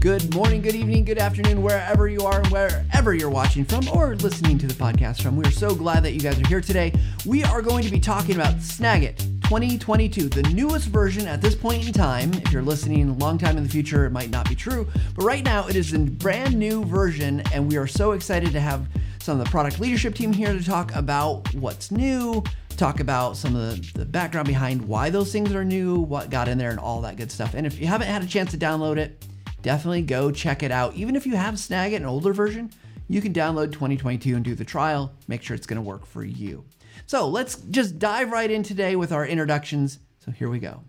Good 0.00 0.34
morning, 0.34 0.62
good 0.62 0.74
evening, 0.74 1.04
good 1.04 1.18
afternoon, 1.18 1.60
wherever 1.60 2.08
you 2.08 2.22
are 2.22 2.42
wherever 2.48 3.12
you're 3.12 3.28
watching 3.28 3.66
from 3.66 3.86
or 3.90 4.16
listening 4.16 4.56
to 4.56 4.66
the 4.66 4.72
podcast 4.72 5.20
from. 5.20 5.36
We 5.36 5.44
are 5.44 5.50
so 5.50 5.74
glad 5.74 6.04
that 6.04 6.12
you 6.12 6.20
guys 6.20 6.40
are 6.40 6.48
here 6.48 6.62
today. 6.62 6.94
We 7.26 7.44
are 7.44 7.60
going 7.60 7.84
to 7.84 7.90
be 7.90 8.00
talking 8.00 8.34
about 8.34 8.54
Snagit 8.54 9.18
2022, 9.42 10.30
the 10.30 10.42
newest 10.54 10.86
version 10.86 11.28
at 11.28 11.42
this 11.42 11.54
point 11.54 11.86
in 11.86 11.92
time. 11.92 12.32
If 12.32 12.50
you're 12.50 12.62
listening 12.62 13.10
a 13.10 13.12
long 13.12 13.36
time 13.36 13.58
in 13.58 13.62
the 13.62 13.68
future, 13.68 14.06
it 14.06 14.10
might 14.10 14.30
not 14.30 14.48
be 14.48 14.54
true, 14.54 14.88
but 15.14 15.22
right 15.22 15.44
now 15.44 15.68
it 15.68 15.76
is 15.76 15.92
a 15.92 15.98
brand 15.98 16.58
new 16.58 16.82
version, 16.86 17.40
and 17.52 17.68
we 17.68 17.76
are 17.76 17.86
so 17.86 18.12
excited 18.12 18.52
to 18.52 18.60
have 18.60 18.88
some 19.20 19.38
of 19.38 19.44
the 19.44 19.50
product 19.50 19.80
leadership 19.80 20.14
team 20.14 20.32
here 20.32 20.54
to 20.54 20.64
talk 20.64 20.94
about 20.94 21.52
what's 21.52 21.90
new, 21.90 22.42
talk 22.78 23.00
about 23.00 23.36
some 23.36 23.54
of 23.54 23.92
the, 23.92 23.98
the 23.98 24.06
background 24.06 24.48
behind 24.48 24.80
why 24.80 25.10
those 25.10 25.30
things 25.30 25.52
are 25.52 25.62
new, 25.62 26.00
what 26.00 26.30
got 26.30 26.48
in 26.48 26.56
there, 26.56 26.70
and 26.70 26.80
all 26.80 27.02
that 27.02 27.18
good 27.18 27.30
stuff. 27.30 27.52
And 27.52 27.66
if 27.66 27.78
you 27.78 27.86
haven't 27.86 28.08
had 28.08 28.22
a 28.22 28.26
chance 28.26 28.50
to 28.52 28.56
download 28.56 28.96
it, 28.96 29.22
definitely 29.62 30.02
go 30.02 30.30
check 30.30 30.62
it 30.62 30.70
out. 30.70 30.94
Even 30.94 31.16
if 31.16 31.26
you 31.26 31.36
have 31.36 31.54
Snagit, 31.54 31.96
an 31.96 32.04
older 32.04 32.32
version, 32.32 32.70
you 33.08 33.20
can 33.20 33.32
download 33.32 33.72
2022 33.72 34.36
and 34.36 34.44
do 34.44 34.54
the 34.54 34.64
trial. 34.64 35.12
Make 35.28 35.42
sure 35.42 35.56
it's 35.56 35.66
going 35.66 35.76
to 35.76 35.82
work 35.82 36.06
for 36.06 36.24
you. 36.24 36.64
So 37.06 37.28
let's 37.28 37.56
just 37.56 37.98
dive 37.98 38.30
right 38.30 38.50
in 38.50 38.62
today 38.62 38.96
with 38.96 39.12
our 39.12 39.26
introductions. 39.26 39.98
So 40.24 40.30
here 40.30 40.48
we 40.48 40.58
go. 40.58 40.82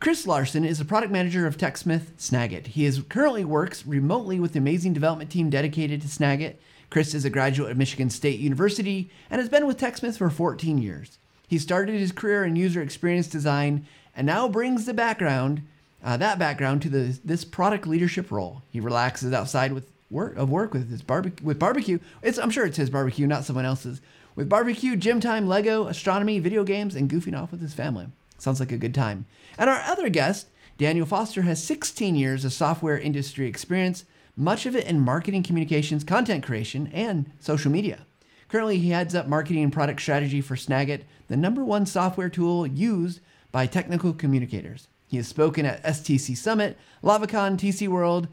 Chris 0.00 0.26
Larson 0.26 0.64
is 0.64 0.80
a 0.80 0.84
product 0.84 1.12
manager 1.12 1.46
of 1.46 1.56
TechSmith 1.56 2.14
Snagit. 2.18 2.66
He 2.68 2.86
is 2.86 3.02
currently 3.08 3.44
works 3.44 3.86
remotely 3.86 4.40
with 4.40 4.52
the 4.52 4.58
amazing 4.58 4.94
development 4.94 5.30
team 5.30 5.48
dedicated 5.48 6.00
to 6.02 6.08
Snagit. 6.08 6.56
Chris 6.90 7.14
is 7.14 7.24
a 7.24 7.30
graduate 7.30 7.70
of 7.70 7.76
Michigan 7.76 8.10
State 8.10 8.40
University 8.40 9.10
and 9.30 9.40
has 9.40 9.48
been 9.48 9.66
with 9.66 9.78
TechSmith 9.78 10.18
for 10.18 10.28
14 10.28 10.78
years. 10.78 11.18
He 11.46 11.58
started 11.58 11.94
his 11.94 12.10
career 12.10 12.44
in 12.44 12.56
user 12.56 12.82
experience 12.82 13.28
design 13.28 13.86
and 14.16 14.26
now 14.26 14.48
brings 14.48 14.86
the 14.86 14.94
background 14.94 15.62
uh, 16.02 16.16
that 16.16 16.38
background 16.38 16.82
to 16.82 16.88
the, 16.88 17.18
this 17.24 17.44
product 17.44 17.86
leadership 17.86 18.30
role. 18.30 18.62
He 18.70 18.80
relaxes 18.80 19.32
outside 19.32 19.72
with 19.72 19.90
work 20.10 20.36
of 20.36 20.50
work 20.50 20.74
with 20.74 20.90
his 20.90 21.02
barbecue 21.02 21.44
with 21.44 21.58
barbecue. 21.58 21.98
It's 22.22 22.38
I'm 22.38 22.50
sure 22.50 22.66
it's 22.66 22.76
his 22.76 22.90
barbecue, 22.90 23.26
not 23.26 23.44
someone 23.44 23.64
else's. 23.64 24.00
With 24.34 24.48
barbecue, 24.48 24.96
gym 24.96 25.20
time, 25.20 25.46
Lego, 25.46 25.86
astronomy, 25.86 26.38
video 26.38 26.64
games, 26.64 26.94
and 26.94 27.10
goofing 27.10 27.38
off 27.38 27.50
with 27.50 27.60
his 27.60 27.74
family. 27.74 28.06
Sounds 28.38 28.60
like 28.60 28.72
a 28.72 28.78
good 28.78 28.94
time. 28.94 29.26
And 29.58 29.68
our 29.68 29.80
other 29.82 30.08
guest, 30.08 30.48
Daniel 30.78 31.06
Foster, 31.06 31.42
has 31.42 31.62
16 31.62 32.16
years 32.16 32.44
of 32.44 32.52
software 32.52 32.98
industry 32.98 33.46
experience, 33.46 34.04
much 34.34 34.64
of 34.64 34.74
it 34.74 34.86
in 34.86 35.00
marketing 35.00 35.42
communications, 35.42 36.02
content 36.02 36.42
creation, 36.42 36.90
and 36.94 37.30
social 37.40 37.70
media. 37.70 38.06
Currently, 38.48 38.78
he 38.78 38.90
heads 38.90 39.14
up 39.14 39.28
marketing 39.28 39.64
and 39.64 39.72
product 39.72 40.00
strategy 40.00 40.40
for 40.40 40.56
Snagit, 40.56 41.02
the 41.28 41.36
number 41.36 41.64
one 41.64 41.84
software 41.84 42.30
tool 42.30 42.66
used 42.66 43.20
by 43.50 43.66
technical 43.66 44.14
communicators. 44.14 44.88
He 45.12 45.18
has 45.18 45.28
spoken 45.28 45.66
at 45.66 45.82
STC 45.84 46.34
Summit, 46.34 46.78
LavaCon, 47.04 47.58
tcworld, 47.58 48.28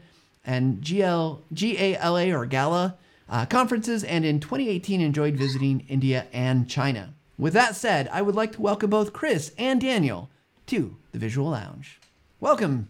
and 0.46 0.80
GL, 0.80 1.42
GALA 1.52 2.32
or 2.32 2.46
Gala 2.46 2.96
uh, 3.28 3.44
conferences, 3.44 4.02
and 4.02 4.24
in 4.24 4.40
2018 4.40 5.02
enjoyed 5.02 5.34
visiting 5.36 5.84
India 5.90 6.26
and 6.32 6.70
China. 6.70 7.12
With 7.36 7.52
that 7.52 7.76
said, 7.76 8.08
I 8.10 8.22
would 8.22 8.34
like 8.34 8.52
to 8.52 8.62
welcome 8.62 8.88
both 8.88 9.12
Chris 9.12 9.52
and 9.58 9.78
Daniel 9.78 10.30
to 10.68 10.96
the 11.12 11.18
Visual 11.18 11.50
Lounge. 11.50 12.00
Welcome. 12.40 12.88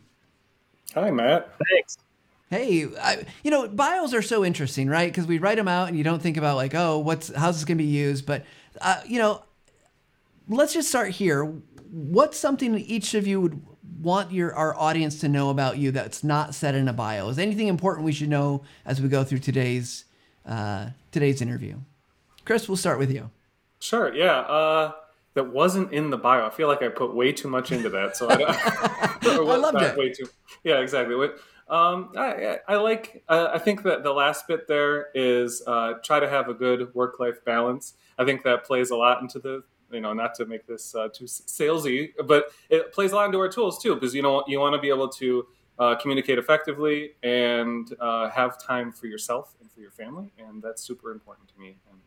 Hi, 0.94 1.10
Matt. 1.10 1.52
Thanks. 1.68 1.98
Hey, 2.48 2.86
I, 3.02 3.24
you 3.42 3.50
know, 3.50 3.66
bios 3.66 4.14
are 4.14 4.22
so 4.22 4.44
interesting, 4.44 4.88
right? 4.88 5.10
Because 5.10 5.26
we 5.26 5.38
write 5.38 5.56
them 5.56 5.66
out 5.66 5.88
and 5.88 5.98
you 5.98 6.04
don't 6.04 6.22
think 6.22 6.36
about 6.36 6.54
like, 6.54 6.76
oh, 6.76 6.98
what's 6.98 7.34
how's 7.34 7.56
this 7.56 7.64
going 7.64 7.78
to 7.78 7.82
be 7.82 7.90
used? 7.90 8.24
But 8.24 8.44
uh, 8.80 9.00
you 9.04 9.18
know, 9.18 9.42
let's 10.48 10.74
just 10.74 10.88
start 10.88 11.10
here. 11.10 11.52
What's 11.90 12.38
something 12.38 12.78
each 12.78 13.14
of 13.14 13.26
you 13.26 13.40
would 13.40 13.60
want 14.00 14.32
your 14.32 14.54
our 14.54 14.76
audience 14.76 15.20
to 15.20 15.28
know 15.28 15.50
about 15.50 15.78
you 15.78 15.90
that's 15.90 16.24
not 16.24 16.54
said 16.54 16.74
in 16.74 16.88
a 16.88 16.92
bio? 16.92 17.28
Is 17.28 17.38
anything 17.38 17.68
important 17.68 18.04
we 18.04 18.12
should 18.12 18.28
know 18.28 18.62
as 18.84 19.00
we 19.00 19.08
go 19.08 19.24
through 19.24 19.40
today's 19.40 20.04
uh, 20.46 20.90
today's 21.12 21.42
interview? 21.42 21.76
Chris, 22.44 22.68
we'll 22.68 22.76
start 22.76 22.98
with 22.98 23.12
you. 23.12 23.30
Sure. 23.78 24.14
Yeah. 24.14 24.40
Uh, 24.40 24.92
that 25.34 25.52
wasn't 25.52 25.92
in 25.92 26.10
the 26.10 26.18
bio. 26.18 26.46
I 26.46 26.50
feel 26.50 26.66
like 26.66 26.82
I 26.82 26.88
put 26.88 27.14
way 27.14 27.32
too 27.32 27.48
much 27.48 27.70
into 27.70 27.88
that, 27.90 28.16
so 28.16 28.28
I, 28.28 28.34
I 29.22 29.36
loved 29.36 29.80
it. 29.80 29.96
Way 29.96 30.10
too. 30.10 30.28
Yeah. 30.64 30.80
Exactly. 30.80 31.14
Um, 31.68 32.10
I, 32.16 32.58
I 32.66 32.76
like. 32.76 33.22
Uh, 33.28 33.50
I 33.54 33.58
think 33.58 33.84
that 33.84 34.02
the 34.02 34.12
last 34.12 34.48
bit 34.48 34.66
there 34.66 35.08
is 35.14 35.62
uh, 35.66 35.94
try 36.02 36.18
to 36.18 36.28
have 36.28 36.48
a 36.48 36.54
good 36.54 36.92
work 36.94 37.20
life 37.20 37.44
balance. 37.44 37.94
I 38.18 38.24
think 38.24 38.42
that 38.42 38.64
plays 38.64 38.90
a 38.90 38.96
lot 38.96 39.22
into 39.22 39.38
the 39.38 39.62
you 39.90 40.00
know, 40.00 40.12
not 40.12 40.34
to 40.36 40.46
make 40.46 40.66
this 40.66 40.94
uh, 40.94 41.08
too 41.08 41.24
salesy, 41.24 42.10
but 42.26 42.52
it 42.68 42.92
plays 42.92 43.12
a 43.12 43.14
lot 43.16 43.26
into 43.26 43.38
our 43.38 43.48
tools 43.48 43.82
too, 43.82 43.94
because 43.94 44.14
you 44.14 44.22
know 44.22 44.44
you 44.46 44.58
want 44.60 44.74
to 44.74 44.80
be 44.80 44.88
able 44.88 45.08
to 45.08 45.46
uh, 45.78 45.94
communicate 45.96 46.38
effectively 46.38 47.12
and 47.22 47.94
uh, 48.00 48.28
have 48.30 48.62
time 48.62 48.92
for 48.92 49.06
yourself 49.06 49.54
and 49.60 49.70
for 49.70 49.80
your 49.80 49.90
family, 49.90 50.32
and 50.38 50.62
that's 50.62 50.82
super 50.82 51.10
important 51.10 51.48
to 51.48 51.58
me. 51.58 51.78
And 51.90 52.00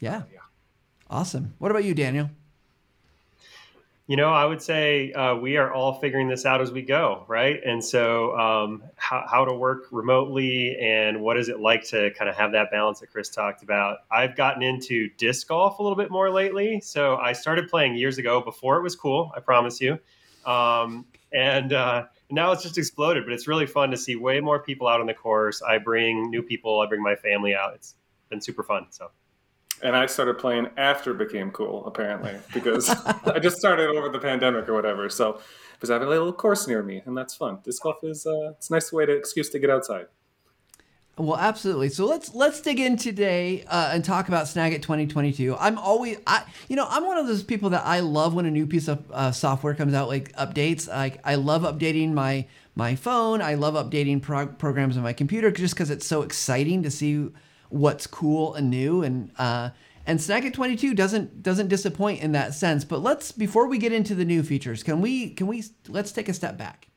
yeah, 0.00 0.22
yeah, 0.32 0.40
awesome. 1.10 1.54
What 1.58 1.70
about 1.70 1.84
you, 1.84 1.94
Daniel? 1.94 2.30
You 4.06 4.16
know, 4.16 4.28
I 4.28 4.44
would 4.44 4.60
say 4.60 5.12
uh, 5.12 5.34
we 5.36 5.56
are 5.56 5.72
all 5.72 5.94
figuring 5.94 6.28
this 6.28 6.44
out 6.44 6.60
as 6.60 6.70
we 6.70 6.82
go, 6.82 7.24
right? 7.26 7.58
And 7.64 7.82
so, 7.82 8.36
um, 8.38 8.82
how, 8.96 9.24
how, 9.26 9.46
to 9.46 9.54
work 9.54 9.84
remotely 9.90 10.76
and 10.78 11.22
what 11.22 11.38
is 11.38 11.48
it 11.48 11.58
like 11.58 11.84
to 11.84 12.10
kind 12.10 12.28
of 12.28 12.36
have 12.36 12.52
that 12.52 12.70
balance 12.70 13.00
that 13.00 13.10
Chris 13.10 13.30
talked 13.30 13.62
about. 13.62 14.00
I've 14.10 14.36
gotten 14.36 14.62
into 14.62 15.08
disc 15.16 15.48
golf 15.48 15.78
a 15.78 15.82
little 15.82 15.96
bit 15.96 16.10
more 16.10 16.28
lately. 16.28 16.82
So, 16.82 17.16
I 17.16 17.32
started 17.32 17.70
playing 17.70 17.96
years 17.96 18.18
ago 18.18 18.42
before 18.42 18.76
it 18.76 18.82
was 18.82 18.94
cool, 18.94 19.32
I 19.34 19.40
promise 19.40 19.80
you. 19.80 19.98
Um, 20.44 21.06
and 21.32 21.72
uh, 21.72 22.04
now 22.30 22.52
it's 22.52 22.62
just 22.62 22.76
exploded, 22.76 23.24
but 23.24 23.32
it's 23.32 23.48
really 23.48 23.66
fun 23.66 23.90
to 23.90 23.96
see 23.96 24.16
way 24.16 24.38
more 24.38 24.58
people 24.58 24.86
out 24.86 25.00
on 25.00 25.06
the 25.06 25.14
course. 25.14 25.62
I 25.62 25.78
bring 25.78 26.28
new 26.28 26.42
people, 26.42 26.80
I 26.80 26.86
bring 26.86 27.02
my 27.02 27.16
family 27.16 27.54
out. 27.54 27.72
It's 27.74 27.94
been 28.28 28.42
super 28.42 28.62
fun. 28.62 28.88
So, 28.90 29.10
and 29.82 29.96
I 29.96 30.06
started 30.06 30.38
playing 30.38 30.68
after 30.76 31.10
it 31.12 31.18
became 31.18 31.50
cool, 31.50 31.86
apparently, 31.86 32.34
because 32.54 32.88
I 32.90 33.38
just 33.38 33.58
started 33.58 33.88
over 33.88 34.08
the 34.08 34.18
pandemic 34.18 34.68
or 34.68 34.74
whatever. 34.74 35.08
So, 35.08 35.40
because 35.74 35.90
I 35.90 35.94
have 35.94 36.02
a 36.02 36.08
little 36.08 36.32
course 36.32 36.66
near 36.66 36.82
me, 36.82 37.02
and 37.04 37.16
that's 37.16 37.34
fun. 37.34 37.58
Disc 37.64 37.82
golf 37.82 38.02
is 38.02 38.26
uh, 38.26 38.50
it's 38.50 38.70
a 38.70 38.72
nice 38.72 38.92
way 38.92 39.06
to 39.06 39.12
excuse 39.12 39.50
to 39.50 39.58
get 39.58 39.70
outside. 39.70 40.06
Well, 41.16 41.36
absolutely. 41.36 41.90
So 41.90 42.06
let's 42.06 42.34
let's 42.34 42.60
dig 42.60 42.80
in 42.80 42.96
today 42.96 43.64
uh, 43.68 43.90
and 43.92 44.04
talk 44.04 44.26
about 44.26 44.46
Snagit 44.46 44.82
2022. 44.82 45.56
I'm 45.56 45.78
always, 45.78 46.18
I 46.26 46.42
you 46.68 46.74
know, 46.74 46.86
I'm 46.88 47.06
one 47.06 47.18
of 47.18 47.28
those 47.28 47.44
people 47.44 47.70
that 47.70 47.86
I 47.86 48.00
love 48.00 48.34
when 48.34 48.46
a 48.46 48.50
new 48.50 48.66
piece 48.66 48.88
of 48.88 49.04
uh, 49.12 49.30
software 49.30 49.74
comes 49.74 49.94
out, 49.94 50.08
like 50.08 50.32
updates. 50.32 50.88
Like 50.88 51.20
I 51.24 51.36
love 51.36 51.62
updating 51.62 52.14
my 52.14 52.46
my 52.74 52.96
phone. 52.96 53.42
I 53.42 53.54
love 53.54 53.74
updating 53.74 54.22
prog- 54.22 54.58
programs 54.58 54.96
on 54.96 55.04
my 55.04 55.12
computer 55.12 55.52
just 55.52 55.74
because 55.74 55.88
it's 55.88 56.06
so 56.06 56.22
exciting 56.22 56.82
to 56.82 56.90
see 56.90 57.28
what's 57.74 58.06
cool 58.06 58.54
and 58.54 58.70
new 58.70 59.02
and 59.02 59.30
uh, 59.36 59.70
and 60.06 60.18
Snagit 60.20 60.52
22 60.52 60.94
doesn't 60.94 61.42
doesn't 61.42 61.68
disappoint 61.68 62.22
in 62.22 62.32
that 62.32 62.54
sense. 62.54 62.84
But 62.84 63.02
let's 63.02 63.32
before 63.32 63.66
we 63.66 63.78
get 63.78 63.92
into 63.92 64.14
the 64.14 64.24
new 64.24 64.42
features, 64.42 64.82
can 64.82 65.00
we 65.00 65.30
can 65.30 65.46
we 65.46 65.64
let's 65.88 66.12
take 66.12 66.28
a 66.28 66.34
step 66.34 66.56
back. 66.56 66.88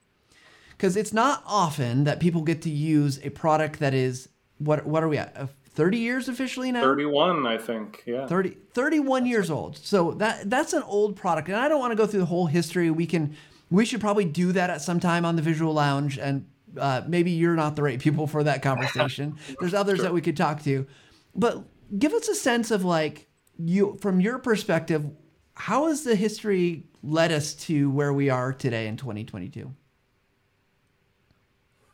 Because 0.71 0.95
it's 0.95 1.13
not 1.13 1.43
often 1.47 2.03
that 2.03 2.19
people 2.19 2.43
get 2.43 2.61
to 2.61 2.69
use 2.69 3.19
a 3.23 3.29
product 3.31 3.79
that 3.79 3.95
is 3.95 4.29
what 4.59 4.85
what 4.85 5.03
are 5.03 5.07
we 5.07 5.17
at 5.17 5.35
uh, 5.35 5.47
30 5.71 5.97
years 5.97 6.29
officially 6.29 6.71
now? 6.71 6.81
31 6.81 7.45
i 7.45 7.57
think 7.57 8.03
yeah. 8.05 8.27
30 8.27 8.57
31 8.73 9.25
years 9.25 9.49
old. 9.49 9.77
So 9.77 10.11
that 10.11 10.49
that's 10.49 10.73
an 10.73 10.83
old 10.83 11.15
product 11.15 11.47
and 11.47 11.57
i 11.57 11.67
don't 11.67 11.79
want 11.79 11.91
to 11.91 11.97
go 11.97 12.05
through 12.05 12.19
the 12.19 12.27
whole 12.27 12.45
history. 12.45 12.91
We 12.91 13.07
can 13.07 13.35
we 13.71 13.83
should 13.83 13.99
probably 13.99 14.25
do 14.25 14.51
that 14.51 14.69
at 14.69 14.81
some 14.81 14.99
time 14.99 15.25
on 15.25 15.35
the 15.37 15.41
visual 15.41 15.73
lounge 15.73 16.19
and 16.19 16.45
uh, 16.77 17.01
maybe 17.07 17.31
you're 17.31 17.55
not 17.55 17.75
the 17.75 17.83
right 17.83 17.99
people 17.99 18.27
for 18.27 18.43
that 18.43 18.61
conversation. 18.61 19.37
There's 19.59 19.73
others 19.73 19.97
sure. 19.97 20.05
that 20.05 20.13
we 20.13 20.21
could 20.21 20.37
talk 20.37 20.63
to, 20.63 20.87
but 21.35 21.63
give 21.97 22.13
us 22.13 22.27
a 22.27 22.35
sense 22.35 22.71
of 22.71 22.83
like 22.83 23.27
you 23.57 23.97
from 24.01 24.19
your 24.19 24.39
perspective. 24.39 25.05
How 25.53 25.87
has 25.87 26.03
the 26.03 26.15
history 26.15 26.85
led 27.01 27.31
us 27.31 27.53
to 27.55 27.89
where 27.89 28.13
we 28.13 28.29
are 28.29 28.53
today 28.53 28.87
in 28.87 28.97
2022? 28.97 29.73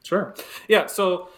Sure. 0.03 0.35
Yeah. 0.67 0.87
So 0.87 1.29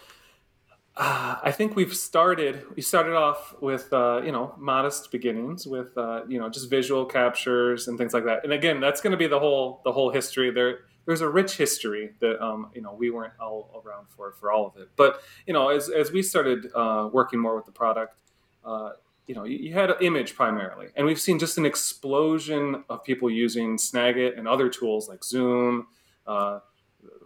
uh, 0.96 1.36
I 1.42 1.52
think 1.52 1.76
we've 1.76 1.94
started. 1.94 2.64
We 2.74 2.82
started 2.82 3.14
off 3.14 3.54
with 3.60 3.92
uh, 3.92 4.22
you 4.24 4.32
know 4.32 4.54
modest 4.58 5.12
beginnings 5.12 5.66
with 5.66 5.96
uh, 5.96 6.22
you 6.26 6.38
know 6.38 6.48
just 6.48 6.70
visual 6.70 7.04
captures 7.04 7.86
and 7.86 7.98
things 7.98 8.14
like 8.14 8.24
that. 8.24 8.44
And 8.44 8.52
again, 8.52 8.80
that's 8.80 9.00
going 9.00 9.12
to 9.12 9.16
be 9.16 9.26
the 9.26 9.38
whole 9.38 9.82
the 9.84 9.92
whole 9.92 10.10
history. 10.10 10.50
There 10.50 10.80
there's 11.06 11.20
a 11.20 11.28
rich 11.28 11.56
history 11.56 12.12
that 12.20 12.42
um, 12.44 12.70
you 12.74 12.82
know 12.82 12.92
we 12.92 13.10
weren't 13.10 13.32
all 13.40 13.82
around 13.84 14.06
for 14.08 14.32
for 14.32 14.52
all 14.52 14.66
of 14.66 14.76
it. 14.76 14.90
But 14.96 15.22
you 15.46 15.52
know, 15.52 15.68
as 15.68 15.88
as 15.88 16.12
we 16.12 16.22
started 16.22 16.70
uh, 16.74 17.08
working 17.12 17.38
more 17.38 17.56
with 17.56 17.64
the 17.64 17.72
product, 17.72 18.14
uh, 18.64 18.90
you 19.26 19.34
know, 19.34 19.44
you, 19.44 19.56
you, 19.56 19.72
had 19.72 19.90
an 19.90 19.96
image 20.00 20.34
primarily, 20.34 20.88
and 20.96 21.06
we've 21.06 21.20
seen 21.20 21.38
just 21.38 21.58
an 21.58 21.64
explosion 21.64 22.84
of 22.88 23.04
people 23.04 23.30
using 23.30 23.76
Snagit 23.76 24.38
and 24.38 24.46
other 24.46 24.68
tools 24.68 25.08
like 25.08 25.24
Zoom. 25.24 25.86
Uh, 26.26 26.58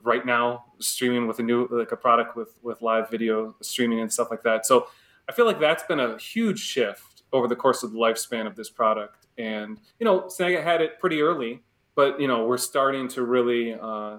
right 0.03 0.25
now, 0.27 0.65
streaming 0.79 1.27
with 1.27 1.39
a 1.39 1.43
new 1.43 1.67
like 1.71 1.93
a 1.93 1.97
product 1.97 2.37
with 2.37 2.55
with 2.63 2.83
live 2.83 3.11
video 3.11 3.55
streaming 3.63 4.01
and 4.01 4.13
stuff 4.13 4.31
like 4.31 4.43
that. 4.43 4.67
So 4.67 4.89
I 5.29 5.33
feel 5.33 5.47
like 5.47 5.59
that's 5.59 5.85
been 5.85 6.01
a 6.01 6.19
huge 6.19 6.61
shift 6.61 7.23
over 7.33 7.49
the 7.49 7.57
course 7.57 7.83
of 7.83 7.93
the 7.93 7.99
lifespan 7.99 8.47
of 8.47 8.57
this 8.57 8.69
product. 8.69 9.27
And 9.39 9.79
you 9.99 10.05
know, 10.05 10.23
Snagit 10.23 10.63
had 10.63 10.83
it 10.83 10.99
pretty 11.01 11.23
early 11.23 11.63
but 11.95 12.21
you 12.21 12.29
know 12.29 12.47
we're 12.47 12.59
starting 12.59 13.09
to 13.09 13.25
really 13.25 13.75
uh, 13.75 14.19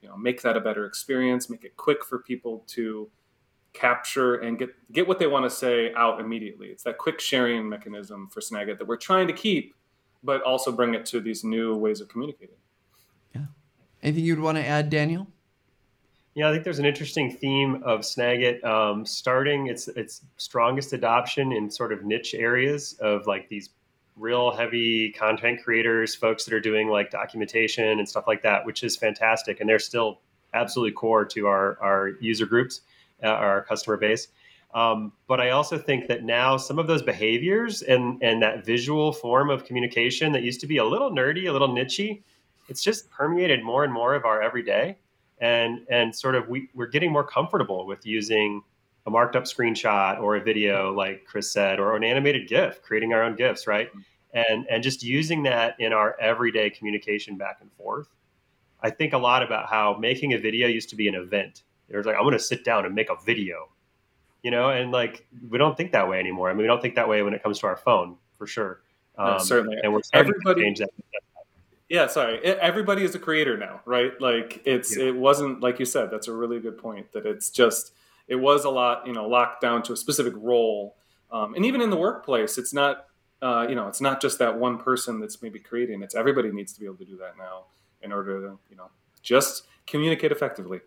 you 0.00 0.08
know 0.08 0.16
make 0.16 0.42
that 0.42 0.56
a 0.56 0.60
better 0.60 0.86
experience, 0.86 1.50
make 1.50 1.64
it 1.64 1.76
quick 1.76 2.04
for 2.04 2.18
people 2.18 2.64
to 2.68 3.10
capture 3.72 4.36
and 4.36 4.58
get 4.58 4.70
get 4.92 5.06
what 5.06 5.18
they 5.18 5.26
want 5.26 5.44
to 5.44 5.50
say 5.50 5.92
out 5.94 6.20
immediately. 6.20 6.68
It's 6.68 6.82
that 6.84 6.98
quick 6.98 7.20
sharing 7.20 7.68
mechanism 7.68 8.28
for 8.28 8.40
Snagit 8.40 8.78
that 8.78 8.86
we're 8.86 8.96
trying 8.96 9.26
to 9.28 9.32
keep, 9.32 9.74
but 10.22 10.42
also 10.42 10.72
bring 10.72 10.94
it 10.94 11.06
to 11.06 11.20
these 11.20 11.44
new 11.44 11.76
ways 11.76 12.00
of 12.00 12.08
communicating. 12.08 12.56
Yeah. 13.34 13.42
Anything 14.02 14.24
you'd 14.24 14.40
want 14.40 14.58
to 14.58 14.66
add, 14.66 14.90
Daniel? 14.90 15.28
Yeah, 16.34 16.48
I 16.48 16.52
think 16.52 16.62
there's 16.62 16.78
an 16.78 16.86
interesting 16.86 17.36
theme 17.36 17.82
of 17.84 18.00
Snagit 18.00 18.64
um, 18.64 19.04
starting 19.04 19.66
its 19.66 19.88
its 19.88 20.22
strongest 20.36 20.92
adoption 20.92 21.52
in 21.52 21.70
sort 21.70 21.92
of 21.92 22.04
niche 22.04 22.34
areas 22.34 22.94
of 23.00 23.26
like 23.26 23.48
these 23.48 23.70
real 24.20 24.50
heavy 24.50 25.10
content 25.12 25.62
creators, 25.62 26.14
folks 26.14 26.44
that 26.44 26.54
are 26.54 26.60
doing 26.60 26.88
like 26.88 27.10
documentation 27.10 27.98
and 27.98 28.08
stuff 28.08 28.26
like 28.26 28.42
that, 28.42 28.64
which 28.64 28.82
is 28.82 28.96
fantastic, 28.96 29.60
and 29.60 29.68
they're 29.68 29.78
still 29.78 30.20
absolutely 30.54 30.92
core 30.92 31.24
to 31.24 31.46
our 31.46 31.78
our 31.80 32.10
user 32.20 32.46
groups, 32.46 32.82
uh, 33.22 33.28
our 33.28 33.64
customer 33.64 33.96
base. 33.96 34.28
Um, 34.72 35.12
but 35.26 35.40
I 35.40 35.50
also 35.50 35.76
think 35.76 36.06
that 36.06 36.22
now 36.22 36.56
some 36.56 36.78
of 36.78 36.86
those 36.86 37.02
behaviors 37.02 37.82
and 37.82 38.22
and 38.22 38.42
that 38.42 38.64
visual 38.64 39.12
form 39.12 39.50
of 39.50 39.64
communication 39.64 40.32
that 40.32 40.42
used 40.42 40.60
to 40.60 40.66
be 40.66 40.76
a 40.76 40.84
little 40.84 41.10
nerdy, 41.10 41.48
a 41.48 41.52
little 41.52 41.70
nichey, 41.70 42.22
it's 42.68 42.82
just 42.82 43.10
permeated 43.10 43.64
more 43.64 43.82
and 43.82 43.92
more 43.92 44.14
of 44.14 44.24
our 44.24 44.40
everyday 44.40 44.96
and 45.40 45.86
and 45.90 46.14
sort 46.14 46.34
of 46.34 46.48
we, 46.48 46.68
we're 46.74 46.86
getting 46.86 47.12
more 47.12 47.24
comfortable 47.24 47.86
with 47.86 48.06
using 48.06 48.62
a 49.06 49.10
marked 49.10 49.36
up 49.36 49.44
screenshot 49.44 50.20
or 50.20 50.36
a 50.36 50.40
video 50.40 50.92
like 50.92 51.24
chris 51.24 51.50
said 51.50 51.80
or 51.80 51.96
an 51.96 52.04
animated 52.04 52.48
gif 52.48 52.82
creating 52.82 53.12
our 53.12 53.22
own 53.22 53.34
gifs 53.34 53.66
right 53.66 53.90
and 54.32 54.66
and 54.70 54.82
just 54.82 55.02
using 55.02 55.42
that 55.44 55.76
in 55.78 55.92
our 55.92 56.16
everyday 56.20 56.70
communication 56.70 57.36
back 57.36 57.58
and 57.60 57.72
forth 57.72 58.08
i 58.82 58.90
think 58.90 59.12
a 59.12 59.18
lot 59.18 59.42
about 59.42 59.68
how 59.68 59.96
making 59.98 60.32
a 60.32 60.38
video 60.38 60.68
used 60.68 60.90
to 60.90 60.96
be 60.96 61.08
an 61.08 61.14
event. 61.14 61.62
It 61.88 61.96
was 61.96 62.06
like 62.06 62.16
i'm 62.16 62.22
going 62.22 62.32
to 62.32 62.38
sit 62.38 62.64
down 62.64 62.86
and 62.86 62.94
make 62.94 63.10
a 63.10 63.16
video 63.24 63.68
you 64.42 64.50
know 64.50 64.70
and 64.70 64.90
like 64.90 65.26
we 65.48 65.58
don't 65.58 65.76
think 65.76 65.92
that 65.92 66.08
way 66.08 66.18
anymore. 66.18 66.50
I 66.50 66.52
mean 66.52 66.62
we 66.62 66.66
don't 66.66 66.82
think 66.82 66.94
that 66.94 67.08
way 67.08 67.22
when 67.22 67.34
it 67.34 67.42
comes 67.42 67.58
to 67.60 67.66
our 67.66 67.76
phone 67.76 68.16
for 68.38 68.46
sure. 68.46 68.80
Um, 69.18 69.32
no, 69.32 69.38
certainly. 69.38 69.76
and 69.82 69.92
we're 69.92 70.00
everybody 70.12 70.62
change 70.62 70.78
that. 70.78 70.90
Yeah 71.88 72.06
sorry. 72.06 72.38
Everybody 72.42 73.04
is 73.04 73.14
a 73.14 73.18
creator 73.18 73.56
now 73.56 73.80
right? 73.84 74.12
Like 74.20 74.62
it's 74.64 74.96
yeah. 74.96 75.06
it 75.06 75.16
wasn't 75.16 75.60
like 75.60 75.78
you 75.78 75.84
said 75.84 76.10
that's 76.10 76.28
a 76.28 76.32
really 76.32 76.60
good 76.60 76.78
point 76.78 77.12
that 77.12 77.26
it's 77.26 77.50
just 77.50 77.92
it 78.28 78.36
was 78.36 78.64
a 78.64 78.70
lot 78.70 79.06
you 79.06 79.12
know 79.12 79.28
locked 79.28 79.60
down 79.60 79.82
to 79.84 79.92
a 79.92 79.96
specific 79.96 80.34
role. 80.36 80.96
Um, 81.32 81.54
and 81.54 81.64
even 81.64 81.80
in 81.80 81.90
the 81.90 81.96
workplace 81.96 82.58
it's 82.58 82.72
not 82.72 83.06
uh, 83.42 83.66
you 83.68 83.74
know 83.74 83.88
it's 83.88 84.00
not 84.00 84.20
just 84.20 84.38
that 84.38 84.58
one 84.58 84.78
person 84.78 85.20
that's 85.20 85.42
maybe 85.42 85.58
creating 85.58 86.02
it's 86.02 86.14
everybody 86.14 86.50
needs 86.50 86.72
to 86.72 86.80
be 86.80 86.86
able 86.86 86.96
to 86.96 87.04
do 87.04 87.16
that 87.16 87.36
now 87.38 87.64
in 88.02 88.12
order 88.12 88.40
to 88.40 88.58
you 88.70 88.76
know 88.76 88.90
just 89.22 89.64
communicate 89.86 90.32
effectively 90.32 90.80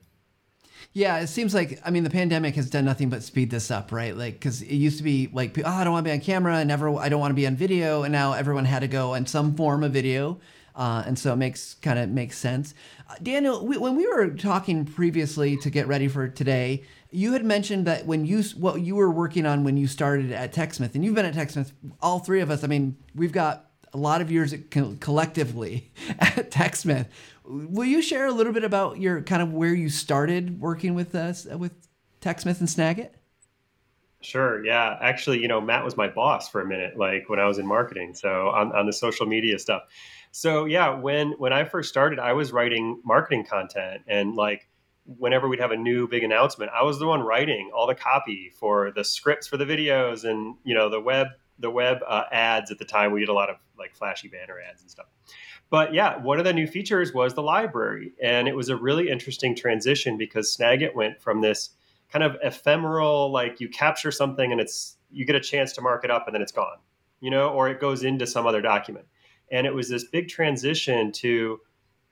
yeah, 0.92 1.20
it 1.20 1.28
seems 1.28 1.56
like 1.56 1.80
I 1.84 1.90
mean 1.90 2.04
the 2.04 2.10
pandemic 2.10 2.56
has 2.56 2.70
done 2.70 2.86
nothing 2.86 3.10
but 3.10 3.24
speed 3.24 3.50
this 3.50 3.72
up, 3.72 3.92
right? 3.92 4.16
Like 4.16 4.34
because 4.34 4.62
it 4.62 4.76
used 4.76 4.98
to 4.98 5.04
be 5.04 5.28
like, 5.34 5.58
oh, 5.58 5.68
I 5.68 5.84
don't 5.84 5.94
want 5.94 6.06
to 6.06 6.10
be 6.10 6.14
on 6.14 6.20
camera, 6.20 6.58
and 6.58 6.68
never, 6.68 6.96
I 6.96 7.10
don't 7.10 7.20
want 7.20 7.32
to 7.32 7.36
be 7.36 7.48
on 7.48 7.56
video, 7.56 8.04
and 8.04 8.12
now 8.12 8.34
everyone 8.34 8.66
had 8.66 8.80
to 8.80 8.88
go 8.88 9.16
in 9.16 9.26
some 9.26 9.56
form 9.56 9.84
of 9.84 9.92
video. 9.92 10.40
Uh, 10.76 11.04
and 11.06 11.18
so 11.18 11.34
it 11.34 11.36
makes 11.36 11.76
kind 11.76 12.00
of 12.00 12.10
makes 12.10 12.38
sense. 12.38 12.74
Uh, 13.10 13.16
Daniel, 13.22 13.66
we, 13.66 13.78
when 13.78 13.96
we 13.96 14.08
were 14.08 14.30
talking 14.30 14.86
previously 14.86 15.56
to 15.58 15.70
get 15.70 15.88
ready 15.88 16.08
for 16.08 16.28
today, 16.28 16.84
you 17.12 17.34
had 17.34 17.46
mentioned 17.46 17.86
that 17.86 18.06
when 18.08 18.26
you 18.26 18.42
what 18.58 18.82
you 18.82 18.96
were 18.96 19.12
working 19.12 19.46
on 19.46 19.64
when 19.64 19.78
you 19.78 19.88
started 19.88 20.32
at 20.32 20.54
TechSmith, 20.54 20.96
and 20.96 21.06
you've 21.06 21.16
been 21.16 21.26
at 21.26 21.36
TechSmith, 21.36 21.72
all 22.02 22.20
three 22.20 22.42
of 22.42 22.50
us. 22.50 22.64
I 22.64 22.68
mean, 22.68 22.98
we've 23.14 23.32
got 23.32 23.70
a 23.94 23.98
lot 23.98 24.22
of 24.22 24.32
years 24.32 24.54
collectively 25.00 25.92
at 26.20 26.50
TechSmith. 26.50 27.08
Will 27.46 27.86
you 27.86 28.02
share 28.02 28.26
a 28.26 28.32
little 28.32 28.54
bit 28.54 28.64
about 28.64 29.00
your 29.00 29.22
kind 29.22 29.44
of 29.44 29.54
where 29.54 29.74
you 29.74 29.90
started 29.90 30.60
working 30.60 30.96
with 30.96 31.14
us 31.14 31.46
with 31.46 31.74
TechSmith 32.22 32.60
and 32.60 32.70
Snagit? 32.70 33.12
Sure. 34.22 34.66
Yeah. 34.66 34.98
Actually, 35.02 35.42
you 35.42 35.48
know, 35.48 35.60
Matt 35.60 35.84
was 35.84 35.98
my 35.98 36.08
boss 36.08 36.50
for 36.50 36.62
a 36.62 36.66
minute, 36.66 36.98
like 36.98 37.30
when 37.30 37.40
I 37.40 37.46
was 37.46 37.60
in 37.60 37.68
marketing. 37.68 38.16
So 38.16 38.50
on, 38.50 38.72
on 38.74 38.86
the 38.86 38.94
social 38.94 39.26
media 39.26 39.60
stuff. 39.60 39.84
So 40.36 40.66
yeah, 40.66 40.96
when 40.96 41.34
when 41.34 41.54
I 41.54 41.64
first 41.64 41.90
started, 41.90 42.18
I 42.18 42.34
was 42.34 42.52
writing 42.52 43.00
marketing 43.06 43.46
content 43.46 44.02
and 44.08 44.34
like 44.34 44.68
whenever 45.06 45.48
we'd 45.48 45.60
have 45.60 45.70
a 45.70 45.78
new 45.78 46.08
big 46.08 46.24
announcement, 46.24 46.72
I 46.74 46.82
was 46.82 46.98
the 46.98 47.06
one 47.06 47.22
writing 47.22 47.70
all 47.72 47.86
the 47.86 47.94
copy 47.94 48.52
for 48.60 48.92
the 48.96 49.04
scripts 49.04 49.46
for 49.46 49.58
the 49.58 49.66
videos 49.66 50.28
and 50.28 50.56
you 50.64 50.74
know 50.74 50.90
the 50.90 51.00
web 51.00 51.28
the 51.60 51.70
web 51.70 52.00
uh, 52.08 52.24
ads 52.32 52.72
at 52.72 52.80
the 52.80 52.86
time. 52.86 53.12
We 53.12 53.20
did 53.20 53.30
a 53.30 53.34
lot 53.34 53.52
of 53.52 53.58
like 53.78 53.96
flashy 53.96 54.28
banner 54.28 54.56
ads 54.60 54.82
and 54.82 54.90
stuff. 54.90 55.06
But 55.70 55.94
yeah, 55.94 56.18
one 56.18 56.40
of 56.40 56.46
the 56.46 56.54
new 56.54 56.66
features 56.66 57.14
was 57.14 57.36
the 57.36 57.44
library, 57.44 58.14
and 58.22 58.48
it 58.48 58.56
was 58.56 58.70
a 58.70 58.76
really 58.76 59.10
interesting 59.10 59.56
transition 59.56 60.18
because 60.18 60.58
Snagit 60.58 60.96
went 60.96 61.22
from 61.22 61.42
this 61.42 61.70
kind 62.12 62.24
of 62.24 62.38
ephemeral, 62.42 63.32
like 63.32 63.62
you 63.62 63.70
capture 63.70 64.10
something 64.10 64.52
and 64.52 64.60
it's 64.60 64.98
you 65.12 65.26
get 65.26 65.36
a 65.36 65.40
chance 65.40 65.74
to 65.74 65.82
mark 65.82 66.04
it 66.04 66.10
up 66.10 66.26
and 66.26 66.34
then 66.34 66.42
it's 66.42 66.52
gone, 66.52 66.78
you 67.22 67.30
know, 67.30 67.50
or 67.50 67.70
it 67.70 67.80
goes 67.80 68.04
into 68.04 68.26
some 68.26 68.48
other 68.48 68.62
document 68.64 69.06
and 69.52 69.68
it 69.68 69.74
was 69.74 69.90
this 69.90 70.06
big 70.06 70.28
transition 70.28 71.12
to 71.12 71.60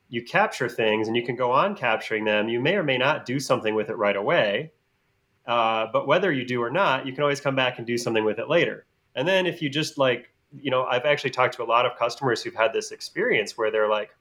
you 0.09 0.23
capture 0.23 0.67
things 0.67 1.07
and 1.07 1.15
you 1.15 1.23
can 1.25 1.35
go 1.35 1.51
on 1.51 1.75
capturing 1.75 2.25
them. 2.25 2.49
You 2.49 2.59
may 2.59 2.75
or 2.75 2.83
may 2.83 2.97
not 2.97 3.25
do 3.25 3.39
something 3.39 3.73
with 3.75 3.89
it 3.89 3.95
right 3.95 4.15
away. 4.15 4.73
Uh, 5.47 5.87
but 5.91 6.05
whether 6.05 6.31
you 6.31 6.45
do 6.45 6.61
or 6.61 6.69
not, 6.69 7.05
you 7.05 7.13
can 7.13 7.23
always 7.23 7.41
come 7.41 7.55
back 7.55 7.77
and 7.77 7.87
do 7.87 7.97
something 7.97 8.25
with 8.25 8.37
it 8.37 8.49
later. 8.49 8.85
And 9.15 9.27
then 9.27 9.45
if 9.45 9.61
you 9.61 9.69
just 9.69 9.97
like, 9.97 10.29
you 10.53 10.69
know, 10.69 10.83
I've 10.83 11.05
actually 11.05 11.31
talked 11.31 11.55
to 11.55 11.63
a 11.63 11.65
lot 11.65 11.85
of 11.85 11.97
customers 11.97 12.43
who've 12.43 12.53
had 12.53 12.73
this 12.73 12.91
experience 12.91 13.57
where 13.57 13.71
they're 13.71 13.89
like, 13.89 14.11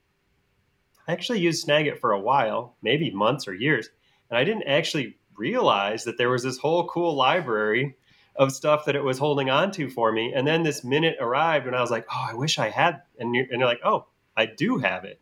I 1.08 1.12
actually 1.12 1.40
used 1.40 1.66
Snagit 1.66 1.98
for 1.98 2.12
a 2.12 2.20
while, 2.20 2.76
maybe 2.82 3.10
months 3.10 3.48
or 3.48 3.54
years, 3.54 3.88
and 4.30 4.38
I 4.38 4.44
didn't 4.44 4.68
actually 4.68 5.18
realize 5.36 6.04
that 6.04 6.18
there 6.18 6.30
was 6.30 6.44
this 6.44 6.58
whole 6.58 6.86
cool 6.86 7.16
library 7.16 7.96
of 8.40 8.50
stuff 8.50 8.86
that 8.86 8.96
it 8.96 9.04
was 9.04 9.18
holding 9.18 9.50
on 9.50 9.70
to 9.70 9.90
for 9.90 10.10
me. 10.10 10.32
And 10.34 10.46
then 10.46 10.62
this 10.62 10.82
minute 10.82 11.18
arrived 11.20 11.66
and 11.66 11.76
I 11.76 11.82
was 11.82 11.90
like, 11.90 12.06
oh, 12.10 12.26
I 12.30 12.32
wish 12.32 12.58
I 12.58 12.70
had. 12.70 13.02
And 13.18 13.34
you're, 13.34 13.44
and 13.44 13.60
you're 13.60 13.68
like, 13.68 13.82
oh, 13.84 14.06
I 14.34 14.46
do 14.46 14.78
have 14.78 15.04
it. 15.04 15.20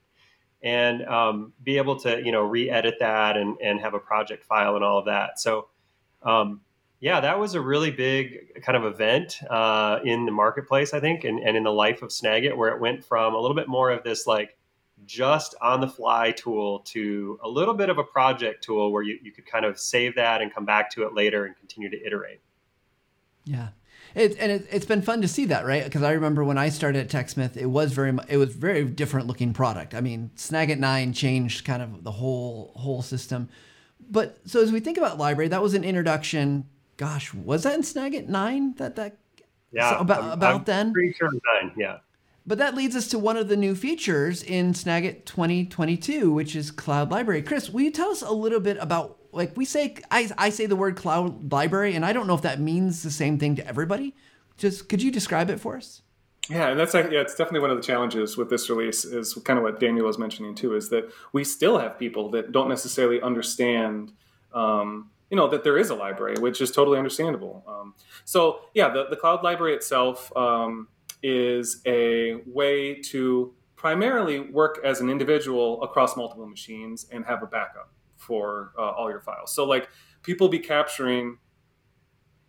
And 0.63 1.05
um, 1.05 1.53
be 1.65 1.79
able 1.79 1.99
to, 2.01 2.23
you 2.25 2.31
know, 2.31 2.43
re-edit 2.43 2.95
that 3.01 3.37
and, 3.37 3.57
and 3.61 3.81
have 3.81 3.95
a 3.95 3.99
project 3.99 4.45
file 4.45 4.77
and 4.77 4.85
all 4.85 5.01
of 5.01 5.07
that. 5.07 5.41
So, 5.41 5.67
um, 6.23 6.61
yeah, 7.01 7.21
that 7.21 7.41
was 7.41 7.55
a 7.55 7.61
really 7.61 7.91
big 7.91 8.63
kind 8.63 8.77
of 8.77 8.85
event 8.85 9.41
uh, 9.51 9.99
in 10.05 10.25
the 10.25 10.33
marketplace, 10.33 10.95
I 10.95 11.01
think, 11.01 11.25
and, 11.25 11.41
and 11.41 11.57
in 11.57 11.65
the 11.65 11.73
life 11.73 12.03
of 12.03 12.11
Snagit, 12.11 12.57
where 12.57 12.73
it 12.73 12.81
went 12.81 13.05
from 13.05 13.35
a 13.35 13.41
little 13.41 13.57
bit 13.57 13.67
more 13.67 13.91
of 13.91 14.05
this 14.05 14.29
like 14.29 14.57
just 15.07 15.57
on 15.61 15.81
the 15.81 15.89
fly 15.89 16.31
tool 16.31 16.81
to 16.81 17.41
a 17.43 17.49
little 17.49 17.75
bit 17.75 17.89
of 17.89 17.99
a 17.99 18.05
project 18.05 18.63
tool 18.63 18.93
where 18.93 19.03
you, 19.03 19.19
you 19.23 19.33
could 19.33 19.47
kind 19.47 19.65
of 19.65 19.77
save 19.77 20.15
that 20.15 20.41
and 20.41 20.55
come 20.55 20.65
back 20.65 20.89
to 20.91 21.03
it 21.03 21.15
later 21.15 21.47
and 21.47 21.57
continue 21.57 21.91
to 21.91 22.07
iterate. 22.07 22.41
Yeah. 23.49 23.69
It, 24.15 24.37
and 24.39 24.53
it, 24.53 24.67
has 24.69 24.85
been 24.87 25.03
fun 25.03 25.23
to 25.23 25.29
see 25.29 25.47
that, 25.47 25.67
right? 25.67 25.85
Because 25.85 26.03
I 26.03 26.13
remember 26.13 26.45
when 26.45 26.59
I 26.59 26.71
started 26.71 27.01
at 27.01 27.27
TechSmith, 27.27 27.57
it 27.57 27.67
was 27.67 27.93
very 27.93 28.17
it 28.29 28.37
was 28.37 28.55
very 28.55 28.85
different 28.85 29.27
looking 29.27 29.53
product. 29.53 29.95
I 29.95 30.01
mean, 30.01 30.31
Snagit 30.37 30.79
nine 30.79 31.13
changed 31.13 31.65
kind 31.65 31.83
of 31.83 32.05
the 32.05 32.13
whole 32.13 32.73
whole 32.77 33.03
system. 33.03 33.49
But 34.11 34.39
so 34.47 34.63
as 34.63 34.73
we 34.73 34.81
think 34.81 34.99
about 34.99 35.19
library, 35.19 35.49
that 35.49 35.63
was 35.63 35.75
an 35.75 35.85
introduction. 35.85 36.67
Gosh, 36.97 37.33
was 37.35 37.63
that 37.65 37.75
in 37.75 37.83
Snagit 37.83 38.29
nine 38.29 38.75
that 38.75 38.97
that 38.97 39.19
yeah 39.73 39.91
so 39.91 39.99
about 39.99 40.23
I'm, 40.23 40.33
about 40.33 40.55
I'm 40.57 40.65
then? 40.65 40.93
Pretty 40.93 41.13
sure 41.13 41.31
nine, 41.31 41.73
yeah. 41.77 41.99
But 42.47 42.59
that 42.59 42.75
leads 42.75 42.97
us 42.97 43.09
to 43.09 43.19
one 43.19 43.37
of 43.37 43.49
the 43.49 43.59
new 43.59 43.75
features 43.75 44.43
in 44.43 44.73
Snagit 44.73 45.27
2022, 45.27 46.33
which 46.33 46.57
is 46.57 46.71
Cloud 46.71 47.11
Library. 47.11 47.43
Chris, 47.43 47.69
will 47.69 47.83
you 47.83 47.91
tell 47.91 48.11
us 48.11 48.23
a 48.23 48.33
little 48.33 48.61
bit 48.61 48.79
about 48.81 49.18
like 49.39 49.57
we 49.57 49.65
say 49.65 49.95
I, 50.11 50.31
I 50.37 50.51
say 50.51 50.67
the 50.67 50.77
word 50.77 50.97
cloud 50.97 51.51
library 51.51 51.95
and 51.95 52.05
i 52.05 52.13
don't 52.13 52.27
know 52.27 52.35
if 52.35 52.43
that 52.43 52.61
means 52.61 53.03
the 53.03 53.11
same 53.11 53.39
thing 53.39 53.57
to 53.57 53.67
everybody. 53.67 54.15
Just 54.59 54.89
could 54.89 55.01
you 55.01 55.13
describe 55.13 55.49
it 55.49 55.61
for 55.61 55.77
us? 55.77 56.03
Yeah 56.51 56.69
and 56.69 56.79
that's 56.79 56.93
yeah 56.93 57.05
it's 57.05 57.35
definitely 57.35 57.61
one 57.61 57.71
of 57.71 57.77
the 57.77 57.83
challenges 57.83 58.37
with 58.37 58.51
this 58.51 58.69
release 58.69 59.05
is 59.05 59.35
kind 59.45 59.59
of 59.59 59.63
what 59.63 59.79
daniel 59.79 60.07
was 60.07 60.19
mentioning 60.19 60.55
too 60.55 60.75
is 60.75 60.89
that 60.91 61.11
we 61.33 61.45
still 61.45 61.79
have 61.79 61.99
people 61.99 62.31
that 62.31 62.53
don't 62.53 62.69
necessarily 62.69 63.21
understand 63.23 64.13
um, 64.53 65.11
you 65.31 65.37
know 65.37 65.49
that 65.49 65.63
there 65.63 65.79
is 65.79 65.91
a 65.91 65.95
library 65.95 66.37
which 66.41 66.61
is 66.61 66.71
totally 66.71 66.99
understandable. 66.99 67.65
Um, 67.67 67.95
so 68.25 68.61
yeah 68.75 68.89
the, 68.91 69.07
the 69.09 69.17
cloud 69.17 69.45
library 69.45 69.75
itself 69.75 70.37
um, 70.37 70.89
is 71.23 71.81
a 71.87 72.43
way 72.47 72.95
to 73.13 73.55
primarily 73.77 74.41
work 74.41 74.81
as 74.83 75.01
an 75.01 75.09
individual 75.09 75.81
across 75.85 76.17
multiple 76.17 76.47
machines 76.47 77.07
and 77.13 77.25
have 77.25 77.45
a 77.45 77.47
backup 77.47 77.93
for 78.29 78.73
uh, 78.79 78.91
all 78.99 79.09
your 79.15 79.23
files. 79.29 79.51
So 79.57 79.65
like 79.65 79.89
people 80.23 80.49
be 80.49 80.61
capturing, 80.61 81.39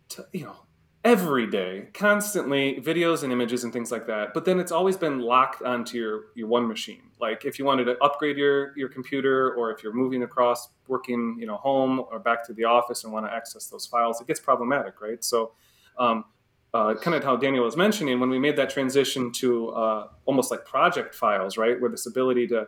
t- 0.08 0.22
you 0.32 0.44
know, 0.44 0.56
every 1.02 1.46
day, 1.46 1.88
constantly 1.94 2.64
videos 2.90 3.22
and 3.22 3.32
images 3.32 3.64
and 3.64 3.72
things 3.72 3.90
like 3.90 4.06
that. 4.06 4.34
But 4.34 4.44
then 4.44 4.60
it's 4.60 4.70
always 4.78 4.98
been 4.98 5.18
locked 5.20 5.62
onto 5.62 5.96
your 5.96 6.14
your 6.34 6.48
one 6.48 6.68
machine. 6.68 7.04
Like 7.18 7.46
if 7.50 7.58
you 7.58 7.64
wanted 7.64 7.86
to 7.86 7.94
upgrade 8.06 8.36
your 8.36 8.76
your 8.76 8.90
computer, 8.96 9.54
or 9.54 9.72
if 9.72 9.82
you're 9.82 9.96
moving 10.02 10.22
across, 10.22 10.68
working, 10.86 11.22
you 11.40 11.46
know, 11.46 11.56
home 11.56 11.94
or 12.10 12.18
back 12.18 12.46
to 12.48 12.52
the 12.52 12.64
office 12.64 13.04
and 13.04 13.12
want 13.14 13.24
to 13.26 13.32
access 13.32 13.64
those 13.72 13.86
files, 13.86 14.20
it 14.20 14.26
gets 14.26 14.40
problematic, 14.40 15.00
right? 15.00 15.24
So. 15.24 15.52
Um, 15.98 16.24
uh, 16.72 16.94
kind 16.94 17.16
of 17.16 17.24
how 17.24 17.36
Daniel 17.36 17.64
was 17.64 17.76
mentioning, 17.76 18.20
when 18.20 18.30
we 18.30 18.38
made 18.38 18.56
that 18.56 18.70
transition 18.70 19.32
to 19.32 19.70
uh, 19.70 20.06
almost 20.24 20.52
like 20.52 20.64
project 20.64 21.16
files, 21.16 21.56
right, 21.56 21.80
where 21.80 21.90
this 21.90 22.06
ability 22.06 22.46
to 22.46 22.64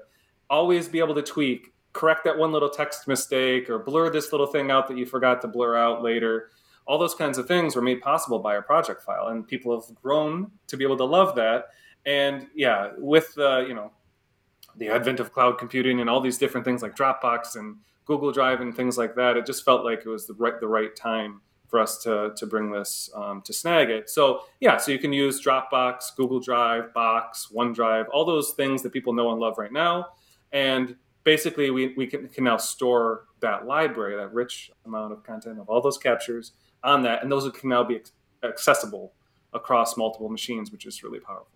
always 0.50 0.88
be 0.88 0.98
able 0.98 1.14
to 1.14 1.22
tweak 1.22 1.72
correct 1.92 2.24
that 2.24 2.38
one 2.38 2.52
little 2.52 2.70
text 2.70 3.06
mistake 3.06 3.68
or 3.68 3.78
blur 3.78 4.10
this 4.10 4.32
little 4.32 4.46
thing 4.46 4.70
out 4.70 4.88
that 4.88 4.96
you 4.96 5.06
forgot 5.06 5.40
to 5.42 5.48
blur 5.48 5.76
out 5.76 6.02
later. 6.02 6.50
All 6.86 6.98
those 6.98 7.14
kinds 7.14 7.38
of 7.38 7.46
things 7.46 7.76
were 7.76 7.82
made 7.82 8.00
possible 8.00 8.38
by 8.38 8.56
a 8.56 8.62
project 8.62 9.02
file, 9.02 9.28
and 9.28 9.46
people 9.46 9.78
have 9.78 9.94
grown 9.96 10.50
to 10.66 10.76
be 10.76 10.84
able 10.84 10.96
to 10.96 11.04
love 11.04 11.36
that. 11.36 11.66
And 12.04 12.48
yeah, 12.54 12.90
with 12.98 13.32
uh, 13.38 13.60
you 13.60 13.74
know 13.74 13.92
the 14.76 14.88
advent 14.88 15.20
of 15.20 15.32
cloud 15.32 15.58
computing 15.58 16.00
and 16.00 16.08
all 16.08 16.20
these 16.20 16.38
different 16.38 16.64
things 16.64 16.82
like 16.82 16.96
Dropbox 16.96 17.56
and 17.56 17.76
Google 18.04 18.32
Drive 18.32 18.60
and 18.60 18.74
things 18.74 18.98
like 18.98 19.14
that, 19.14 19.36
it 19.36 19.46
just 19.46 19.64
felt 19.64 19.84
like 19.84 20.00
it 20.00 20.08
was 20.08 20.26
the 20.26 20.34
right 20.34 20.58
the 20.58 20.66
right 20.66 20.94
time 20.96 21.40
for 21.68 21.78
us 21.78 21.98
to 21.98 22.32
to 22.36 22.46
bring 22.46 22.72
this 22.72 23.10
um, 23.14 23.42
to 23.42 23.52
Snagit. 23.52 24.08
So 24.08 24.42
yeah, 24.60 24.76
so 24.76 24.90
you 24.90 24.98
can 24.98 25.12
use 25.12 25.44
Dropbox, 25.44 26.16
Google 26.16 26.40
Drive, 26.40 26.92
Box, 26.92 27.48
OneDrive, 27.54 28.06
all 28.12 28.24
those 28.24 28.52
things 28.52 28.82
that 28.82 28.92
people 28.92 29.12
know 29.12 29.30
and 29.30 29.40
love 29.40 29.56
right 29.56 29.72
now, 29.72 30.08
and 30.50 30.96
basically 31.24 31.70
we, 31.70 31.94
we 31.96 32.06
can, 32.06 32.28
can 32.28 32.44
now 32.44 32.56
store 32.56 33.24
that 33.40 33.66
library, 33.66 34.16
that 34.16 34.32
rich 34.32 34.70
amount 34.84 35.12
of 35.12 35.22
content 35.22 35.58
of 35.58 35.68
all 35.68 35.80
those 35.80 35.98
captures 35.98 36.52
on 36.82 37.02
that, 37.02 37.22
and 37.22 37.30
those 37.30 37.50
can 37.52 37.68
now 37.68 37.84
be 37.84 38.00
accessible 38.42 39.12
across 39.52 39.96
multiple 39.96 40.28
machines, 40.28 40.72
which 40.72 40.86
is 40.86 41.02
really 41.02 41.20
powerful. 41.20 41.48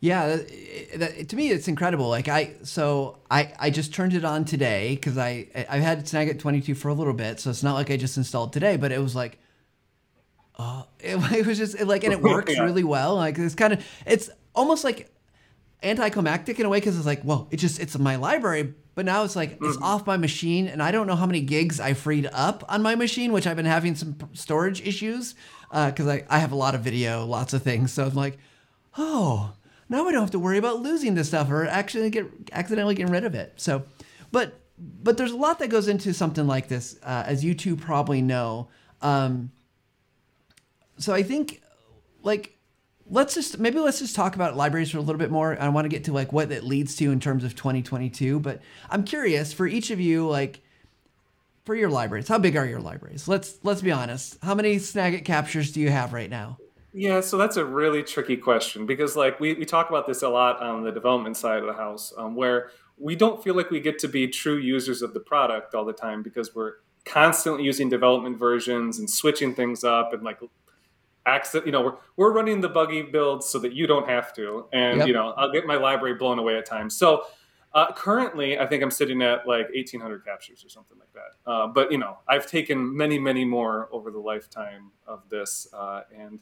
Yeah, 0.00 0.38
eh, 0.50 0.96
that, 0.96 1.28
to 1.28 1.36
me 1.36 1.50
it's 1.50 1.68
incredible. 1.68 2.08
Like 2.08 2.28
I, 2.28 2.54
so 2.64 3.18
I, 3.30 3.52
I 3.58 3.70
just 3.70 3.94
turned 3.94 4.14
it 4.14 4.24
on 4.24 4.44
today 4.44 4.96
because 4.96 5.16
I, 5.16 5.46
I've 5.54 5.82
had 5.82 6.04
Snagit 6.06 6.40
22 6.40 6.74
for 6.74 6.88
a 6.88 6.94
little 6.94 7.12
bit, 7.12 7.38
so 7.38 7.50
it's 7.50 7.62
not 7.62 7.74
like 7.74 7.90
I 7.90 7.96
just 7.96 8.16
installed 8.16 8.52
today, 8.52 8.76
but 8.76 8.90
it 8.90 8.98
was 9.00 9.14
like, 9.14 9.38
oh, 10.58 10.86
it, 10.98 11.16
it 11.32 11.46
was 11.46 11.56
just 11.56 11.76
it, 11.78 11.86
like, 11.86 12.02
and 12.02 12.12
it 12.12 12.20
works 12.22 12.52
yeah. 12.52 12.64
really 12.64 12.82
well. 12.82 13.14
Like 13.14 13.38
it's 13.38 13.54
kind 13.54 13.74
of, 13.74 13.84
it's 14.04 14.28
almost 14.54 14.82
like 14.82 15.11
anticlimactic 15.82 16.60
in 16.60 16.66
a 16.66 16.68
way 16.68 16.78
because 16.78 16.96
it's 16.96 17.06
like, 17.06 17.20
well, 17.24 17.48
it 17.50 17.56
just 17.56 17.80
it's 17.80 17.98
my 17.98 18.16
library, 18.16 18.74
but 18.94 19.04
now 19.04 19.24
it's 19.24 19.36
like 19.36 19.58
it's 19.60 19.78
off 19.82 20.06
my 20.06 20.16
machine, 20.16 20.68
and 20.68 20.82
I 20.82 20.90
don't 20.90 21.06
know 21.06 21.16
how 21.16 21.26
many 21.26 21.40
gigs 21.40 21.80
I 21.80 21.94
freed 21.94 22.28
up 22.32 22.64
on 22.68 22.82
my 22.82 22.94
machine, 22.94 23.32
which 23.32 23.46
I've 23.46 23.56
been 23.56 23.66
having 23.66 23.94
some 23.94 24.16
storage 24.32 24.80
issues 24.82 25.34
because 25.70 26.06
uh, 26.06 26.12
I 26.12 26.24
I 26.28 26.38
have 26.38 26.52
a 26.52 26.56
lot 26.56 26.74
of 26.74 26.82
video, 26.82 27.24
lots 27.24 27.52
of 27.52 27.62
things, 27.62 27.92
so 27.92 28.04
I'm 28.04 28.14
like, 28.14 28.38
oh, 28.96 29.54
now 29.88 30.06
I 30.06 30.12
don't 30.12 30.20
have 30.20 30.30
to 30.32 30.38
worry 30.38 30.58
about 30.58 30.80
losing 30.80 31.14
this 31.14 31.28
stuff 31.28 31.50
or 31.50 31.66
actually 31.66 32.10
get 32.10 32.26
accidentally 32.52 32.94
getting 32.94 33.12
rid 33.12 33.24
of 33.24 33.34
it. 33.34 33.54
So, 33.56 33.84
but 34.30 34.58
but 34.78 35.16
there's 35.16 35.32
a 35.32 35.36
lot 35.36 35.58
that 35.60 35.68
goes 35.68 35.88
into 35.88 36.12
something 36.14 36.46
like 36.46 36.68
this, 36.68 36.98
uh, 37.02 37.24
as 37.26 37.44
you 37.44 37.54
two 37.54 37.76
probably 37.76 38.22
know. 38.22 38.68
Um, 39.00 39.52
so 40.98 41.12
I 41.12 41.22
think 41.22 41.62
like 42.22 42.56
let's 43.12 43.34
just 43.34 43.58
maybe 43.58 43.78
let's 43.78 43.98
just 43.98 44.16
talk 44.16 44.34
about 44.34 44.56
libraries 44.56 44.90
for 44.90 44.98
a 44.98 45.02
little 45.02 45.18
bit 45.18 45.30
more. 45.30 45.56
I 45.60 45.68
want 45.68 45.84
to 45.84 45.88
get 45.90 46.04
to 46.04 46.12
like 46.12 46.32
what 46.32 46.50
it 46.50 46.64
leads 46.64 46.96
to 46.96 47.12
in 47.12 47.20
terms 47.20 47.44
of 47.44 47.54
2022, 47.54 48.40
but 48.40 48.60
I'm 48.90 49.04
curious 49.04 49.52
for 49.52 49.66
each 49.66 49.90
of 49.90 50.00
you, 50.00 50.26
like 50.26 50.62
for 51.64 51.74
your 51.74 51.90
libraries, 51.90 52.26
how 52.26 52.38
big 52.38 52.56
are 52.56 52.66
your 52.66 52.80
libraries? 52.80 53.28
Let's 53.28 53.58
let's 53.62 53.82
be 53.82 53.92
honest. 53.92 54.38
How 54.42 54.54
many 54.54 54.76
Snagit 54.76 55.24
captures 55.24 55.70
do 55.70 55.80
you 55.80 55.90
have 55.90 56.12
right 56.12 56.30
now? 56.30 56.58
Yeah, 56.94 57.20
so 57.20 57.38
that's 57.38 57.56
a 57.56 57.64
really 57.64 58.02
tricky 58.02 58.36
question 58.36 58.84
because 58.84 59.14
like 59.14 59.38
we, 59.40 59.54
we 59.54 59.64
talk 59.64 59.88
about 59.88 60.06
this 60.06 60.22
a 60.22 60.28
lot 60.28 60.60
on 60.60 60.82
the 60.82 60.92
development 60.92 61.36
side 61.36 61.60
of 61.60 61.66
the 61.66 61.72
house, 61.74 62.12
um, 62.18 62.34
where 62.34 62.70
we 62.98 63.14
don't 63.14 63.42
feel 63.42 63.54
like 63.54 63.70
we 63.70 63.80
get 63.80 63.98
to 64.00 64.08
be 64.08 64.26
true 64.28 64.58
users 64.58 65.00
of 65.00 65.14
the 65.14 65.20
product 65.20 65.74
all 65.74 65.84
the 65.84 65.92
time 65.92 66.22
because 66.22 66.54
we're 66.54 66.74
constantly 67.04 67.64
using 67.64 67.88
development 67.88 68.38
versions 68.38 68.98
and 68.98 69.08
switching 69.08 69.54
things 69.54 69.84
up 69.84 70.12
and 70.12 70.22
like 70.22 70.38
access 71.26 71.62
you 71.64 71.72
know 71.72 71.82
we're, 71.82 71.94
we're 72.16 72.32
running 72.32 72.60
the 72.60 72.68
buggy 72.68 73.02
builds 73.02 73.46
so 73.46 73.58
that 73.58 73.72
you 73.72 73.86
don't 73.86 74.08
have 74.08 74.32
to 74.32 74.66
and 74.72 74.98
yep. 74.98 75.06
you 75.06 75.12
know 75.12 75.32
i'll 75.36 75.52
get 75.52 75.66
my 75.66 75.76
library 75.76 76.14
blown 76.14 76.38
away 76.38 76.56
at 76.56 76.66
times 76.66 76.96
so 76.96 77.24
uh, 77.74 77.92
currently 77.92 78.58
i 78.58 78.66
think 78.66 78.82
i'm 78.82 78.90
sitting 78.90 79.22
at 79.22 79.46
like 79.46 79.68
1800 79.74 80.24
captures 80.24 80.64
or 80.64 80.68
something 80.68 80.98
like 80.98 81.12
that 81.12 81.50
uh, 81.50 81.66
but 81.66 81.92
you 81.92 81.98
know 81.98 82.18
i've 82.28 82.46
taken 82.46 82.96
many 82.96 83.18
many 83.18 83.44
more 83.44 83.88
over 83.92 84.10
the 84.10 84.18
lifetime 84.18 84.90
of 85.06 85.28
this 85.28 85.68
uh, 85.72 86.02
and 86.16 86.40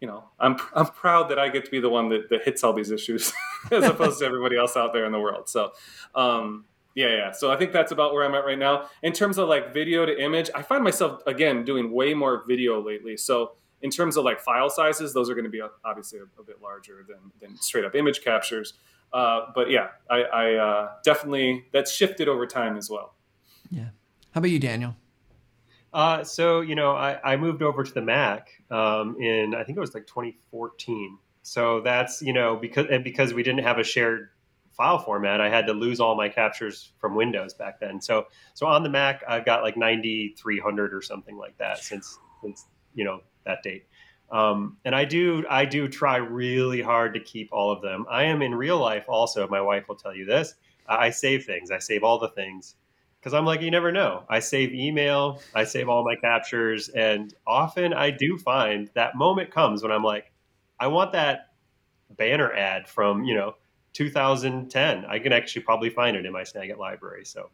you 0.00 0.06
know 0.06 0.24
i'm 0.38 0.56
i'm 0.74 0.86
proud 0.86 1.28
that 1.28 1.38
i 1.38 1.48
get 1.48 1.64
to 1.64 1.70
be 1.70 1.80
the 1.80 1.90
one 1.90 2.08
that, 2.08 2.28
that 2.30 2.42
hits 2.44 2.62
all 2.62 2.72
these 2.72 2.90
issues 2.90 3.32
as 3.72 3.84
opposed 3.84 4.20
to 4.20 4.24
everybody 4.24 4.56
else 4.56 4.76
out 4.76 4.92
there 4.92 5.04
in 5.04 5.12
the 5.12 5.20
world 5.20 5.48
so 5.48 5.72
um, 6.14 6.64
yeah, 6.94 7.08
yeah. 7.08 7.32
So 7.32 7.50
I 7.50 7.56
think 7.56 7.72
that's 7.72 7.90
about 7.90 8.12
where 8.12 8.24
I'm 8.24 8.34
at 8.34 8.44
right 8.44 8.58
now. 8.58 8.88
In 9.02 9.12
terms 9.12 9.38
of 9.38 9.48
like 9.48 9.72
video 9.72 10.04
to 10.04 10.22
image, 10.22 10.50
I 10.54 10.62
find 10.62 10.84
myself 10.84 11.22
again 11.26 11.64
doing 11.64 11.90
way 11.90 12.12
more 12.12 12.44
video 12.46 12.82
lately. 12.82 13.16
So 13.16 13.52
in 13.82 13.90
terms 13.90 14.16
of 14.16 14.24
like 14.24 14.40
file 14.40 14.70
sizes, 14.70 15.12
those 15.12 15.28
are 15.28 15.34
going 15.34 15.44
to 15.44 15.50
be 15.50 15.60
obviously 15.84 16.20
a, 16.20 16.40
a 16.40 16.44
bit 16.44 16.62
larger 16.62 17.04
than, 17.06 17.18
than 17.40 17.56
straight 17.56 17.84
up 17.84 17.94
image 17.94 18.22
captures. 18.22 18.74
Uh, 19.12 19.46
but 19.54 19.70
yeah, 19.70 19.88
I, 20.10 20.22
I 20.22 20.54
uh, 20.54 20.90
definitely 21.04 21.66
that's 21.72 21.92
shifted 21.92 22.28
over 22.28 22.46
time 22.46 22.76
as 22.76 22.88
well. 22.88 23.14
Yeah. 23.70 23.88
How 24.32 24.38
about 24.38 24.50
you, 24.50 24.58
Daniel? 24.58 24.96
Uh, 25.92 26.24
so 26.24 26.62
you 26.62 26.74
know, 26.74 26.92
I, 26.92 27.20
I, 27.22 27.36
moved 27.36 27.62
over 27.62 27.84
to 27.84 27.92
the 27.92 28.00
Mac 28.00 28.48
um, 28.70 29.16
in 29.20 29.54
I 29.54 29.62
think 29.62 29.76
it 29.76 29.80
was 29.80 29.92
like 29.92 30.06
2014. 30.06 31.18
So 31.42 31.80
that's 31.82 32.22
you 32.22 32.32
know 32.32 32.56
because 32.56 32.86
and 32.90 33.04
because 33.04 33.34
we 33.34 33.42
didn't 33.42 33.64
have 33.64 33.78
a 33.78 33.84
shared 33.84 34.30
file 34.70 34.98
format, 34.98 35.42
I 35.42 35.50
had 35.50 35.66
to 35.66 35.74
lose 35.74 36.00
all 36.00 36.16
my 36.16 36.30
captures 36.30 36.92
from 36.98 37.14
Windows 37.14 37.52
back 37.52 37.78
then. 37.78 38.00
So 38.00 38.28
so 38.54 38.66
on 38.66 38.82
the 38.82 38.88
Mac, 38.88 39.22
I've 39.28 39.44
got 39.44 39.62
like 39.62 39.76
9300 39.76 40.94
or 40.94 41.02
something 41.02 41.36
like 41.36 41.58
that 41.58 41.78
since 41.78 42.18
since 42.42 42.64
you 42.94 43.04
know 43.04 43.20
that 43.44 43.62
date. 43.62 43.86
Um, 44.32 44.78
and 44.86 44.94
I 44.94 45.04
do 45.04 45.44
I 45.48 45.66
do 45.66 45.86
try 45.86 46.16
really 46.16 46.80
hard 46.80 47.12
to 47.14 47.20
keep 47.20 47.50
all 47.52 47.70
of 47.70 47.82
them. 47.82 48.06
I 48.10 48.24
am 48.24 48.40
in 48.40 48.54
real 48.54 48.78
life 48.78 49.04
also. 49.06 49.46
My 49.46 49.60
wife 49.60 49.86
will 49.88 49.94
tell 49.94 50.14
you 50.14 50.24
this. 50.24 50.54
I 50.88 51.10
save 51.10 51.44
things. 51.44 51.70
I 51.70 51.78
save 51.78 52.02
all 52.02 52.18
the 52.18 52.30
things 52.30 52.76
because 53.20 53.34
I'm 53.34 53.44
like 53.44 53.60
you 53.60 53.70
never 53.70 53.92
know. 53.92 54.24
I 54.30 54.40
save 54.40 54.72
email. 54.72 55.42
I 55.54 55.64
save 55.64 55.90
all 55.90 56.02
my 56.02 56.16
captures, 56.16 56.88
and 56.88 57.32
often 57.46 57.92
I 57.92 58.10
do 58.10 58.38
find 58.38 58.90
that 58.94 59.16
moment 59.16 59.50
comes 59.50 59.82
when 59.82 59.92
I'm 59.92 60.02
like, 60.02 60.32
I 60.80 60.86
want 60.86 61.12
that 61.12 61.52
banner 62.16 62.50
ad 62.54 62.88
from 62.88 63.24
you 63.24 63.34
know 63.34 63.56
2010. 63.92 65.04
I 65.04 65.18
can 65.18 65.34
actually 65.34 65.62
probably 65.62 65.90
find 65.90 66.16
it 66.16 66.24
in 66.24 66.32
my 66.32 66.42
Snagit 66.42 66.78
library. 66.78 67.26
So 67.26 67.50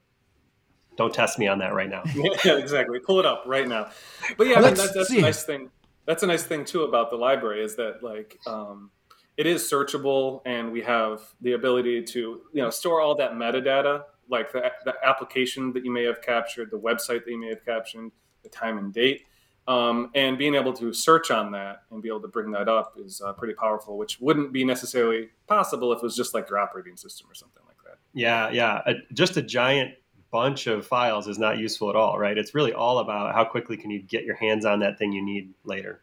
don't 0.96 1.12
test 1.12 1.40
me 1.40 1.48
on 1.48 1.58
that 1.58 1.74
right 1.74 1.90
now. 1.90 2.04
yeah, 2.44 2.56
exactly. 2.56 3.00
Pull 3.00 3.18
it 3.18 3.26
up 3.26 3.42
right 3.46 3.66
now. 3.66 3.90
But 4.36 4.46
yeah, 4.46 4.58
I 4.58 4.62
mean, 4.62 4.74
that, 4.74 4.94
that's 4.94 5.10
a 5.10 5.20
nice 5.20 5.42
thing 5.42 5.70
that's 6.08 6.22
a 6.22 6.26
nice 6.26 6.42
thing 6.42 6.64
too 6.64 6.84
about 6.84 7.10
the 7.10 7.16
library 7.16 7.62
is 7.62 7.76
that 7.76 8.02
like 8.02 8.38
um, 8.46 8.90
it 9.36 9.46
is 9.46 9.62
searchable 9.62 10.40
and 10.46 10.72
we 10.72 10.80
have 10.80 11.20
the 11.42 11.52
ability 11.52 12.02
to 12.02 12.40
you 12.52 12.62
know 12.62 12.70
store 12.70 13.00
all 13.00 13.14
that 13.14 13.32
metadata 13.32 14.02
like 14.30 14.50
the, 14.52 14.72
the 14.84 14.94
application 15.04 15.72
that 15.74 15.84
you 15.84 15.92
may 15.92 16.04
have 16.04 16.22
captured 16.22 16.70
the 16.70 16.78
website 16.78 17.24
that 17.24 17.28
you 17.28 17.38
may 17.38 17.48
have 17.48 17.64
captured 17.64 18.10
the 18.42 18.48
time 18.48 18.78
and 18.78 18.92
date. 18.92 19.22
Um, 19.66 20.10
and 20.14 20.38
being 20.38 20.54
able 20.54 20.72
to 20.74 20.94
search 20.94 21.30
on 21.30 21.52
that 21.52 21.82
and 21.90 22.02
be 22.02 22.08
able 22.08 22.22
to 22.22 22.28
bring 22.28 22.50
that 22.52 22.70
up 22.70 22.94
is 22.98 23.20
uh, 23.20 23.34
pretty 23.34 23.52
powerful 23.52 23.98
which 23.98 24.18
wouldn't 24.18 24.50
be 24.50 24.64
necessarily 24.64 25.28
possible 25.46 25.92
if 25.92 25.98
it 25.98 26.02
was 26.02 26.16
just 26.16 26.32
like 26.32 26.48
your 26.48 26.58
operating 26.58 26.96
system 26.96 27.30
or 27.30 27.34
something 27.34 27.62
like 27.66 27.76
that. 27.84 27.98
Yeah 28.14 28.50
yeah. 28.50 28.80
A, 28.86 28.94
just 29.12 29.36
a 29.36 29.42
giant 29.42 29.94
bunch 30.30 30.66
of 30.66 30.86
files 30.86 31.26
is 31.26 31.38
not 31.38 31.58
useful 31.58 31.90
at 31.90 31.96
all, 31.96 32.18
right? 32.18 32.36
It's 32.36 32.54
really 32.54 32.72
all 32.72 32.98
about 32.98 33.34
how 33.34 33.44
quickly 33.44 33.76
can 33.76 33.90
you 33.90 34.00
get 34.00 34.24
your 34.24 34.36
hands 34.36 34.64
on 34.64 34.80
that 34.80 34.98
thing 34.98 35.12
you 35.12 35.24
need 35.24 35.54
later. 35.64 36.00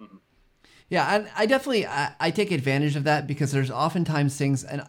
Mm-hmm. 0.00 0.16
Yeah, 0.88 1.14
and 1.14 1.28
I 1.36 1.46
definitely 1.46 1.86
I, 1.86 2.14
I, 2.18 2.30
take 2.30 2.50
advantage 2.50 2.96
of 2.96 3.04
that 3.04 3.26
because 3.26 3.52
there's 3.52 3.70
oftentimes 3.70 4.36
things, 4.36 4.64
and 4.64 4.82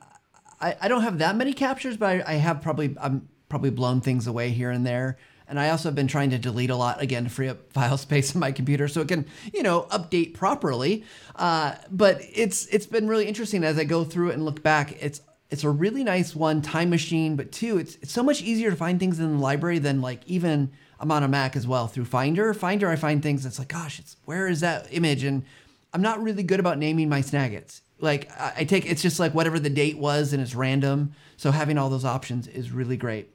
I, 0.59 0.75
I 0.81 0.88
don't 0.88 1.03
have 1.03 1.19
that 1.19 1.35
many 1.35 1.53
captures, 1.53 1.97
but 1.97 2.07
I, 2.07 2.33
I 2.33 2.33
have 2.35 2.61
probably 2.61 2.95
I'm 3.00 3.29
probably 3.50 3.69
blown 3.69 4.01
things 4.01 4.25
away 4.27 4.50
here 4.50 4.71
and 4.71 4.85
there. 4.85 5.17
And 5.47 5.59
I 5.59 5.69
also 5.69 5.89
have 5.89 5.95
been 5.95 6.07
trying 6.07 6.29
to 6.29 6.39
delete 6.39 6.69
a 6.69 6.77
lot 6.77 7.01
again 7.01 7.25
to 7.25 7.29
free 7.29 7.50
up 7.50 7.73
file 7.73 7.97
space 7.97 8.33
in 8.33 8.39
my 8.39 8.51
computer 8.51 8.88
so 8.88 9.01
it 9.01 9.09
can, 9.09 9.27
you 9.53 9.61
know, 9.61 9.81
update 9.91 10.33
properly. 10.33 11.03
Uh, 11.35 11.75
but 11.91 12.21
it's 12.33 12.65
it's 12.67 12.85
been 12.85 13.07
really 13.07 13.27
interesting 13.27 13.63
as 13.63 13.77
I 13.77 13.83
go 13.83 14.03
through 14.03 14.29
it 14.29 14.33
and 14.35 14.45
look 14.45 14.63
back. 14.63 14.97
It's 15.03 15.21
it's 15.51 15.65
a 15.65 15.70
really 15.70 16.03
nice 16.03 16.34
one 16.34 16.62
time 16.62 16.89
machine, 16.89 17.36
but 17.36 17.51
two, 17.51 17.77
it's 17.77 17.96
it's 18.01 18.13
so 18.13 18.24
much 18.24 18.41
easier 18.41 18.72
to 18.72 18.75
find 18.75 19.00
things 19.00 19.20
in 19.20 19.38
the 19.38 19.43
library 19.43 19.79
than 19.79 20.01
like 20.01 20.22
even 20.25 20.72
I'm 21.00 21.12
on 21.12 21.24
a 21.24 21.27
Mac 21.27 21.55
as 21.55 21.67
well 21.67 21.88
through 21.88 22.05
Finder. 22.05 22.53
Finder, 22.53 22.89
I 22.89 22.96
find 22.96 23.22
things 23.22 23.46
it's 23.46 23.60
like, 23.60 23.67
gosh, 23.67 24.00
it's 24.00 24.15
where 24.25 24.48
is 24.48 24.62
that 24.62 24.88
image? 24.91 25.24
And 25.24 25.43
I'm 25.93 26.01
not 26.01 26.24
really 26.24 26.43
good 26.43 26.62
about 26.62 26.77
naming 26.77 27.10
my 27.10 27.22
Snagits. 27.22 27.81
Like 28.00 28.31
I, 28.39 28.53
I 28.60 28.63
take 28.63 28.86
it's 28.86 29.01
just 29.01 29.20
like 29.20 29.34
whatever 29.34 29.60
the 29.60 29.70
date 29.70 29.98
was 29.98 30.31
and 30.31 30.41
it's 30.41 30.55
random. 30.55 31.13
So 31.36 31.51
having 31.51 31.77
all 31.77 31.89
those 31.89 32.05
options 32.05 32.48
is 32.48 32.72
really 32.72 32.98
great. 32.98 33.29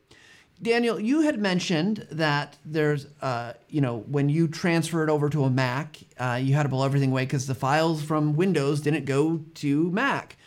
Daniel, 0.63 0.99
you 0.99 1.21
had 1.21 1.39
mentioned 1.39 2.07
that 2.11 2.57
there's, 2.65 3.07
uh, 3.21 3.53
you 3.69 3.83
know, 3.83 3.99
when 4.09 4.31
you 4.31 4.49
transferred 4.49 5.11
over 5.11 5.29
to 5.29 5.45
a 5.45 5.51
Mac, 5.51 5.99
uh, 6.19 6.41
you 6.43 6.55
had 6.55 6.63
to 6.63 6.71
blow 6.71 6.87
everything 6.87 7.11
away 7.11 7.25
because 7.25 7.47
the 7.47 7.55
files 7.55 8.03
from 8.03 8.37
Windows 8.37 8.81
didn't 8.81 9.05
go 9.05 9.45
to 9.57 9.91
Mac. 9.91 10.39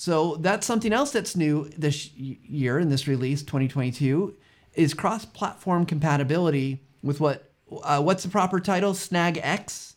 So 0.00 0.36
that's 0.36 0.66
something 0.66 0.94
else 0.94 1.12
that's 1.12 1.36
new 1.36 1.68
this 1.76 2.10
year 2.14 2.78
in 2.78 2.88
this 2.88 3.06
release 3.06 3.42
2022 3.42 4.34
is 4.72 4.94
cross-platform 4.94 5.84
compatibility 5.84 6.82
with 7.02 7.20
what 7.20 7.52
uh, 7.82 8.00
what's 8.00 8.22
the 8.22 8.30
proper 8.30 8.60
title 8.60 8.94
SnagX. 8.94 9.96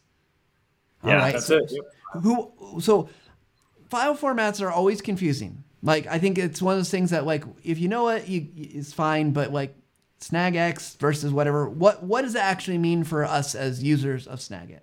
Yeah, 1.05 1.13
right. 1.13 1.31
that's 1.31 1.45
so, 1.45 1.59
it. 1.59 1.71
Yep. 1.71 2.21
Who 2.21 2.81
so 2.81 3.07
file 3.89 4.17
formats 4.17 4.61
are 4.61 4.69
always 4.69 4.99
confusing 4.99 5.63
Like 5.81 6.05
I 6.07 6.19
think 6.19 6.37
it's 6.37 6.61
one 6.61 6.73
of 6.73 6.79
those 6.79 6.91
things 6.91 7.11
that 7.11 7.25
like 7.25 7.45
if 7.63 7.79
you 7.79 7.87
know 7.87 8.09
it, 8.09 8.27
you, 8.27 8.45
it's 8.57 8.91
fine. 8.91 9.31
But 9.31 9.53
like 9.53 9.73
SnagX 10.19 10.97
versus 10.97 11.31
whatever, 11.31 11.69
what 11.69 12.03
what 12.03 12.23
does 12.23 12.35
it 12.35 12.41
actually 12.41 12.77
mean 12.77 13.05
for 13.05 13.23
us 13.23 13.55
as 13.55 13.81
users 13.81 14.27
of 14.27 14.39
Snagit? 14.39 14.81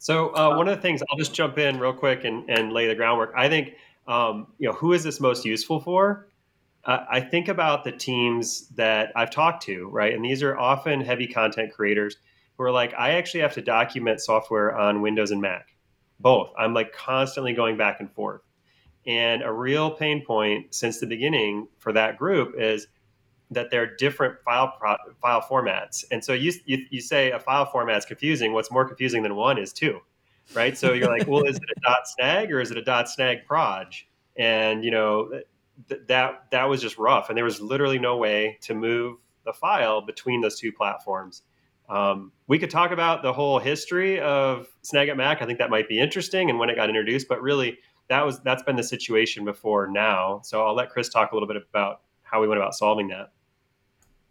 So 0.00 0.34
uh, 0.34 0.56
one 0.56 0.66
of 0.66 0.74
the 0.74 0.80
things 0.80 1.02
I'll 1.10 1.18
just 1.18 1.34
jump 1.34 1.58
in 1.58 1.78
real 1.78 1.92
quick 1.92 2.24
and, 2.24 2.48
and 2.48 2.72
lay 2.72 2.88
the 2.88 2.94
groundwork. 2.94 3.34
I 3.36 3.50
think 3.50 3.74
um, 4.08 4.46
you 4.58 4.66
know 4.66 4.72
who 4.74 4.94
is 4.94 5.04
this 5.04 5.20
most 5.20 5.44
useful 5.44 5.78
for? 5.78 6.26
Uh, 6.86 7.04
I 7.10 7.20
think 7.20 7.48
about 7.48 7.84
the 7.84 7.92
teams 7.92 8.66
that 8.68 9.12
I've 9.14 9.30
talked 9.30 9.62
to, 9.64 9.88
right, 9.90 10.14
and 10.14 10.24
these 10.24 10.42
are 10.42 10.58
often 10.58 11.02
heavy 11.02 11.26
content 11.26 11.74
creators 11.74 12.16
who 12.56 12.64
are 12.64 12.72
like, 12.72 12.94
I 12.98 13.10
actually 13.10 13.40
have 13.40 13.52
to 13.54 13.60
document 13.60 14.22
software 14.22 14.74
on 14.74 15.02
Windows 15.02 15.32
and 15.32 15.42
Mac, 15.42 15.74
both. 16.18 16.50
I'm 16.56 16.72
like 16.72 16.94
constantly 16.94 17.52
going 17.52 17.76
back 17.76 18.00
and 18.00 18.10
forth, 18.10 18.40
and 19.06 19.42
a 19.42 19.52
real 19.52 19.90
pain 19.90 20.24
point 20.24 20.74
since 20.74 20.98
the 20.98 21.06
beginning 21.06 21.68
for 21.76 21.92
that 21.92 22.16
group 22.16 22.54
is 22.58 22.86
that 23.50 23.70
they're 23.70 23.96
different 23.96 24.40
file 24.44 24.74
pro- 24.78 24.96
file 25.20 25.42
formats. 25.42 26.04
And 26.10 26.24
so 26.24 26.32
you, 26.32 26.52
you, 26.66 26.86
you 26.90 27.00
say 27.00 27.32
a 27.32 27.40
file 27.40 27.66
format 27.66 27.98
is 27.98 28.04
confusing. 28.04 28.52
What's 28.52 28.70
more 28.70 28.84
confusing 28.84 29.22
than 29.22 29.34
one 29.34 29.58
is 29.58 29.72
two, 29.72 30.00
right? 30.54 30.76
So 30.76 30.92
you're 30.92 31.08
like, 31.08 31.26
well, 31.26 31.44
is 31.44 31.56
it 31.56 31.68
a 31.76 31.80
dot 31.84 32.06
snag 32.06 32.52
or 32.52 32.60
is 32.60 32.70
it 32.70 32.78
a 32.78 32.82
dot 32.82 33.08
snag 33.08 33.44
proj? 33.46 34.06
And 34.36 34.84
you 34.84 34.90
know 34.90 35.30
th- 35.88 36.02
that 36.06 36.44
that 36.50 36.64
was 36.64 36.80
just 36.80 36.98
rough, 36.98 37.28
and 37.28 37.36
there 37.36 37.44
was 37.44 37.60
literally 37.60 37.98
no 37.98 38.16
way 38.16 38.58
to 38.62 38.74
move 38.74 39.18
the 39.44 39.52
file 39.52 40.00
between 40.00 40.40
those 40.40 40.58
two 40.58 40.72
platforms. 40.72 41.42
Um, 41.88 42.30
we 42.46 42.58
could 42.58 42.70
talk 42.70 42.92
about 42.92 43.22
the 43.22 43.32
whole 43.32 43.58
history 43.58 44.20
of 44.20 44.68
Snagit 44.84 45.16
Mac. 45.16 45.42
I 45.42 45.46
think 45.46 45.58
that 45.58 45.70
might 45.70 45.88
be 45.88 45.98
interesting 45.98 46.48
and 46.48 46.58
when 46.58 46.70
it 46.70 46.76
got 46.76 46.88
introduced, 46.88 47.26
but 47.28 47.42
really 47.42 47.78
that 48.08 48.24
was 48.24 48.40
that's 48.40 48.62
been 48.62 48.76
the 48.76 48.82
situation 48.82 49.44
before 49.44 49.88
now. 49.88 50.40
So 50.44 50.64
I'll 50.64 50.74
let 50.74 50.90
Chris 50.90 51.08
talk 51.08 51.32
a 51.32 51.34
little 51.34 51.48
bit 51.48 51.56
about 51.56 52.02
how 52.22 52.40
we 52.40 52.46
went 52.46 52.60
about 52.60 52.74
solving 52.74 53.08
that. 53.08 53.32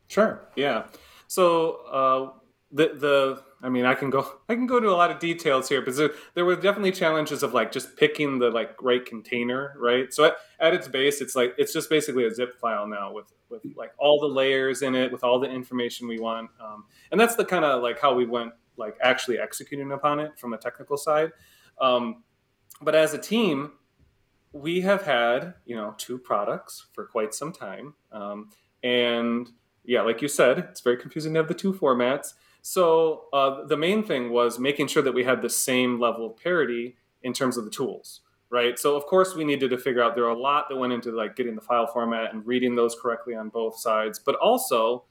Sure. 0.10 0.42
Yeah. 0.56 0.88
So 1.28 1.72
uh, 1.86 2.40
the 2.72 2.96
the 2.96 3.44
I 3.62 3.70
mean 3.70 3.86
I 3.86 3.94
can 3.94 4.10
go 4.10 4.28
I 4.50 4.56
can 4.56 4.66
go 4.66 4.78
into 4.78 4.90
a 4.90 4.98
lot 4.98 5.12
of 5.12 5.20
details 5.20 5.70
here, 5.70 5.82
but 5.82 5.96
there, 5.96 6.10
there 6.34 6.46
were 6.46 6.56
definitely 6.56 6.92
challenges 6.92 7.44
of 7.44 7.54
like 7.54 7.72
just 7.72 7.96
picking 7.96 8.40
the 8.40 8.50
like 8.50 8.82
right 8.82 9.06
container, 9.06 9.76
right? 9.78 10.12
So 10.12 10.26
at, 10.26 10.38
at 10.60 10.74
its 10.74 10.88
base, 10.88 11.22
it's 11.22 11.36
like 11.36 11.54
it's 11.58 11.72
just 11.72 11.90
basically 11.90 12.26
a 12.26 12.34
zip 12.34 12.60
file 12.60 12.88
now 12.88 13.14
with 13.14 13.32
with 13.50 13.62
like 13.76 13.92
all 14.00 14.20
the 14.20 14.28
layers 14.28 14.82
in 14.82 14.96
it, 14.96 15.12
with 15.12 15.24
all 15.24 15.40
the 15.40 15.50
information 15.50 16.08
we 16.08 16.20
want, 16.20 16.50
um, 16.60 16.86
and 17.12 17.20
that's 17.20 17.36
the 17.36 17.46
kind 17.46 17.64
of 17.64 17.84
like 17.84 18.00
how 18.00 18.14
we 18.14 18.26
went 18.26 18.54
like 18.78 18.98
actually 19.02 19.38
executing 19.38 19.92
upon 19.92 20.20
it 20.20 20.40
from 20.40 20.54
a 20.54 20.58
technical 20.58 20.98
side. 20.98 21.32
Um, 21.80 22.24
but 22.82 22.96
as 22.96 23.14
a 23.14 23.18
team, 23.20 23.74
we 24.54 24.82
have 24.82 25.04
had 25.04 25.54
you 25.66 25.76
know 25.76 25.94
two 25.98 26.18
products 26.18 26.88
for 26.94 27.06
quite 27.06 27.36
some 27.36 27.52
time, 27.52 27.94
um, 28.12 28.50
and 28.84 29.52
yeah, 29.84 30.02
like 30.02 30.22
you 30.22 30.28
said, 30.28 30.60
it's 30.60 30.82
very 30.82 30.98
confusing 30.98 31.34
to 31.34 31.40
have 31.40 31.48
the 31.48 31.54
two 31.54 31.74
formats. 31.74 32.34
So 32.62 33.26
uh, 33.34 33.66
the 33.66 33.78
main 33.78 34.04
thing 34.04 34.32
was 34.32 34.60
making 34.60 34.88
sure 34.88 35.02
that 35.04 35.14
we 35.14 35.24
had 35.24 35.42
the 35.42 35.50
same 35.50 36.00
level 36.00 36.26
of 36.26 36.38
parity 36.38 36.96
in 37.24 37.34
terms 37.34 37.58
of 37.58 37.66
the 37.66 37.72
tools, 37.72 38.22
right? 38.50 38.78
So 38.78 38.96
of 38.96 39.06
course 39.06 39.36
we 39.36 39.46
needed 39.46 39.70
to 39.70 39.78
figure 39.78 40.04
out 40.04 40.16
there 40.16 40.26
are 40.26 40.30
a 40.30 40.40
lot 40.40 40.66
that 40.70 40.76
went 40.76 40.94
into 40.94 41.12
like 41.12 41.36
getting 41.36 41.56
the 41.56 41.62
file 41.62 41.88
format 41.88 42.34
and 42.34 42.46
reading 42.46 42.76
those 42.76 42.96
correctly 43.02 43.36
on 43.36 43.50
both 43.50 43.80
sides, 43.80 44.20
but 44.20 44.36
also 44.36 45.06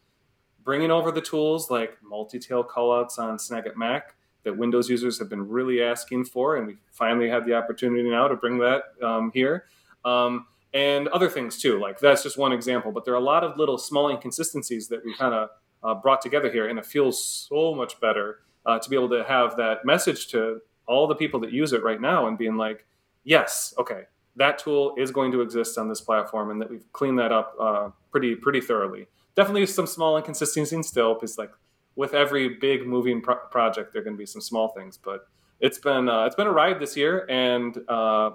bringing 0.62 0.90
over 0.90 1.10
the 1.10 1.20
tools 1.20 1.70
like 1.70 1.96
multi-tail 2.02 2.62
callouts 2.62 3.18
on 3.18 3.38
Snagit 3.38 3.76
Mac 3.76 4.14
that 4.44 4.56
Windows 4.56 4.88
users 4.88 5.18
have 5.18 5.28
been 5.28 5.48
really 5.48 5.82
asking 5.82 6.24
for, 6.24 6.56
and 6.56 6.66
we 6.66 6.76
finally 6.90 7.28
had 7.28 7.44
the 7.44 7.54
opportunity 7.54 8.08
now 8.08 8.28
to 8.28 8.36
bring 8.36 8.58
that 8.58 8.82
um, 9.02 9.30
here. 9.32 9.64
Um, 10.04 10.46
and 10.74 11.08
other 11.08 11.28
things 11.28 11.60
too. 11.60 11.80
Like 11.80 11.98
that's 11.98 12.22
just 12.22 12.36
one 12.38 12.52
example, 12.52 12.92
but 12.92 13.04
there 13.04 13.14
are 13.14 13.18
a 13.18 13.20
lot 13.20 13.44
of 13.44 13.56
little 13.56 13.78
small 13.78 14.08
inconsistencies 14.08 14.88
that 14.88 15.04
we 15.04 15.14
kind 15.14 15.34
of 15.34 15.48
uh, 15.82 15.94
brought 15.94 16.20
together 16.20 16.50
here, 16.50 16.68
and 16.68 16.78
it 16.78 16.86
feels 16.86 17.24
so 17.48 17.74
much 17.74 18.00
better 18.00 18.40
uh, 18.66 18.78
to 18.78 18.90
be 18.90 18.96
able 18.96 19.08
to 19.08 19.24
have 19.24 19.56
that 19.56 19.84
message 19.84 20.28
to 20.28 20.60
all 20.86 21.06
the 21.06 21.14
people 21.14 21.40
that 21.40 21.52
use 21.52 21.72
it 21.72 21.82
right 21.82 22.00
now 22.00 22.26
and 22.26 22.38
being 22.38 22.56
like, 22.56 22.86
yes, 23.24 23.74
okay, 23.78 24.02
that 24.36 24.58
tool 24.58 24.94
is 24.96 25.10
going 25.10 25.32
to 25.32 25.40
exist 25.40 25.78
on 25.78 25.88
this 25.88 26.00
platform, 26.00 26.50
and 26.50 26.60
that 26.60 26.70
we've 26.70 26.90
cleaned 26.92 27.18
that 27.18 27.32
up 27.32 27.54
uh, 27.60 27.88
pretty 28.10 28.34
pretty 28.34 28.60
thoroughly. 28.60 29.06
Definitely 29.36 29.66
some 29.66 29.86
small 29.86 30.16
inconsistencies 30.16 30.88
still, 30.88 31.14
because 31.14 31.38
like 31.38 31.52
with 31.96 32.14
every 32.14 32.48
big 32.50 32.86
moving 32.86 33.20
pro- 33.20 33.36
project, 33.50 33.92
there 33.92 34.02
are 34.02 34.04
going 34.04 34.16
to 34.16 34.18
be 34.18 34.26
some 34.26 34.40
small 34.40 34.68
things, 34.68 34.98
but 34.98 35.28
it's 35.60 35.78
been 35.78 36.08
uh, 36.08 36.24
it's 36.24 36.36
been 36.36 36.46
a 36.46 36.52
ride 36.52 36.80
this 36.80 36.96
year, 36.96 37.26
and 37.28 37.76
uh, 37.88 38.30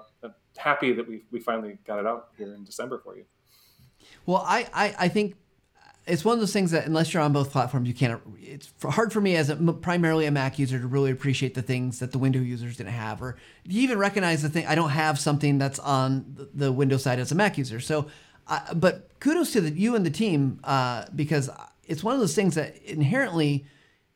happy 0.58 0.94
that 0.94 1.08
we 1.08 1.24
we 1.32 1.40
finally 1.40 1.78
got 1.86 2.00
it 2.00 2.06
out 2.06 2.30
here 2.38 2.54
in 2.54 2.64
December 2.64 3.00
for 3.00 3.16
you. 3.16 3.26
Well, 4.26 4.44
I, 4.46 4.68
I, 4.74 4.96
I 5.00 5.08
think 5.08 5.36
it's 6.06 6.26
one 6.26 6.34
of 6.34 6.40
those 6.40 6.52
things 6.52 6.72
that 6.72 6.86
unless 6.86 7.14
you're 7.14 7.24
on 7.24 7.32
both 7.32 7.52
platforms, 7.52 7.88
you 7.88 7.94
can't. 7.94 8.22
It's 8.40 8.74
hard 8.84 9.14
for 9.14 9.22
me 9.22 9.36
as 9.36 9.50
a, 9.50 9.56
primarily 9.56 10.26
a 10.26 10.32
Mac 10.32 10.60
user 10.60 10.80
to 10.80 10.88
really 10.88 11.12
appreciate 11.12 11.54
the 11.54 11.62
things 11.62 12.00
that 12.00 12.12
the 12.12 12.18
Windows 12.20 12.46
users 12.46 12.78
didn't 12.78 12.94
have, 12.94 13.22
or 13.22 13.38
you 13.64 13.82
even 13.82 13.98
recognize 13.98 14.42
the 14.42 14.50
thing. 14.50 14.66
I 14.68 14.76
don't 14.76 14.90
have 14.90 15.20
something 15.20 15.58
that's 15.58 15.80
on 15.80 16.50
the, 16.54 16.72
Windows 16.72 17.04
side 17.04 17.20
as 17.20 17.32
a 17.32 17.36
Mac 17.36 17.58
user. 17.58 17.80
So, 17.80 18.08
uh, 18.48 18.74
but 18.74 19.08
kudos 19.20 19.54
to 19.54 19.62
the, 19.62 19.72
you 19.72 19.96
and 19.96 20.06
the 20.06 20.12
team 20.12 20.60
uh, 20.64 21.06
because 21.16 21.50
it's 21.86 22.04
one 22.04 22.14
of 22.14 22.20
those 22.20 22.36
things 22.36 22.56
that 22.56 22.76
inherently 22.84 23.66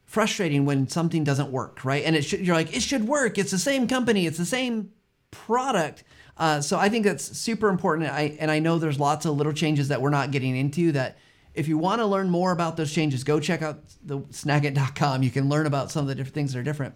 frustrating 0.07 0.65
when 0.65 0.87
something 0.87 1.23
doesn't 1.23 1.51
work, 1.51 1.85
right? 1.85 2.03
And 2.03 2.15
it 2.15 2.23
should, 2.23 2.39
you're 2.39 2.55
like, 2.55 2.75
it 2.75 2.81
should 2.81 3.07
work. 3.07 3.37
It's 3.37 3.51
the 3.51 3.59
same 3.59 3.87
company. 3.87 4.25
It's 4.25 4.37
the 4.39 4.45
same 4.45 4.91
product 5.29 6.03
uh, 6.37 6.61
so 6.61 6.77
I 6.77 6.89
think 6.89 7.05
that's 7.05 7.37
super 7.37 7.67
important. 7.67 8.09
I, 8.09 8.37
and 8.39 8.51
I 8.51 8.59
know 8.59 8.77
there's 8.77 8.99
lots 8.99 9.25
of 9.25 9.35
little 9.35 9.53
changes 9.53 9.87
that 9.87 10.01
we're 10.01 10.09
not 10.09 10.31
getting 10.31 10.55
into 10.55 10.91
that 10.93 11.17
if 11.53 11.67
you 11.67 11.77
want 11.77 11.99
to 12.01 12.05
learn 12.05 12.29
more 12.29 12.51
about 12.51 12.77
those 12.77 12.93
changes, 12.93 13.23
go 13.23 13.39
check 13.39 13.63
out 13.63 13.79
the 14.03 14.19
snagit.com. 14.19 15.23
You 15.23 15.31
can 15.31 15.49
learn 15.49 15.65
about 15.65 15.91
some 15.91 16.01
of 16.01 16.07
the 16.07 16.13
different 16.13 16.35
things 16.35 16.53
that 16.53 16.59
are 16.59 16.63
different. 16.63 16.93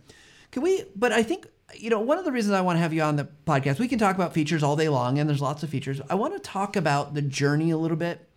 Can 0.51 0.61
we, 0.61 0.83
but 0.95 1.11
I 1.11 1.23
think, 1.23 1.47
you 1.75 1.89
know, 1.89 1.99
one 1.99 2.19
of 2.19 2.25
the 2.25 2.31
reasons 2.31 2.53
I 2.53 2.61
want 2.61 2.75
to 2.75 2.81
have 2.81 2.93
you 2.93 3.01
on 3.01 3.15
the 3.15 3.27
podcast, 3.47 3.79
we 3.79 3.87
can 3.87 3.97
talk 3.97 4.15
about 4.15 4.33
features 4.33 4.61
all 4.61 4.75
day 4.75 4.89
long 4.89 5.17
and 5.17 5.27
there's 5.27 5.41
lots 5.41 5.63
of 5.63 5.69
features. 5.69 5.99
I 6.09 6.15
want 6.15 6.33
to 6.33 6.39
talk 6.39 6.75
about 6.75 7.15
the 7.15 7.21
journey 7.23 7.71
a 7.71 7.77
little 7.77 7.97
bit. 7.97 8.27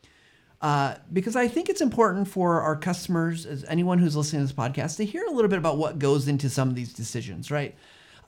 Uh, 0.64 0.96
because 1.12 1.36
I 1.36 1.46
think 1.46 1.68
it's 1.68 1.82
important 1.82 2.26
for 2.26 2.62
our 2.62 2.74
customers, 2.74 3.44
as 3.44 3.66
anyone 3.68 3.98
who's 3.98 4.16
listening 4.16 4.40
to 4.40 4.46
this 4.46 4.56
podcast, 4.56 4.96
to 4.96 5.04
hear 5.04 5.22
a 5.26 5.30
little 5.30 5.50
bit 5.50 5.58
about 5.58 5.76
what 5.76 5.98
goes 5.98 6.26
into 6.26 6.48
some 6.48 6.70
of 6.70 6.74
these 6.74 6.94
decisions, 6.94 7.50
right? 7.50 7.76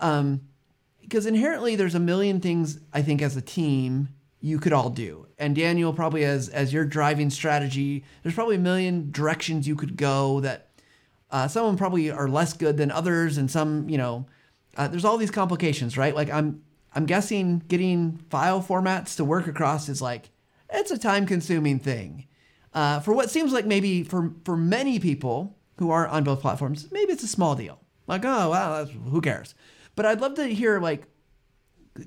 Um, 0.00 0.42
because 1.00 1.24
inherently 1.24 1.76
there's 1.76 1.94
a 1.94 1.98
million 1.98 2.42
things 2.42 2.78
I 2.92 3.00
think 3.00 3.22
as 3.22 3.38
a 3.38 3.40
team 3.40 4.10
you 4.38 4.58
could 4.58 4.74
all 4.74 4.90
do. 4.90 5.26
And 5.38 5.56
Daniel 5.56 5.94
probably 5.94 6.26
as 6.26 6.50
as 6.50 6.74
your 6.74 6.84
driving 6.84 7.30
strategy, 7.30 8.04
there's 8.22 8.34
probably 8.34 8.56
a 8.56 8.58
million 8.58 9.10
directions 9.10 9.66
you 9.66 9.74
could 9.74 9.96
go 9.96 10.40
that 10.40 10.68
uh, 11.30 11.48
some 11.48 11.64
of 11.64 11.70
them 11.70 11.78
probably 11.78 12.10
are 12.10 12.28
less 12.28 12.52
good 12.52 12.76
than 12.76 12.90
others, 12.90 13.38
and 13.38 13.50
some 13.50 13.88
you 13.88 13.96
know 13.96 14.26
uh, 14.76 14.88
there's 14.88 15.06
all 15.06 15.16
these 15.16 15.30
complications, 15.30 15.96
right? 15.96 16.14
Like 16.14 16.30
I'm 16.30 16.62
I'm 16.94 17.06
guessing 17.06 17.62
getting 17.66 18.18
file 18.28 18.62
formats 18.62 19.16
to 19.16 19.24
work 19.24 19.46
across 19.46 19.88
is 19.88 20.02
like 20.02 20.28
it's 20.70 20.90
a 20.90 20.98
time 20.98 21.26
consuming 21.26 21.78
thing. 21.78 22.26
Uh, 22.72 23.00
for 23.00 23.12
what 23.14 23.30
seems 23.30 23.52
like 23.52 23.66
maybe 23.66 24.02
for 24.02 24.32
for 24.44 24.56
many 24.56 24.98
people 24.98 25.56
who 25.78 25.90
aren't 25.90 26.12
on 26.12 26.24
both 26.24 26.40
platforms, 26.40 26.88
maybe 26.92 27.12
it's 27.12 27.22
a 27.22 27.28
small 27.28 27.54
deal. 27.54 27.80
Like 28.06 28.24
oh 28.24 28.86
who 29.10 29.20
cares? 29.20 29.54
But 29.94 30.06
I'd 30.06 30.20
love 30.20 30.34
to 30.34 30.46
hear 30.46 30.78
like 30.80 31.06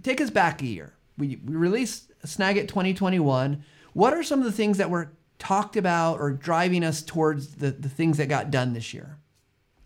take 0.04 0.22
us 0.22 0.30
back 0.30 0.62
a 0.62 0.68
year. 0.68 0.94
We 1.18 1.40
we 1.44 1.56
released 1.56 2.12
Snagit 2.26 2.68
2021. 2.68 3.64
What 3.94 4.14
are 4.14 4.24
some 4.24 4.40
of 4.40 4.46
the 4.46 4.52
things 4.52 4.78
that 4.78 4.90
were 4.90 5.14
talked 5.40 5.76
about 5.76 6.20
or 6.20 6.32
driving 6.32 6.84
us 6.84 7.02
towards 7.02 7.56
the, 7.56 7.72
the 7.72 7.90
things 7.90 8.18
that 8.18 8.28
got 8.28 8.52
done 8.52 8.74
this 8.74 8.94
year? 8.94 9.18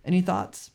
Any 0.03 0.21
thoughts? 0.21 0.71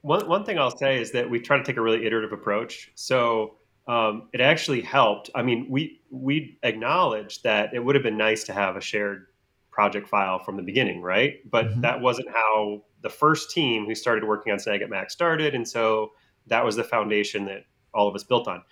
One, 0.00 0.28
one 0.28 0.44
thing 0.44 0.58
I'll 0.58 0.76
say 0.76 1.00
is 1.00 1.10
that 1.12 1.28
we 1.28 1.40
try 1.40 1.58
to 1.58 1.64
take 1.64 1.76
a 1.76 1.82
really 1.82 2.06
iterative 2.06 2.32
approach. 2.32 2.92
So 2.94 3.56
um, 3.86 4.28
it 4.32 4.40
actually 4.40 4.80
helped. 4.80 5.30
I 5.34 5.42
mean, 5.42 5.66
we 5.70 6.00
we 6.10 6.58
acknowledged 6.62 7.44
that 7.44 7.74
it 7.74 7.78
would 7.78 7.94
have 7.94 8.02
been 8.02 8.16
nice 8.16 8.44
to 8.44 8.52
have 8.52 8.76
a 8.76 8.80
shared 8.80 9.26
project 9.70 10.08
file 10.08 10.38
from 10.38 10.56
the 10.56 10.62
beginning, 10.62 11.02
right? 11.02 11.34
But 11.48 11.66
mm-hmm. 11.66 11.80
that 11.82 12.00
wasn't 12.00 12.28
how 12.30 12.82
the 13.02 13.10
first 13.10 13.50
team 13.50 13.86
who 13.86 13.94
started 13.94 14.24
working 14.24 14.52
on 14.52 14.58
Snagit 14.58 14.88
Mac 14.88 15.10
started, 15.10 15.54
and 15.54 15.66
so 15.68 16.12
that 16.48 16.64
was 16.64 16.76
the 16.76 16.84
foundation 16.84 17.44
that 17.46 17.64
all 17.94 18.08
of 18.08 18.14
us 18.14 18.24
built 18.24 18.48
on. 18.48 18.62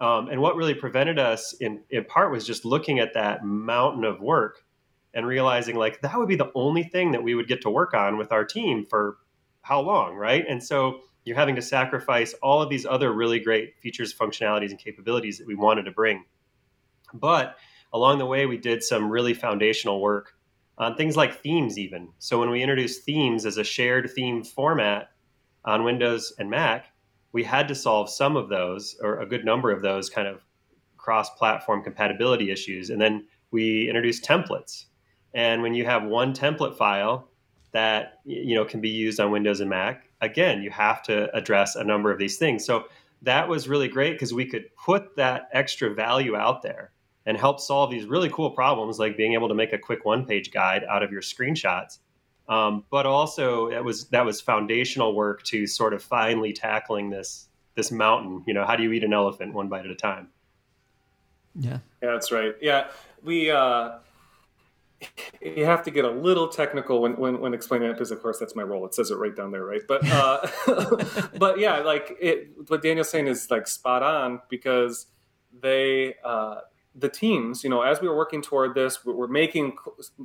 Um, 0.00 0.28
and 0.28 0.40
what 0.40 0.56
really 0.56 0.74
prevented 0.74 1.18
us, 1.18 1.54
in 1.54 1.82
in 1.90 2.04
part, 2.04 2.30
was 2.30 2.46
just 2.46 2.64
looking 2.64 2.98
at 2.98 3.14
that 3.14 3.44
mountain 3.44 4.04
of 4.04 4.20
work 4.20 4.64
and 5.14 5.26
realizing 5.26 5.76
like 5.76 6.00
that 6.02 6.16
would 6.16 6.28
be 6.28 6.36
the 6.36 6.52
only 6.54 6.84
thing 6.84 7.12
that 7.12 7.22
we 7.22 7.34
would 7.34 7.48
get 7.48 7.62
to 7.62 7.70
work 7.70 7.94
on 7.94 8.16
with 8.16 8.32
our 8.32 8.44
team 8.44 8.86
for 8.88 9.18
how 9.62 9.80
long, 9.80 10.14
right? 10.14 10.44
And 10.48 10.62
so 10.62 11.00
you're 11.24 11.36
having 11.36 11.56
to 11.56 11.62
sacrifice 11.62 12.34
all 12.42 12.60
of 12.60 12.68
these 12.68 12.86
other 12.86 13.12
really 13.12 13.40
great 13.40 13.78
features, 13.78 14.14
functionalities, 14.14 14.70
and 14.70 14.78
capabilities 14.78 15.38
that 15.38 15.46
we 15.46 15.54
wanted 15.54 15.84
to 15.84 15.92
bring. 15.92 16.24
But 17.14 17.56
along 17.92 18.18
the 18.18 18.26
way, 18.26 18.46
we 18.46 18.56
did 18.56 18.82
some 18.82 19.10
really 19.10 19.34
foundational 19.34 20.00
work 20.00 20.34
on 20.78 20.96
things 20.96 21.16
like 21.16 21.40
themes, 21.40 21.78
even. 21.78 22.08
So 22.18 22.40
when 22.40 22.50
we 22.50 22.62
introduced 22.62 23.04
themes 23.04 23.46
as 23.46 23.58
a 23.58 23.64
shared 23.64 24.10
theme 24.10 24.42
format 24.42 25.10
on 25.64 25.84
Windows 25.84 26.32
and 26.38 26.50
Mac, 26.50 26.86
we 27.32 27.42
had 27.42 27.68
to 27.68 27.74
solve 27.74 28.10
some 28.10 28.36
of 28.36 28.48
those 28.48 28.96
or 29.02 29.20
a 29.20 29.26
good 29.26 29.44
number 29.44 29.70
of 29.70 29.82
those 29.82 30.08
kind 30.08 30.28
of 30.28 30.40
cross-platform 30.96 31.82
compatibility 31.82 32.50
issues 32.50 32.90
and 32.90 33.00
then 33.00 33.26
we 33.50 33.88
introduced 33.88 34.24
templates 34.24 34.84
and 35.34 35.60
when 35.60 35.74
you 35.74 35.84
have 35.84 36.04
one 36.04 36.32
template 36.32 36.76
file 36.76 37.28
that 37.72 38.20
you 38.24 38.54
know 38.54 38.64
can 38.64 38.80
be 38.80 38.88
used 38.88 39.18
on 39.18 39.32
windows 39.32 39.60
and 39.60 39.68
mac 39.68 40.04
again 40.22 40.62
you 40.62 40.70
have 40.70 41.02
to 41.02 41.34
address 41.36 41.76
a 41.76 41.84
number 41.84 42.10
of 42.10 42.18
these 42.18 42.38
things. 42.38 42.64
So 42.64 42.86
that 43.22 43.48
was 43.48 43.68
really 43.68 43.88
great 43.88 44.12
because 44.12 44.32
we 44.32 44.46
could 44.46 44.74
put 44.76 45.16
that 45.16 45.48
extra 45.52 45.92
value 45.92 46.34
out 46.36 46.62
there 46.62 46.92
and 47.26 47.36
help 47.36 47.60
solve 47.60 47.90
these 47.90 48.06
really 48.06 48.28
cool 48.30 48.50
problems 48.50 48.98
like 48.98 49.16
being 49.16 49.34
able 49.34 49.48
to 49.48 49.54
make 49.54 49.72
a 49.72 49.78
quick 49.78 50.04
one 50.04 50.24
page 50.24 50.50
guide 50.50 50.84
out 50.88 51.02
of 51.02 51.12
your 51.12 51.22
screenshots. 51.22 51.98
Um, 52.48 52.84
but 52.90 53.06
also 53.06 53.70
that 53.70 53.84
was 53.84 54.08
that 54.08 54.24
was 54.24 54.40
foundational 54.40 55.14
work 55.14 55.42
to 55.44 55.66
sort 55.66 55.94
of 55.94 56.02
finally 56.02 56.52
tackling 56.52 57.10
this 57.10 57.48
this 57.74 57.90
mountain 57.90 58.42
you 58.46 58.52
know 58.52 58.66
how 58.66 58.76
do 58.76 58.82
you 58.82 58.92
eat 58.92 59.04
an 59.04 59.12
elephant 59.12 59.54
one 59.54 59.68
bite 59.68 59.84
at 59.84 59.90
a 59.90 59.96
time? 59.96 60.28
Yeah. 61.54 61.78
Yeah 62.02 62.10
that's 62.10 62.32
right. 62.32 62.54
Yeah 62.60 62.88
we 63.22 63.50
uh 63.50 63.98
you 65.40 65.64
have 65.64 65.82
to 65.84 65.90
get 65.90 66.04
a 66.04 66.10
little 66.10 66.48
technical 66.48 67.00
when, 67.00 67.16
when, 67.16 67.40
when 67.40 67.54
explaining 67.54 67.90
it 67.90 67.94
because 67.94 68.10
of 68.10 68.22
course 68.22 68.38
that's 68.38 68.54
my 68.54 68.62
role. 68.62 68.86
It 68.86 68.94
says 68.94 69.10
it 69.10 69.16
right 69.16 69.34
down 69.34 69.50
there 69.50 69.64
right? 69.64 69.82
But 69.86 70.08
uh, 70.08 70.46
but 71.38 71.58
yeah 71.58 71.78
like 71.78 72.16
it 72.20 72.50
what 72.68 72.82
daniel's 72.82 73.10
saying 73.10 73.26
is 73.26 73.50
like 73.50 73.66
spot 73.66 74.02
on 74.02 74.40
because 74.48 75.06
they 75.60 76.14
uh, 76.24 76.60
the 76.94 77.08
teams 77.08 77.64
you 77.64 77.70
know 77.70 77.82
as 77.82 78.00
we 78.00 78.08
were 78.08 78.16
working 78.16 78.42
toward 78.42 78.74
this 78.74 79.04
we're 79.04 79.26
making 79.26 79.76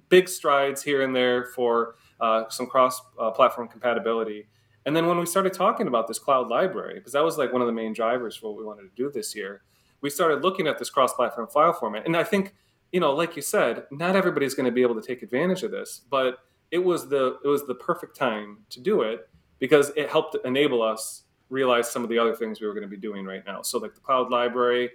big 0.09 0.27
strides 0.29 0.83
here 0.83 1.01
and 1.01 1.15
there 1.15 1.45
for 1.45 1.95
uh, 2.19 2.43
some 2.49 2.67
cross 2.67 3.01
uh, 3.19 3.31
platform 3.31 3.67
compatibility. 3.67 4.47
And 4.85 4.95
then 4.95 5.07
when 5.07 5.17
we 5.17 5.25
started 5.25 5.51
talking 5.51 5.87
about 5.87 6.07
this 6.07 6.17
cloud 6.17 6.47
library 6.47 6.95
because 6.95 7.13
that 7.13 7.23
was 7.23 7.37
like 7.37 7.51
one 7.51 7.61
of 7.61 7.67
the 7.67 7.73
main 7.73 7.93
drivers 7.93 8.35
for 8.35 8.49
what 8.49 8.57
we 8.57 8.65
wanted 8.65 8.83
to 8.83 8.95
do 8.95 9.11
this 9.11 9.35
year 9.35 9.61
we 10.01 10.09
started 10.09 10.43
looking 10.43 10.67
at 10.67 10.77
this 10.77 10.89
cross 10.89 11.13
platform 11.13 11.47
file 11.47 11.73
format. 11.73 12.05
And 12.05 12.15
i 12.15 12.23
think 12.23 12.53
you 12.91 12.99
know, 12.99 13.13
like 13.13 13.35
you 13.35 13.41
said, 13.41 13.83
not 13.91 14.15
everybody's 14.15 14.53
going 14.53 14.65
to 14.65 14.71
be 14.71 14.81
able 14.81 14.99
to 14.99 15.05
take 15.05 15.23
advantage 15.23 15.63
of 15.63 15.71
this, 15.71 16.01
but 16.09 16.39
it 16.71 16.79
was 16.79 17.09
the 17.09 17.37
it 17.43 17.47
was 17.47 17.65
the 17.65 17.75
perfect 17.75 18.15
time 18.15 18.59
to 18.69 18.79
do 18.79 19.01
it 19.01 19.29
because 19.59 19.91
it 19.95 20.09
helped 20.09 20.35
enable 20.45 20.81
us 20.81 21.23
realize 21.49 21.89
some 21.89 22.03
of 22.03 22.09
the 22.09 22.19
other 22.19 22.35
things 22.35 22.59
we 22.59 22.67
were 22.67 22.73
going 22.73 22.83
to 22.83 22.89
be 22.89 22.97
doing 22.97 23.25
right 23.25 23.45
now. 23.45 23.61
So 23.61 23.77
like 23.77 23.93
the 23.93 24.01
cloud 24.01 24.29
library, 24.29 24.89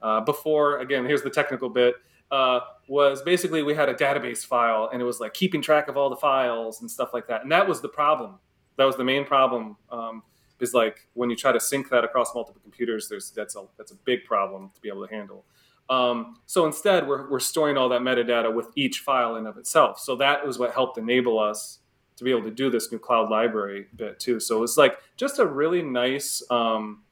uh, 0.00 0.20
before 0.20 0.78
again, 0.78 1.04
here's 1.04 1.22
the 1.22 1.30
technical 1.30 1.68
bit. 1.68 1.96
Uh, 2.30 2.60
was 2.88 3.22
basically 3.22 3.62
we 3.62 3.74
had 3.74 3.88
a 3.88 3.94
database 3.94 4.44
file 4.44 4.90
and 4.92 5.00
it 5.00 5.04
was 5.04 5.18
like 5.18 5.32
keeping 5.32 5.62
track 5.62 5.88
of 5.88 5.96
all 5.96 6.10
the 6.10 6.16
files 6.16 6.82
and 6.82 6.90
stuff 6.90 7.14
like 7.14 7.26
that. 7.26 7.42
And 7.42 7.50
that 7.50 7.66
was 7.66 7.80
the 7.80 7.88
problem. 7.88 8.38
That 8.76 8.84
was 8.84 8.96
the 8.96 9.04
main 9.04 9.24
problem. 9.24 9.76
Um, 9.90 10.22
is 10.60 10.74
like 10.74 11.06
when 11.14 11.30
you 11.30 11.36
try 11.36 11.52
to 11.52 11.60
sync 11.60 11.88
that 11.90 12.04
across 12.04 12.34
multiple 12.34 12.60
computers, 12.62 13.08
there's 13.08 13.30
that's 13.30 13.56
a 13.56 13.64
that's 13.76 13.92
a 13.92 13.94
big 13.94 14.24
problem 14.24 14.70
to 14.74 14.80
be 14.80 14.88
able 14.88 15.06
to 15.06 15.14
handle. 15.14 15.44
Um, 15.90 16.38
so 16.46 16.66
instead, 16.66 17.08
we're, 17.08 17.28
we're 17.30 17.40
storing 17.40 17.76
all 17.76 17.88
that 17.88 18.02
metadata 18.02 18.52
with 18.52 18.68
each 18.76 19.00
file 19.00 19.36
in 19.36 19.46
of 19.46 19.56
itself. 19.56 19.98
So 19.98 20.16
that 20.16 20.46
was 20.46 20.58
what 20.58 20.72
helped 20.72 20.98
enable 20.98 21.38
us 21.38 21.78
to 22.16 22.24
be 22.24 22.30
able 22.30 22.42
to 22.42 22.50
do 22.50 22.68
this 22.68 22.90
new 22.92 22.98
cloud 22.98 23.30
library 23.30 23.86
bit 23.96 24.18
too. 24.18 24.40
So 24.40 24.62
it's 24.62 24.76
like 24.76 24.98
just 25.16 25.38
a 25.38 25.46
really 25.46 25.82
nice, 25.82 26.42
um, 26.50 27.02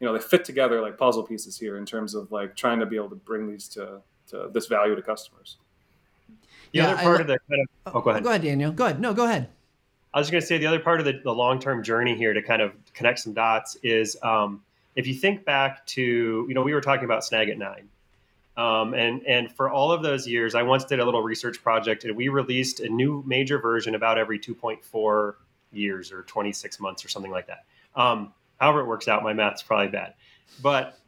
you 0.00 0.06
know, 0.06 0.12
they 0.12 0.20
fit 0.20 0.44
together 0.44 0.80
like 0.80 0.96
puzzle 0.96 1.24
pieces 1.24 1.58
here 1.58 1.76
in 1.76 1.84
terms 1.84 2.14
of 2.14 2.30
like 2.32 2.56
trying 2.56 2.80
to 2.80 2.86
be 2.86 2.96
able 2.96 3.10
to 3.10 3.16
bring 3.16 3.50
these 3.50 3.68
to, 3.68 4.00
to 4.28 4.50
this 4.52 4.66
value 4.66 4.94
to 4.94 5.02
customers. 5.02 5.58
The 6.72 6.78
yeah, 6.78 6.92
other 6.92 7.02
part 7.02 7.18
I, 7.18 7.20
of 7.22 7.26
the 7.26 7.38
kind 7.50 7.62
of, 7.86 7.94
oh, 7.94 8.00
go 8.00 8.10
ahead. 8.10 8.22
Go 8.22 8.30
ahead, 8.30 8.42
Daniel. 8.42 8.72
Go 8.72 8.86
ahead. 8.86 9.00
No, 9.00 9.12
go 9.12 9.24
ahead. 9.24 9.48
I 10.14 10.18
was 10.18 10.30
going 10.30 10.40
to 10.40 10.46
say 10.46 10.58
the 10.58 10.66
other 10.66 10.80
part 10.80 11.00
of 11.00 11.06
the, 11.06 11.20
the 11.24 11.32
long 11.32 11.58
term 11.58 11.82
journey 11.82 12.16
here 12.16 12.32
to 12.32 12.42
kind 12.42 12.62
of 12.62 12.72
connect 12.94 13.18
some 13.18 13.34
dots 13.34 13.76
is 13.82 14.16
um, 14.22 14.62
if 14.94 15.06
you 15.06 15.14
think 15.14 15.44
back 15.44 15.84
to, 15.88 16.46
you 16.48 16.54
know, 16.54 16.62
we 16.62 16.72
were 16.72 16.80
talking 16.80 17.04
about 17.04 17.22
Snagit 17.22 17.58
9 17.58 17.88
um, 18.56 18.94
and 18.94 19.26
and 19.26 19.50
for 19.50 19.70
all 19.70 19.92
of 19.92 20.02
those 20.02 20.26
years, 20.26 20.54
I 20.54 20.62
once 20.62 20.84
did 20.84 21.00
a 21.00 21.04
little 21.04 21.22
research 21.22 21.62
project, 21.62 22.04
and 22.04 22.16
we 22.16 22.28
released 22.28 22.80
a 22.80 22.88
new 22.88 23.22
major 23.26 23.58
version 23.58 23.94
about 23.94 24.18
every 24.18 24.38
2.4 24.38 25.34
years 25.72 26.12
or 26.12 26.22
26 26.22 26.80
months 26.80 27.04
or 27.04 27.08
something 27.08 27.30
like 27.30 27.46
that. 27.46 27.64
Um, 27.96 28.34
however, 28.58 28.80
it 28.80 28.86
works 28.86 29.08
out. 29.08 29.22
My 29.22 29.32
math's 29.32 29.62
probably 29.62 29.88
bad, 29.88 30.14
but 30.60 30.98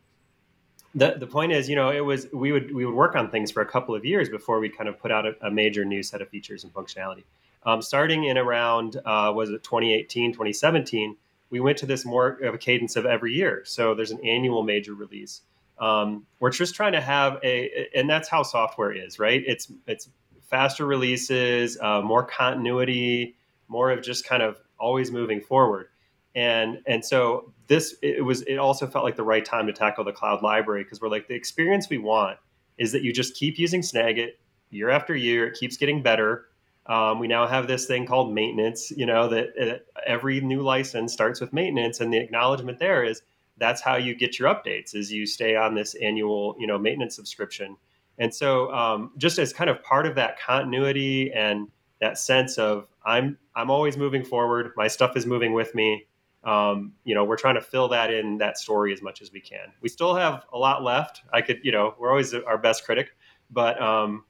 the 0.94 1.16
the 1.18 1.26
point 1.26 1.52
is, 1.52 1.68
you 1.68 1.76
know, 1.76 1.90
it 1.90 2.00
was 2.00 2.28
we 2.32 2.52
would 2.52 2.74
we 2.74 2.86
would 2.86 2.94
work 2.94 3.16
on 3.16 3.30
things 3.30 3.50
for 3.50 3.60
a 3.60 3.66
couple 3.66 3.94
of 3.94 4.04
years 4.04 4.28
before 4.28 4.58
we 4.58 4.68
kind 4.68 4.88
of 4.88 4.98
put 4.98 5.10
out 5.10 5.26
a, 5.26 5.34
a 5.46 5.50
major 5.50 5.84
new 5.84 6.02
set 6.02 6.22
of 6.22 6.28
features 6.28 6.64
and 6.64 6.72
functionality. 6.72 7.24
Um, 7.66 7.82
starting 7.82 8.24
in 8.24 8.38
around 8.38 8.96
uh, 9.04 9.32
was 9.34 9.50
it 9.50 9.62
2018, 9.62 10.32
2017, 10.32 11.16
we 11.50 11.60
went 11.60 11.78
to 11.78 11.86
this 11.86 12.04
more 12.04 12.28
of 12.42 12.54
a 12.54 12.58
cadence 12.58 12.96
of 12.96 13.06
every 13.06 13.32
year. 13.32 13.62
So 13.64 13.94
there's 13.94 14.10
an 14.10 14.20
annual 14.24 14.62
major 14.62 14.94
release. 14.94 15.40
Um, 15.78 16.26
we're 16.38 16.50
just 16.50 16.74
trying 16.74 16.92
to 16.92 17.00
have 17.00 17.38
a, 17.42 17.88
and 17.94 18.08
that's 18.08 18.28
how 18.28 18.42
software 18.42 18.92
is, 18.92 19.18
right? 19.18 19.42
It's 19.46 19.70
it's 19.86 20.08
faster 20.42 20.86
releases, 20.86 21.78
uh, 21.80 22.00
more 22.00 22.24
continuity, 22.24 23.36
more 23.68 23.90
of 23.90 24.02
just 24.02 24.26
kind 24.26 24.42
of 24.42 24.60
always 24.78 25.10
moving 25.10 25.40
forward. 25.40 25.88
And 26.34 26.78
and 26.86 27.04
so 27.04 27.52
this 27.68 27.94
it 28.02 28.24
was 28.24 28.42
it 28.42 28.56
also 28.56 28.86
felt 28.86 29.04
like 29.04 29.16
the 29.16 29.24
right 29.24 29.44
time 29.44 29.66
to 29.66 29.72
tackle 29.72 30.04
the 30.04 30.12
cloud 30.12 30.42
library 30.42 30.82
because 30.84 31.00
we're 31.00 31.08
like 31.08 31.28
the 31.28 31.34
experience 31.34 31.88
we 31.88 31.98
want 31.98 32.38
is 32.76 32.92
that 32.92 33.02
you 33.02 33.12
just 33.12 33.34
keep 33.34 33.58
using 33.58 33.82
Snagit 33.82 34.32
year 34.70 34.90
after 34.90 35.14
year. 35.14 35.46
It 35.46 35.54
keeps 35.54 35.76
getting 35.76 36.02
better. 36.02 36.46
Um, 36.86 37.18
we 37.18 37.28
now 37.28 37.46
have 37.46 37.66
this 37.66 37.86
thing 37.86 38.04
called 38.04 38.34
maintenance. 38.34 38.90
You 38.90 39.06
know 39.06 39.28
that 39.28 39.48
uh, 39.60 39.78
every 40.06 40.40
new 40.40 40.60
license 40.62 41.12
starts 41.12 41.40
with 41.40 41.52
maintenance, 41.52 42.00
and 42.00 42.12
the 42.12 42.18
acknowledgement 42.18 42.78
there 42.78 43.04
is 43.04 43.22
that's 43.58 43.80
how 43.80 43.96
you 43.96 44.14
get 44.14 44.38
your 44.38 44.52
updates 44.52 44.94
is 44.94 45.12
you 45.12 45.26
stay 45.26 45.56
on 45.56 45.74
this 45.74 45.94
annual 45.94 46.56
you 46.58 46.66
know 46.66 46.78
maintenance 46.78 47.16
subscription. 47.16 47.76
And 48.18 48.32
so 48.32 48.72
um, 48.72 49.10
just 49.16 49.38
as 49.38 49.52
kind 49.52 49.68
of 49.68 49.82
part 49.82 50.06
of 50.06 50.14
that 50.14 50.38
continuity 50.40 51.32
and 51.32 51.68
that 52.00 52.18
sense 52.18 52.58
of 52.58 52.88
i'm 53.04 53.38
i'm 53.54 53.70
always 53.70 53.96
moving 53.96 54.24
forward 54.24 54.72
my 54.76 54.88
stuff 54.88 55.16
is 55.16 55.26
moving 55.26 55.52
with 55.52 55.74
me 55.74 56.04
um, 56.42 56.92
you 57.04 57.14
know 57.14 57.24
we're 57.24 57.36
trying 57.36 57.54
to 57.54 57.60
fill 57.60 57.88
that 57.88 58.12
in 58.12 58.36
that 58.38 58.58
story 58.58 58.92
as 58.92 59.00
much 59.00 59.22
as 59.22 59.32
we 59.32 59.40
can. 59.40 59.72
We 59.80 59.88
still 59.88 60.14
have 60.14 60.44
a 60.52 60.58
lot 60.58 60.82
left. 60.82 61.22
I 61.32 61.40
could 61.40 61.60
you 61.62 61.72
know 61.72 61.94
we're 61.98 62.10
always 62.10 62.34
our 62.34 62.58
best 62.58 62.84
critic 62.84 63.12
but 63.50 63.80
um, 63.80 64.24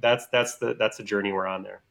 that's 0.00 0.26
that's 0.28 0.56
the 0.58 0.74
that's 0.74 0.96
the 0.96 1.04
journey 1.04 1.32
we're 1.32 1.46
on 1.46 1.62
there 1.62 1.82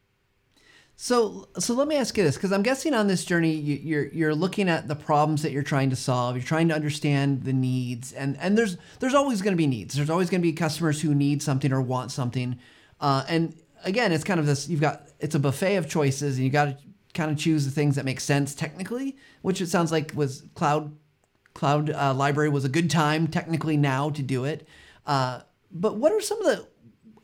so, 0.98 1.48
so 1.58 1.74
let 1.74 1.88
me 1.88 1.96
ask 1.96 2.16
you 2.16 2.24
this, 2.24 2.36
because 2.36 2.52
I'm 2.52 2.62
guessing 2.62 2.94
on 2.94 3.06
this 3.06 3.24
journey, 3.24 3.52
you, 3.52 3.76
you're 3.76 4.06
you're 4.06 4.34
looking 4.34 4.68
at 4.70 4.88
the 4.88 4.94
problems 4.94 5.42
that 5.42 5.52
you're 5.52 5.62
trying 5.62 5.90
to 5.90 5.96
solve. 5.96 6.36
You're 6.36 6.44
trying 6.44 6.68
to 6.68 6.74
understand 6.74 7.44
the 7.44 7.52
needs, 7.52 8.14
and 8.14 8.38
and 8.40 8.56
there's 8.56 8.78
there's 9.00 9.14
always 9.14 9.42
going 9.42 9.52
to 9.52 9.58
be 9.58 9.66
needs. 9.66 9.94
There's 9.94 10.08
always 10.08 10.30
going 10.30 10.40
to 10.40 10.46
be 10.46 10.54
customers 10.54 11.02
who 11.02 11.14
need 11.14 11.42
something 11.42 11.70
or 11.70 11.82
want 11.82 12.12
something, 12.12 12.58
uh, 13.00 13.24
and 13.28 13.54
again, 13.84 14.10
it's 14.10 14.24
kind 14.24 14.40
of 14.40 14.46
this. 14.46 14.68
You've 14.68 14.80
got 14.80 15.08
it's 15.20 15.34
a 15.34 15.38
buffet 15.38 15.76
of 15.76 15.86
choices, 15.86 16.36
and 16.36 16.44
you 16.44 16.50
got 16.50 16.64
to 16.64 16.78
kind 17.12 17.30
of 17.30 17.36
choose 17.36 17.66
the 17.66 17.70
things 17.70 17.96
that 17.96 18.04
make 18.06 18.20
sense 18.20 18.54
technically, 18.54 19.16
which 19.42 19.60
it 19.60 19.68
sounds 19.68 19.92
like 19.92 20.12
was 20.14 20.44
cloud 20.54 20.96
cloud 21.52 21.90
uh, 21.90 22.14
library 22.14 22.48
was 22.48 22.64
a 22.64 22.70
good 22.70 22.90
time 22.90 23.26
technically 23.26 23.76
now 23.76 24.08
to 24.10 24.22
do 24.22 24.44
it. 24.44 24.66
Uh, 25.06 25.40
but 25.70 25.96
what 25.96 26.12
are 26.12 26.20
some 26.20 26.40
of 26.40 26.46
the 26.46 26.66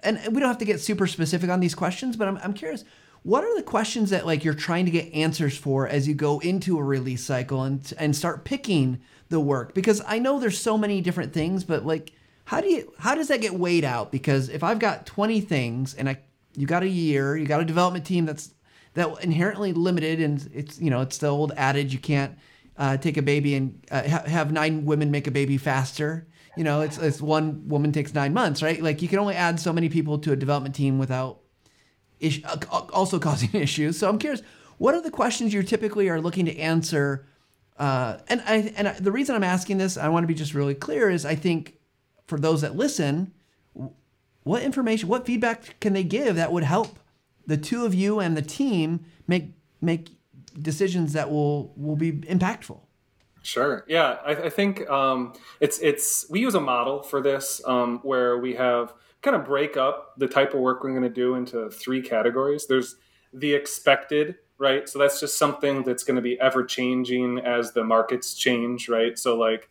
and 0.02 0.18
we 0.34 0.40
don't 0.40 0.48
have 0.48 0.58
to 0.58 0.64
get 0.64 0.80
super 0.80 1.06
specific 1.06 1.48
on 1.48 1.60
these 1.60 1.74
questions, 1.74 2.16
but 2.16 2.28
I'm, 2.28 2.36
I'm 2.38 2.54
curious 2.54 2.84
what 3.22 3.44
are 3.44 3.56
the 3.56 3.62
questions 3.62 4.10
that 4.10 4.26
like 4.26 4.44
you're 4.44 4.54
trying 4.54 4.84
to 4.84 4.90
get 4.90 5.12
answers 5.12 5.56
for 5.56 5.86
as 5.86 6.08
you 6.08 6.14
go 6.14 6.40
into 6.40 6.78
a 6.78 6.82
release 6.82 7.24
cycle 7.24 7.62
and 7.62 7.92
and 7.98 8.16
start 8.16 8.44
picking 8.44 9.00
the 9.28 9.40
work? 9.40 9.74
Because 9.74 10.02
I 10.06 10.18
know 10.18 10.38
there's 10.38 10.58
so 10.58 10.76
many 10.76 11.00
different 11.00 11.32
things, 11.32 11.64
but 11.64 11.86
like 11.86 12.12
how 12.44 12.60
do 12.60 12.68
you 12.68 12.92
how 12.98 13.14
does 13.14 13.28
that 13.28 13.40
get 13.40 13.54
weighed 13.54 13.84
out? 13.84 14.10
Because 14.10 14.48
if 14.48 14.62
I've 14.62 14.78
got 14.78 15.06
20 15.06 15.40
things 15.40 15.94
and 15.94 16.08
I 16.08 16.18
you 16.54 16.66
got 16.66 16.82
a 16.82 16.88
year, 16.88 17.36
you 17.36 17.46
got 17.46 17.60
a 17.60 17.64
development 17.64 18.04
team 18.04 18.26
that's 18.26 18.52
that 18.94 19.22
inherently 19.22 19.72
limited 19.72 20.20
and 20.20 20.50
it's 20.52 20.80
you 20.80 20.90
know 20.90 21.00
it's 21.00 21.18
the 21.18 21.28
old 21.28 21.52
adage 21.56 21.92
you 21.92 21.98
can't 21.98 22.36
uh, 22.76 22.96
take 22.96 23.16
a 23.16 23.22
baby 23.22 23.54
and 23.54 23.84
uh, 23.90 24.06
ha- 24.08 24.24
have 24.26 24.52
nine 24.52 24.84
women 24.84 25.10
make 25.10 25.26
a 25.26 25.30
baby 25.30 25.56
faster 25.56 26.26
you 26.56 26.64
know 26.64 26.80
it's, 26.82 26.98
it's 26.98 27.20
one 27.20 27.66
woman 27.68 27.92
takes 27.92 28.12
nine 28.14 28.34
months 28.34 28.62
right 28.62 28.82
like 28.82 29.00
you 29.00 29.08
can 29.08 29.18
only 29.18 29.34
add 29.34 29.58
so 29.58 29.72
many 29.72 29.88
people 29.88 30.18
to 30.18 30.32
a 30.32 30.36
development 30.36 30.74
team 30.74 30.98
without 30.98 31.41
is, 32.22 32.40
uh, 32.44 32.56
also 32.92 33.18
causing 33.18 33.50
issues. 33.60 33.98
So 33.98 34.08
I'm 34.08 34.18
curious, 34.18 34.42
what 34.78 34.94
are 34.94 35.02
the 35.02 35.10
questions 35.10 35.52
you 35.52 35.62
typically 35.62 36.08
are 36.08 36.20
looking 36.20 36.46
to 36.46 36.56
answer? 36.56 37.26
Uh, 37.76 38.18
and 38.28 38.42
I, 38.46 38.72
and 38.76 38.88
I, 38.88 38.92
the 38.92 39.12
reason 39.12 39.34
I'm 39.34 39.44
asking 39.44 39.78
this, 39.78 39.98
I 39.98 40.08
want 40.08 40.22
to 40.24 40.28
be 40.28 40.34
just 40.34 40.54
really 40.54 40.74
clear, 40.74 41.10
is 41.10 41.26
I 41.26 41.34
think 41.34 41.78
for 42.26 42.38
those 42.38 42.62
that 42.62 42.76
listen, 42.76 43.32
what 44.44 44.62
information, 44.62 45.08
what 45.08 45.26
feedback 45.26 45.78
can 45.80 45.92
they 45.92 46.04
give 46.04 46.36
that 46.36 46.52
would 46.52 46.64
help 46.64 46.98
the 47.46 47.56
two 47.56 47.84
of 47.84 47.94
you 47.94 48.20
and 48.20 48.36
the 48.36 48.42
team 48.42 49.04
make 49.26 49.50
make 49.80 50.10
decisions 50.60 51.12
that 51.12 51.30
will 51.30 51.72
will 51.76 51.96
be 51.96 52.12
impactful? 52.12 52.80
Sure. 53.42 53.84
Yeah, 53.88 54.18
I, 54.24 54.32
I 54.32 54.50
think 54.50 54.88
um, 54.88 55.34
it's 55.58 55.78
it's 55.80 56.26
we 56.30 56.40
use 56.40 56.54
a 56.54 56.60
model 56.60 57.02
for 57.02 57.20
this 57.20 57.60
um, 57.66 57.98
where 58.02 58.38
we 58.38 58.54
have 58.54 58.94
kind 59.22 59.36
of 59.36 59.44
break 59.44 59.76
up 59.76 60.14
the 60.18 60.28
type 60.28 60.54
of 60.54 60.60
work 60.60 60.82
we're 60.82 60.90
going 60.90 61.02
to 61.02 61.08
do 61.08 61.34
into 61.34 61.70
three 61.70 62.02
categories. 62.02 62.66
There's 62.66 62.96
the 63.32 63.54
expected 63.54 64.36
right? 64.62 64.88
So 64.88 65.00
that's 65.00 65.18
just 65.18 65.36
something 65.38 65.82
that's 65.82 66.04
going 66.04 66.14
to 66.14 66.22
be 66.22 66.40
ever 66.40 66.62
changing 66.62 67.40
as 67.40 67.72
the 67.72 67.82
markets 67.82 68.34
change, 68.34 68.88
right? 68.88 69.18
So 69.18 69.36
like, 69.36 69.68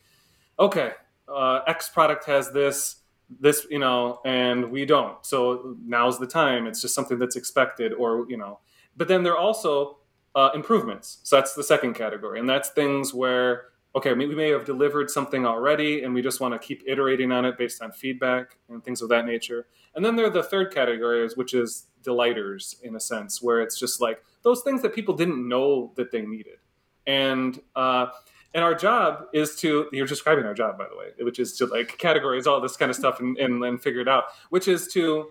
okay, 0.60 0.92
uh, 1.30 1.62
X 1.66 1.88
product 1.88 2.26
has 2.26 2.52
this, 2.52 2.98
this, 3.40 3.66
you 3.70 3.80
know, 3.80 4.20
and 4.26 4.70
we 4.70 4.86
don't. 4.86 5.26
So 5.26 5.78
now's 5.82 6.20
the 6.20 6.28
time. 6.28 6.68
It's 6.68 6.82
just 6.82 6.94
something 6.94 7.18
that's 7.18 7.38
expected, 7.38 7.94
or 7.94 8.26
you 8.28 8.36
know. 8.36 8.60
But 8.98 9.08
then 9.08 9.24
there 9.24 9.32
are 9.32 9.38
also 9.38 10.00
uh, 10.36 10.50
improvements. 10.54 11.20
So 11.24 11.38
that's 11.38 11.54
the 11.54 11.64
second 11.64 11.94
category, 11.94 12.42
and 12.42 12.50
that's 12.50 12.68
things 12.68 13.14
where 13.14 13.68
okay, 13.96 14.14
we 14.14 14.26
may 14.28 14.50
have 14.50 14.66
delivered 14.66 15.10
something 15.10 15.46
already, 15.46 16.04
and 16.04 16.14
we 16.14 16.22
just 16.22 16.40
want 16.40 16.54
to 16.54 16.60
keep 16.60 16.82
iterating 16.88 17.32
on 17.32 17.46
it 17.46 17.58
based 17.58 17.82
on 17.82 17.92
feedback 17.92 18.58
and 18.70 18.84
things 18.84 19.02
of 19.02 19.10
that 19.10 19.26
nature. 19.26 19.68
And 19.96 20.06
then 20.06 20.16
there 20.16 20.26
are 20.26 20.32
the 20.32 20.44
third 20.44 20.74
category, 20.74 21.28
which 21.36 21.54
is 21.54 21.88
delighters 22.02 22.78
in 22.84 22.96
a 22.96 23.00
sense, 23.00 23.42
where 23.42 23.60
it's 23.62 23.78
just 23.78 24.00
like 24.00 24.24
those 24.44 24.62
things 24.62 24.82
that 24.82 24.96
people 24.96 25.16
didn't 25.16 25.48
know 25.48 25.92
that 25.96 26.12
they 26.12 26.22
needed. 26.22 26.58
And 27.06 27.60
uh, 27.76 28.08
and 28.54 28.64
our 28.64 28.76
job 28.76 29.26
is 29.34 29.56
to 29.58 29.88
you're 29.92 30.08
describing 30.08 30.46
our 30.46 30.54
job 30.54 30.78
by 30.78 30.88
the 30.90 30.96
way, 30.96 31.08
which 31.20 31.40
is 31.40 31.58
to 31.58 31.66
like 31.66 31.98
categorize 31.98 32.48
all 32.48 32.62
this 32.62 32.78
kind 32.78 32.90
of 32.90 32.96
stuff 32.96 33.20
and, 33.20 33.38
and, 33.38 33.64
and 33.64 33.82
figure 33.82 34.02
it 34.02 34.08
out, 34.08 34.26
which 34.50 34.68
is 34.68 34.88
to 34.90 35.30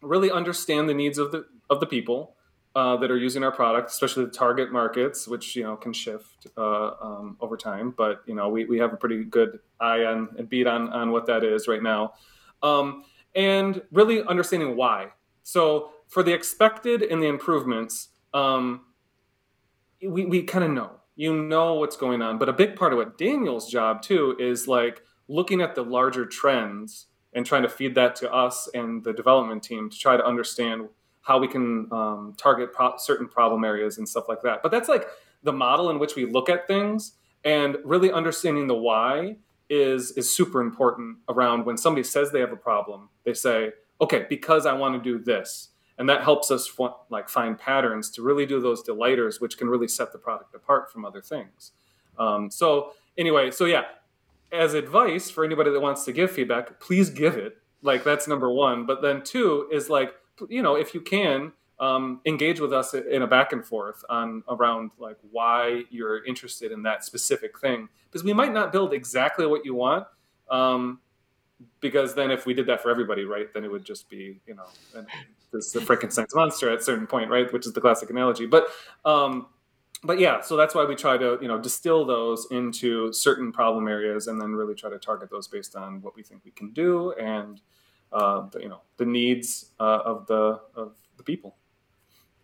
really 0.00 0.30
understand 0.30 0.88
the 0.88 0.94
needs 0.94 1.18
of 1.18 1.32
the 1.32 1.46
of 1.70 1.80
the 1.80 1.86
people 1.86 2.36
uh, 2.74 2.96
that 2.96 3.10
are 3.10 3.18
using 3.18 3.44
our 3.44 3.52
product, 3.52 3.90
especially 3.90 4.24
the 4.24 4.30
target 4.30 4.72
markets, 4.72 5.28
which 5.28 5.56
you 5.56 5.62
know 5.62 5.76
can 5.76 5.92
shift 5.92 6.46
uh, 6.56 6.92
um, 7.00 7.36
over 7.40 7.56
time. 7.56 7.92
But 7.96 8.22
you 8.26 8.34
know 8.34 8.48
we, 8.48 8.64
we 8.64 8.78
have 8.78 8.92
a 8.92 8.96
pretty 8.96 9.24
good 9.24 9.60
eye 9.80 10.04
on 10.04 10.30
and 10.38 10.48
beat 10.48 10.66
on 10.66 10.88
on 10.90 11.12
what 11.12 11.26
that 11.26 11.44
is 11.44 11.68
right 11.68 11.82
now, 11.82 12.14
um, 12.62 13.04
and 13.34 13.82
really 13.90 14.22
understanding 14.24 14.76
why. 14.76 15.08
So 15.42 15.90
for 16.08 16.22
the 16.22 16.32
expected 16.32 17.02
and 17.02 17.22
the 17.22 17.26
improvements, 17.26 18.08
um, 18.32 18.82
we 20.02 20.24
we 20.24 20.42
kind 20.42 20.64
of 20.64 20.70
know 20.70 20.92
you 21.14 21.34
know 21.34 21.74
what's 21.74 21.96
going 21.96 22.22
on. 22.22 22.38
But 22.38 22.48
a 22.48 22.52
big 22.52 22.76
part 22.76 22.92
of 22.92 22.96
what 22.96 23.18
Daniel's 23.18 23.70
job 23.70 24.02
too 24.02 24.36
is 24.38 24.66
like 24.66 25.02
looking 25.28 25.60
at 25.60 25.74
the 25.74 25.82
larger 25.82 26.26
trends 26.26 27.06
and 27.34 27.46
trying 27.46 27.62
to 27.62 27.68
feed 27.68 27.94
that 27.94 28.14
to 28.16 28.32
us 28.32 28.68
and 28.74 29.04
the 29.04 29.12
development 29.12 29.62
team 29.62 29.88
to 29.90 29.98
try 29.98 30.16
to 30.16 30.24
understand 30.24 30.88
how 31.22 31.38
we 31.38 31.48
can 31.48 31.88
um, 31.92 32.34
target 32.36 32.72
pro- 32.72 32.96
certain 32.98 33.28
problem 33.28 33.64
areas 33.64 33.98
and 33.98 34.08
stuff 34.08 34.28
like 34.28 34.42
that. 34.42 34.62
But 34.62 34.70
that's 34.70 34.88
like 34.88 35.06
the 35.42 35.52
model 35.52 35.90
in 35.90 35.98
which 35.98 36.14
we 36.14 36.26
look 36.26 36.48
at 36.48 36.66
things, 36.66 37.12
and 37.44 37.76
really 37.84 38.12
understanding 38.12 38.66
the 38.66 38.74
why 38.74 39.36
is 39.70 40.12
is 40.12 40.34
super 40.34 40.60
important 40.60 41.18
around 41.28 41.64
when 41.64 41.76
somebody 41.76 42.04
says 42.04 42.30
they 42.30 42.40
have 42.40 42.52
a 42.52 42.56
problem. 42.56 43.08
They 43.24 43.34
say, 43.34 43.72
"Okay, 44.00 44.26
because 44.28 44.66
I 44.66 44.74
want 44.74 45.02
to 45.02 45.10
do 45.10 45.22
this," 45.22 45.70
and 45.96 46.08
that 46.08 46.22
helps 46.22 46.50
us 46.50 46.68
f- 46.78 46.94
like 47.08 47.28
find 47.28 47.58
patterns 47.58 48.10
to 48.10 48.22
really 48.22 48.44
do 48.44 48.60
those 48.60 48.82
delighters, 48.82 49.40
which 49.40 49.56
can 49.56 49.68
really 49.68 49.88
set 49.88 50.12
the 50.12 50.18
product 50.18 50.54
apart 50.54 50.92
from 50.92 51.04
other 51.04 51.22
things. 51.22 51.72
Um, 52.18 52.50
so 52.50 52.92
anyway, 53.16 53.50
so 53.50 53.64
yeah, 53.64 53.84
as 54.50 54.74
advice 54.74 55.30
for 55.30 55.44
anybody 55.44 55.70
that 55.70 55.80
wants 55.80 56.04
to 56.04 56.12
give 56.12 56.30
feedback, 56.30 56.80
please 56.80 57.10
give 57.10 57.36
it. 57.36 57.58
Like 57.80 58.04
that's 58.04 58.28
number 58.28 58.50
one. 58.50 58.86
But 58.86 59.02
then 59.02 59.22
two 59.22 59.68
is 59.72 59.88
like 59.88 60.14
you 60.48 60.62
know, 60.62 60.76
if 60.76 60.94
you 60.94 61.00
can, 61.00 61.52
um, 61.82 62.20
engage 62.26 62.60
with 62.60 62.72
us 62.72 62.94
in 62.94 63.22
a 63.22 63.26
back 63.26 63.52
and 63.52 63.64
forth 63.64 64.04
on 64.08 64.44
around 64.48 64.92
like 64.98 65.16
why 65.32 65.82
you're 65.90 66.24
interested 66.24 66.70
in 66.70 66.82
that 66.84 67.04
specific 67.04 67.58
thing. 67.58 67.88
Because 68.08 68.22
we 68.22 68.32
might 68.32 68.52
not 68.52 68.72
build 68.72 68.92
exactly 68.92 69.46
what 69.46 69.64
you 69.64 69.74
want 69.74 70.06
um, 70.48 71.00
because 71.80 72.14
then 72.14 72.30
if 72.30 72.46
we 72.46 72.54
did 72.54 72.66
that 72.66 72.80
for 72.80 72.90
everybody 72.90 73.24
right 73.24 73.52
then 73.52 73.64
it 73.64 73.70
would 73.70 73.84
just 73.84 74.08
be 74.08 74.40
you 74.46 74.54
know 74.54 75.04
this 75.52 75.72
the 75.72 75.80
frankenstein's 75.80 76.34
monster 76.34 76.70
at 76.70 76.80
a 76.80 76.82
certain 76.82 77.06
point 77.06 77.30
right 77.30 77.52
which 77.52 77.66
is 77.66 77.72
the 77.72 77.80
classic 77.80 78.10
analogy. 78.10 78.46
But 78.46 78.68
um, 79.04 79.46
but 80.04 80.20
yeah 80.20 80.40
so 80.40 80.56
that's 80.56 80.74
why 80.74 80.84
we 80.84 80.94
try 80.94 81.16
to 81.16 81.38
you 81.42 81.48
know 81.48 81.58
distill 81.58 82.04
those 82.04 82.46
into 82.52 83.12
certain 83.12 83.50
problem 83.50 83.88
areas 83.88 84.28
and 84.28 84.40
then 84.40 84.52
really 84.52 84.74
try 84.74 84.90
to 84.90 84.98
target 84.98 85.30
those 85.30 85.48
based 85.48 85.74
on 85.74 86.00
what 86.00 86.14
we 86.14 86.22
think 86.22 86.42
we 86.44 86.52
can 86.52 86.70
do 86.72 87.12
and 87.14 87.60
uh, 88.12 88.48
the, 88.50 88.60
you 88.60 88.68
know 88.68 88.80
the 88.96 89.06
needs 89.06 89.70
uh, 89.80 90.00
of 90.04 90.26
the 90.26 90.60
of 90.74 90.92
the 91.16 91.22
people. 91.22 91.56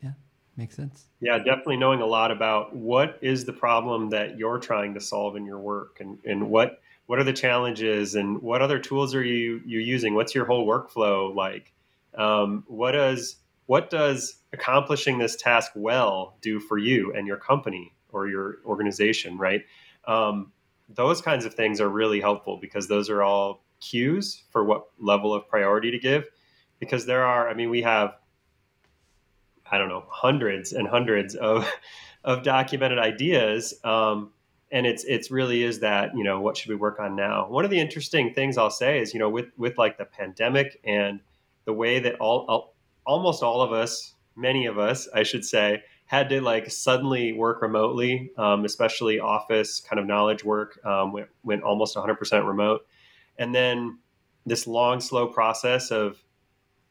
Yeah, 0.03 0.13
makes 0.57 0.77
sense. 0.77 1.07
Yeah, 1.21 1.39
definitely 1.39 1.77
knowing 1.77 2.01
a 2.01 2.07
lot 2.07 2.31
about 2.31 2.75
what 2.75 3.19
is 3.21 3.45
the 3.45 3.53
problem 3.53 4.11
that 4.11 4.39
you're 4.39 4.59
trying 4.59 4.95
to 4.95 5.01
solve 5.01 5.37
in 5.37 5.45
your 5.45 5.59
work, 5.59 5.99
and 6.01 6.19
and 6.25 6.51
what 6.51 6.81
what 7.07 7.19
are 7.19 7.25
the 7.25 7.33
challenges, 7.33 8.15
and 8.15 8.41
what 8.43 8.63
other 8.63 8.79
tools 8.79 9.15
are 9.15 9.25
you 9.25 9.61
you 9.65 9.81
using? 9.81 10.15
What's 10.15 10.35
your 10.35 10.45
whole 10.45 10.67
workflow 10.67 11.35
like? 11.35 11.73
Um, 12.17 12.65
what 12.67 12.93
does 12.93 13.37
what 13.67 13.91
does 13.91 14.39
accomplishing 14.53 15.19
this 15.19 15.37
task 15.37 15.73
well 15.75 16.37
do 16.41 16.59
for 16.59 16.79
you 16.79 17.13
and 17.15 17.27
your 17.27 17.37
company 17.37 17.95
or 18.11 18.27
your 18.27 18.59
organization? 18.65 19.37
Right. 19.37 19.65
Um, 20.07 20.53
those 20.89 21.21
kinds 21.21 21.45
of 21.45 21.53
things 21.53 21.81
are 21.81 21.89
really 21.89 22.21
helpful 22.21 22.57
because 22.57 22.89
those 22.89 23.11
are 23.11 23.23
all 23.23 23.63
cues 23.81 24.45
for 24.51 24.65
what 24.65 24.87
level 24.99 25.35
of 25.35 25.49
priority 25.49 25.91
to 25.91 25.99
give 25.99 26.25
because 26.79 27.07
there 27.07 27.25
are 27.25 27.49
i 27.49 27.55
mean 27.55 27.71
we 27.71 27.83
have 27.83 28.15
i 29.71 29.79
don't 29.79 29.89
know 29.89 30.05
hundreds 30.09 30.73
and 30.73 30.89
hundreds 30.89 31.35
of 31.35 31.71
of 32.25 32.43
documented 32.43 32.99
ideas 32.99 33.75
um, 33.85 34.31
and 34.71 34.87
it's 34.87 35.05
it's 35.05 35.31
really 35.31 35.63
is 35.63 35.81
that 35.81 36.11
you 36.17 36.25
know 36.25 36.41
what 36.41 36.57
should 36.57 36.69
we 36.69 36.77
work 36.77 37.01
on 37.01 37.17
now? 37.17 37.49
One 37.49 37.65
of 37.65 37.71
the 37.71 37.81
interesting 37.81 38.35
things 38.35 38.59
i'll 38.59 38.71
say 38.71 39.01
is 39.01 39.15
you 39.15 39.21
know 39.21 39.31
with 39.31 39.47
with 39.57 39.79
like 39.79 39.99
the 39.99 40.05
pandemic 40.05 40.81
and 40.85 41.21
the 41.65 41.73
way 41.73 42.01
that 42.01 42.17
all, 42.17 42.45
all 42.49 42.75
almost 43.07 43.43
all 43.43 43.63
of 43.63 43.73
us 43.73 44.15
many 44.37 44.67
of 44.67 44.79
us 44.79 45.09
i 45.15 45.23
should 45.23 45.45
say 45.45 45.83
had 46.07 46.29
to 46.29 46.41
like 46.41 46.71
suddenly 46.71 47.33
work 47.33 47.63
remotely 47.63 48.31
um, 48.37 48.65
especially 48.65 49.19
office 49.19 49.81
kind 49.81 49.99
of 49.99 50.07
knowledge 50.07 50.45
work 50.45 50.79
um, 50.85 51.13
went, 51.13 51.29
went 51.43 51.63
almost 51.63 51.97
100% 51.97 52.47
remote 52.47 52.87
and 53.39 53.55
then 53.55 53.99
this 54.47 54.67
long 54.67 55.01
slow 55.01 55.27
process 55.29 55.91
of 55.91 56.23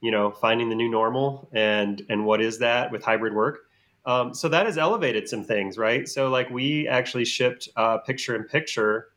you 0.02 0.12
know 0.12 0.32
finding 0.32 0.70
the 0.70 0.76
new 0.76 0.90
normal 0.90 1.50
and 1.54 2.02
and 2.10 2.26
what 2.26 2.42
is 2.42 2.60
that 2.60 2.92
with 2.92 3.04
hybrid 3.04 3.34
work. 3.34 3.60
Um, 4.06 4.34
so 4.34 4.48
that 4.48 4.66
has 4.66 4.78
elevated 4.78 5.28
some 5.28 5.44
things 5.44 5.78
right? 5.78 6.08
So 6.08 6.30
like 6.30 6.50
we 6.50 6.88
actually 6.88 7.26
shipped 7.26 7.68
uh, 7.76 7.98
picture 8.00 8.36
in 8.36 8.44
picture 8.44 9.10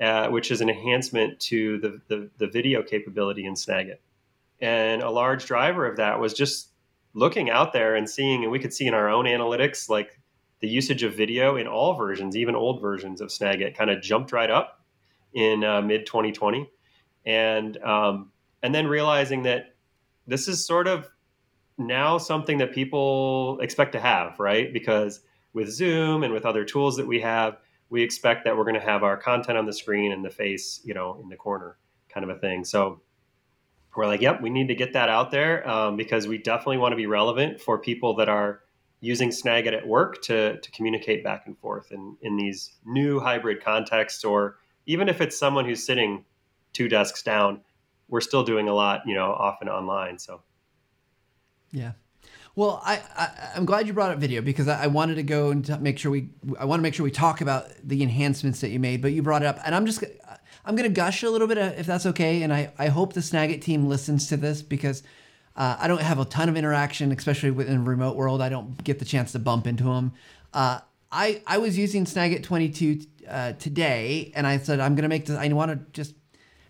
uh, 0.00 0.28
which 0.28 0.50
is 0.50 0.60
an 0.60 0.68
enhancement 0.68 1.40
to 1.40 1.78
the, 1.78 2.00
the, 2.08 2.30
the 2.36 2.46
video 2.46 2.82
capability 2.82 3.46
in 3.46 3.54
snagit. 3.54 3.96
And 4.60 5.02
a 5.02 5.10
large 5.10 5.46
driver 5.46 5.86
of 5.86 5.96
that 5.96 6.20
was 6.20 6.34
just 6.34 6.68
looking 7.14 7.48
out 7.48 7.72
there 7.72 7.94
and 7.94 8.08
seeing 8.08 8.42
and 8.42 8.52
we 8.52 8.58
could 8.58 8.74
see 8.74 8.86
in 8.86 8.92
our 8.92 9.08
own 9.08 9.24
analytics 9.24 9.88
like 9.88 10.20
the 10.60 10.68
usage 10.68 11.02
of 11.02 11.14
video 11.14 11.56
in 11.56 11.66
all 11.66 11.94
versions 11.94 12.36
even 12.36 12.54
old 12.54 12.80
versions 12.80 13.22
of 13.22 13.28
snagit 13.28 13.74
kind 13.74 13.88
of 13.88 14.02
jumped 14.02 14.32
right 14.32 14.50
up 14.50 14.84
in 15.32 15.64
uh, 15.64 15.80
mid 15.80 16.04
2020 16.04 16.70
and 17.26 17.76
um, 17.82 18.30
and 18.62 18.74
then 18.74 18.86
realizing 18.86 19.42
that 19.42 19.74
this 20.26 20.48
is 20.48 20.64
sort 20.64 20.88
of 20.88 21.10
now 21.76 22.16
something 22.16 22.58
that 22.58 22.72
people 22.72 23.58
expect 23.60 23.92
to 23.92 24.00
have, 24.00 24.38
right? 24.38 24.72
Because 24.72 25.20
with 25.52 25.68
Zoom 25.68 26.22
and 26.22 26.32
with 26.32 26.46
other 26.46 26.64
tools 26.64 26.96
that 26.96 27.06
we 27.06 27.20
have, 27.20 27.58
we 27.90 28.02
expect 28.02 28.44
that 28.44 28.56
we're 28.56 28.64
going 28.64 28.74
to 28.74 28.80
have 28.80 29.02
our 29.02 29.16
content 29.16 29.58
on 29.58 29.66
the 29.66 29.72
screen 29.72 30.12
and 30.12 30.24
the 30.24 30.30
face, 30.30 30.80
you 30.84 30.94
know, 30.94 31.18
in 31.22 31.28
the 31.28 31.36
corner, 31.36 31.76
kind 32.08 32.28
of 32.28 32.34
a 32.34 32.38
thing. 32.38 32.64
So 32.64 33.00
we're 33.94 34.06
like, 34.06 34.20
yep, 34.20 34.42
we 34.42 34.50
need 34.50 34.68
to 34.68 34.74
get 34.74 34.92
that 34.92 35.08
out 35.08 35.30
there 35.30 35.68
um, 35.68 35.96
because 35.96 36.26
we 36.28 36.38
definitely 36.38 36.78
want 36.78 36.92
to 36.92 36.96
be 36.96 37.06
relevant 37.06 37.60
for 37.60 37.78
people 37.78 38.16
that 38.16 38.28
are 38.28 38.60
using 39.00 39.30
Snagit 39.30 39.74
at 39.74 39.86
work 39.86 40.22
to 40.22 40.58
to 40.58 40.70
communicate 40.70 41.22
back 41.22 41.44
and 41.46 41.58
forth 41.58 41.92
in 41.92 42.16
in 42.22 42.36
these 42.36 42.72
new 42.84 43.20
hybrid 43.20 43.62
contexts, 43.62 44.24
or 44.24 44.56
even 44.86 45.08
if 45.08 45.20
it's 45.20 45.38
someone 45.38 45.64
who's 45.64 45.84
sitting 45.84 46.24
two 46.76 46.88
desks 46.88 47.22
down, 47.22 47.62
we're 48.08 48.20
still 48.20 48.44
doing 48.44 48.68
a 48.68 48.74
lot, 48.74 49.02
you 49.06 49.14
know, 49.14 49.32
often 49.32 49.68
online. 49.68 50.18
So, 50.18 50.42
yeah. 51.72 51.92
Well, 52.54 52.80
I, 52.84 53.02
I 53.16 53.56
am 53.56 53.64
glad 53.64 53.86
you 53.86 53.92
brought 53.92 54.12
up 54.12 54.18
video 54.18 54.40
because 54.40 54.68
I, 54.68 54.84
I 54.84 54.86
wanted 54.86 55.16
to 55.16 55.22
go 55.22 55.50
and 55.50 55.80
make 55.80 55.98
sure 55.98 56.10
we 56.10 56.30
I 56.58 56.64
want 56.64 56.80
to 56.80 56.82
make 56.82 56.94
sure 56.94 57.04
we 57.04 57.10
talk 57.10 57.40
about 57.40 57.66
the 57.82 58.02
enhancements 58.02 58.60
that 58.60 58.70
you 58.70 58.78
made, 58.78 59.02
but 59.02 59.12
you 59.12 59.22
brought 59.22 59.42
it 59.42 59.46
up, 59.46 59.58
and 59.64 59.74
I'm 59.74 59.86
just 59.86 60.02
I'm 60.64 60.76
gonna 60.76 60.88
gush 60.88 61.22
a 61.22 61.30
little 61.30 61.48
bit 61.48 61.58
uh, 61.58 61.72
if 61.76 61.86
that's 61.86 62.06
okay, 62.06 62.42
and 62.42 62.52
I 62.52 62.72
I 62.78 62.88
hope 62.88 63.12
the 63.12 63.20
Snagit 63.20 63.62
team 63.62 63.86
listens 63.86 64.28
to 64.28 64.36
this 64.36 64.62
because. 64.62 65.02
Uh, 65.58 65.74
I 65.80 65.88
don't 65.88 66.02
have 66.02 66.18
a 66.18 66.26
ton 66.26 66.50
of 66.50 66.56
interaction, 66.58 67.10
especially 67.12 67.50
within 67.50 67.78
a 67.78 67.82
remote 67.82 68.14
world. 68.14 68.42
I 68.42 68.50
don't 68.50 68.84
get 68.84 68.98
the 68.98 69.06
chance 69.06 69.32
to 69.32 69.38
bump 69.38 69.66
into 69.66 69.84
them. 69.84 70.12
Uh, 70.52 70.80
I 71.10 71.40
I 71.46 71.56
was 71.56 71.78
using 71.78 72.04
Snagit 72.04 72.42
22 72.42 73.00
uh, 73.26 73.52
today, 73.54 74.32
and 74.36 74.46
I 74.46 74.58
said 74.58 74.80
I'm 74.80 74.94
gonna 74.94 75.08
make 75.08 75.24
this. 75.24 75.38
I 75.38 75.48
want 75.48 75.70
to 75.70 75.80
just 75.92 76.12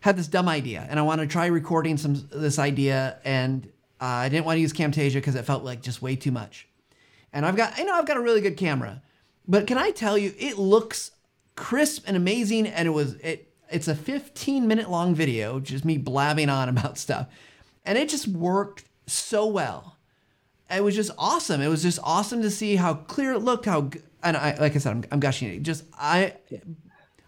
had 0.06 0.16
this 0.16 0.28
dumb 0.28 0.48
idea 0.48 0.86
and 0.88 1.00
I 1.00 1.02
want 1.02 1.20
to 1.20 1.26
try 1.26 1.46
recording 1.46 1.96
some 1.96 2.28
this 2.32 2.60
idea 2.60 3.18
and 3.24 3.66
uh, 4.00 4.04
I 4.04 4.28
didn't 4.28 4.46
want 4.46 4.56
to 4.56 4.60
use 4.60 4.72
Camtasia 4.72 5.14
because 5.14 5.34
it 5.34 5.44
felt 5.44 5.64
like 5.64 5.82
just 5.82 6.00
way 6.00 6.14
too 6.14 6.30
much. 6.30 6.68
And 7.32 7.44
I've 7.44 7.56
got, 7.56 7.76
you 7.76 7.84
know, 7.84 7.94
I've 7.94 8.06
got 8.06 8.16
a 8.16 8.20
really 8.20 8.40
good 8.40 8.56
camera, 8.56 9.02
but 9.48 9.66
can 9.66 9.78
I 9.78 9.90
tell 9.90 10.16
you, 10.16 10.32
it 10.38 10.58
looks 10.58 11.10
crisp 11.56 12.04
and 12.06 12.16
amazing. 12.16 12.68
And 12.68 12.86
it 12.86 12.92
was, 12.92 13.14
it, 13.14 13.52
it's 13.68 13.88
a 13.88 13.96
15 13.96 14.68
minute 14.68 14.88
long 14.88 15.12
video, 15.12 15.58
just 15.58 15.84
me 15.84 15.98
blabbing 15.98 16.50
on 16.50 16.68
about 16.68 16.98
stuff. 17.06 17.26
And 17.84 17.98
it 17.98 18.08
just 18.08 18.28
worked 18.28 18.84
so 19.06 19.44
well. 19.44 19.96
it 20.70 20.84
was 20.84 20.94
just 20.94 21.10
awesome. 21.18 21.60
It 21.60 21.68
was 21.68 21.82
just 21.82 21.98
awesome 22.04 22.42
to 22.42 22.50
see 22.50 22.76
how 22.76 22.94
clear 22.94 23.32
it 23.32 23.40
looked. 23.40 23.64
How 23.64 23.90
and 24.22 24.36
I 24.36 24.56
like 24.56 24.76
I 24.76 24.78
said, 24.78 24.92
I'm, 24.92 25.04
I'm 25.10 25.20
gushing 25.20 25.48
it. 25.48 25.62
Just 25.64 25.84
I. 25.98 26.34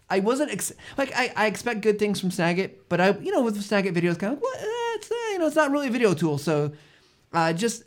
I 0.09 0.19
wasn't 0.19 0.51
ex- 0.51 0.73
like 0.97 1.11
I, 1.15 1.31
I 1.35 1.45
expect 1.47 1.81
good 1.81 1.99
things 1.99 2.19
from 2.19 2.29
Snagit, 2.29 2.71
but 2.89 2.99
I 2.99 3.17
you 3.19 3.31
know 3.31 3.43
with 3.43 3.57
Snagit 3.57 3.93
videos 3.93 4.17
kind 4.17 4.33
of 4.33 4.39
what 4.39 4.57
eh, 4.59 4.95
it's 4.95 5.11
eh, 5.11 5.31
you 5.33 5.39
know 5.39 5.47
it's 5.47 5.55
not 5.55 5.71
really 5.71 5.87
a 5.87 5.91
video 5.91 6.13
tool, 6.13 6.37
so 6.37 6.71
uh, 7.33 7.53
just 7.53 7.83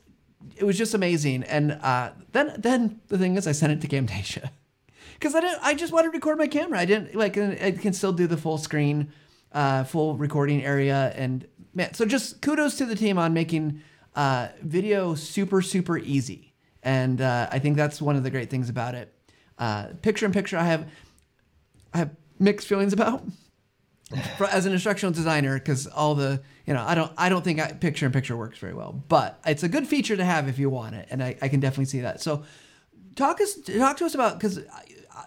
it 0.57 0.65
was 0.65 0.79
just 0.79 0.95
amazing. 0.95 1.43
And 1.45 1.73
uh, 1.73 2.13
then 2.33 2.55
then 2.59 3.01
the 3.09 3.19
thing 3.19 3.37
is, 3.37 3.47
I 3.47 3.53
sent 3.53 3.73
it 3.73 3.81
to 3.81 3.89
Camtasia 3.89 4.51
because 5.15 5.35
I 5.35 5.41
didn't. 5.41 5.59
I 5.63 5.75
just 5.75 5.93
wanted 5.93 6.09
to 6.09 6.13
record 6.13 6.39
my 6.39 6.47
camera. 6.47 6.79
I 6.79 6.85
didn't 6.85 7.15
like. 7.15 7.37
I 7.37 7.73
can 7.73 7.93
still 7.93 8.13
do 8.13 8.27
the 8.27 8.37
full 8.37 8.59
screen, 8.59 9.13
uh, 9.53 9.85
full 9.85 10.17
recording 10.17 10.65
area, 10.65 11.13
and 11.17 11.47
man. 11.75 11.95
So 11.95 12.05
just 12.05 12.41
kudos 12.41 12.77
to 12.79 12.87
the 12.87 12.97
team 12.97 13.19
on 13.19 13.33
making 13.33 13.81
uh, 14.15 14.49
video 14.63 15.15
super 15.15 15.63
super 15.63 15.99
easy. 15.99 16.55
And 16.85 17.21
uh, 17.21 17.49
I 17.51 17.61
think 17.61 17.77
that's 17.77 18.03
one 18.03 18.17
of 18.17 18.25
the 18.25 18.31
great 18.31 18.51
things 18.51 18.69
about 18.69 18.97
it. 18.97 19.15
Uh, 19.57 19.89
picture 20.03 20.27
in 20.27 20.33
picture, 20.33 20.59
I 20.59 20.65
have 20.65 20.89
I 21.95 21.99
have 21.99 22.11
mixed 22.39 22.67
feelings 22.67 22.93
about 22.93 23.23
as 24.51 24.67
an 24.67 24.73
instructional 24.73 25.13
designer 25.13 25.59
because 25.59 25.87
all 25.87 26.15
the 26.15 26.43
you 26.67 26.75
know 26.75 26.85
I 26.87 26.95
don't 26.95 27.13
I 27.17 27.29
don't 27.29 27.43
think 27.43 27.61
I, 27.61 27.73
picture 27.73 28.07
in 28.07 28.13
picture 28.13 28.37
works 28.37 28.59
very 28.59 28.75
well, 28.75 29.03
but 29.09 29.41
it's 29.47 29.63
a 29.63 29.69
good 29.69 29.87
feature 29.87 30.17
to 30.17 30.25
have 30.25 30.49
if 30.49 30.59
you 30.59 30.71
want 30.71 30.95
it, 30.95 31.09
and 31.11 31.23
I, 31.23 31.37
I 31.41 31.49
can 31.49 31.61
definitely 31.61 31.87
see 31.87 32.01
that. 32.01 32.21
So 32.21 32.45
talk 33.17 33.41
us 33.41 33.55
talk 33.55 33.97
to 33.99 34.05
us 34.05 34.15
about 34.15 34.39
because 34.39 34.61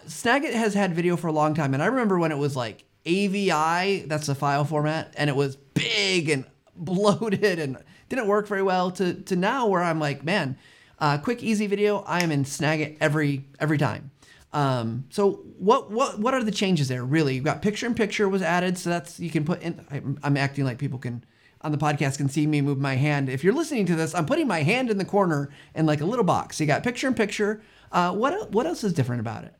Snagit 0.06 0.52
has 0.52 0.74
had 0.74 0.94
video 0.94 1.16
for 1.16 1.28
a 1.28 1.32
long 1.32 1.54
time, 1.54 1.74
and 1.74 1.82
I 1.82 1.86
remember 1.86 2.18
when 2.18 2.32
it 2.32 2.38
was 2.38 2.56
like 2.56 2.84
AVI, 3.04 4.06
that's 4.06 4.26
the 4.26 4.34
file 4.34 4.64
format, 4.64 5.14
and 5.16 5.30
it 5.30 5.36
was 5.36 5.56
big 5.56 6.28
and 6.28 6.44
bloated 6.74 7.58
and 7.58 7.78
didn't 8.08 8.26
work 8.26 8.46
very 8.48 8.62
well. 8.62 8.90
To 8.92 9.14
to 9.14 9.36
now 9.36 9.66
where 9.66 9.82
I'm 9.82 9.98
like, 9.98 10.24
man, 10.24 10.56
uh, 10.98 11.18
quick 11.18 11.42
easy 11.42 11.66
video, 11.66 11.98
I 12.06 12.22
am 12.22 12.30
in 12.30 12.44
Snagit 12.44 12.96
every 13.00 13.46
every 13.58 13.78
time. 13.78 14.10
Um, 14.56 15.04
so 15.10 15.32
what 15.58 15.90
what 15.90 16.18
what 16.18 16.32
are 16.32 16.42
the 16.42 16.50
changes 16.50 16.88
there? 16.88 17.04
Really, 17.04 17.34
you've 17.34 17.44
got 17.44 17.60
picture 17.60 17.86
in 17.86 17.94
picture 17.94 18.26
was 18.26 18.40
added, 18.40 18.78
so 18.78 18.88
that's 18.88 19.20
you 19.20 19.28
can 19.28 19.44
put 19.44 19.60
in. 19.60 19.84
I'm, 19.90 20.18
I'm 20.22 20.36
acting 20.38 20.64
like 20.64 20.78
people 20.78 20.98
can 20.98 21.26
on 21.60 21.72
the 21.72 21.78
podcast 21.78 22.16
can 22.16 22.30
see 22.30 22.46
me 22.46 22.62
move 22.62 22.78
my 22.78 22.96
hand. 22.96 23.28
If 23.28 23.44
you're 23.44 23.52
listening 23.52 23.84
to 23.84 23.94
this, 23.94 24.14
I'm 24.14 24.24
putting 24.24 24.48
my 24.48 24.62
hand 24.62 24.88
in 24.88 24.96
the 24.96 25.04
corner 25.04 25.50
in 25.74 25.84
like 25.84 26.00
a 26.00 26.06
little 26.06 26.24
box. 26.24 26.56
So 26.56 26.64
you 26.64 26.68
got 26.68 26.82
picture 26.82 27.06
in 27.06 27.12
picture. 27.12 27.60
Uh, 27.92 28.14
what 28.14 28.50
what 28.50 28.64
else 28.64 28.82
is 28.82 28.94
different 28.94 29.20
about 29.20 29.44
it? 29.44 29.54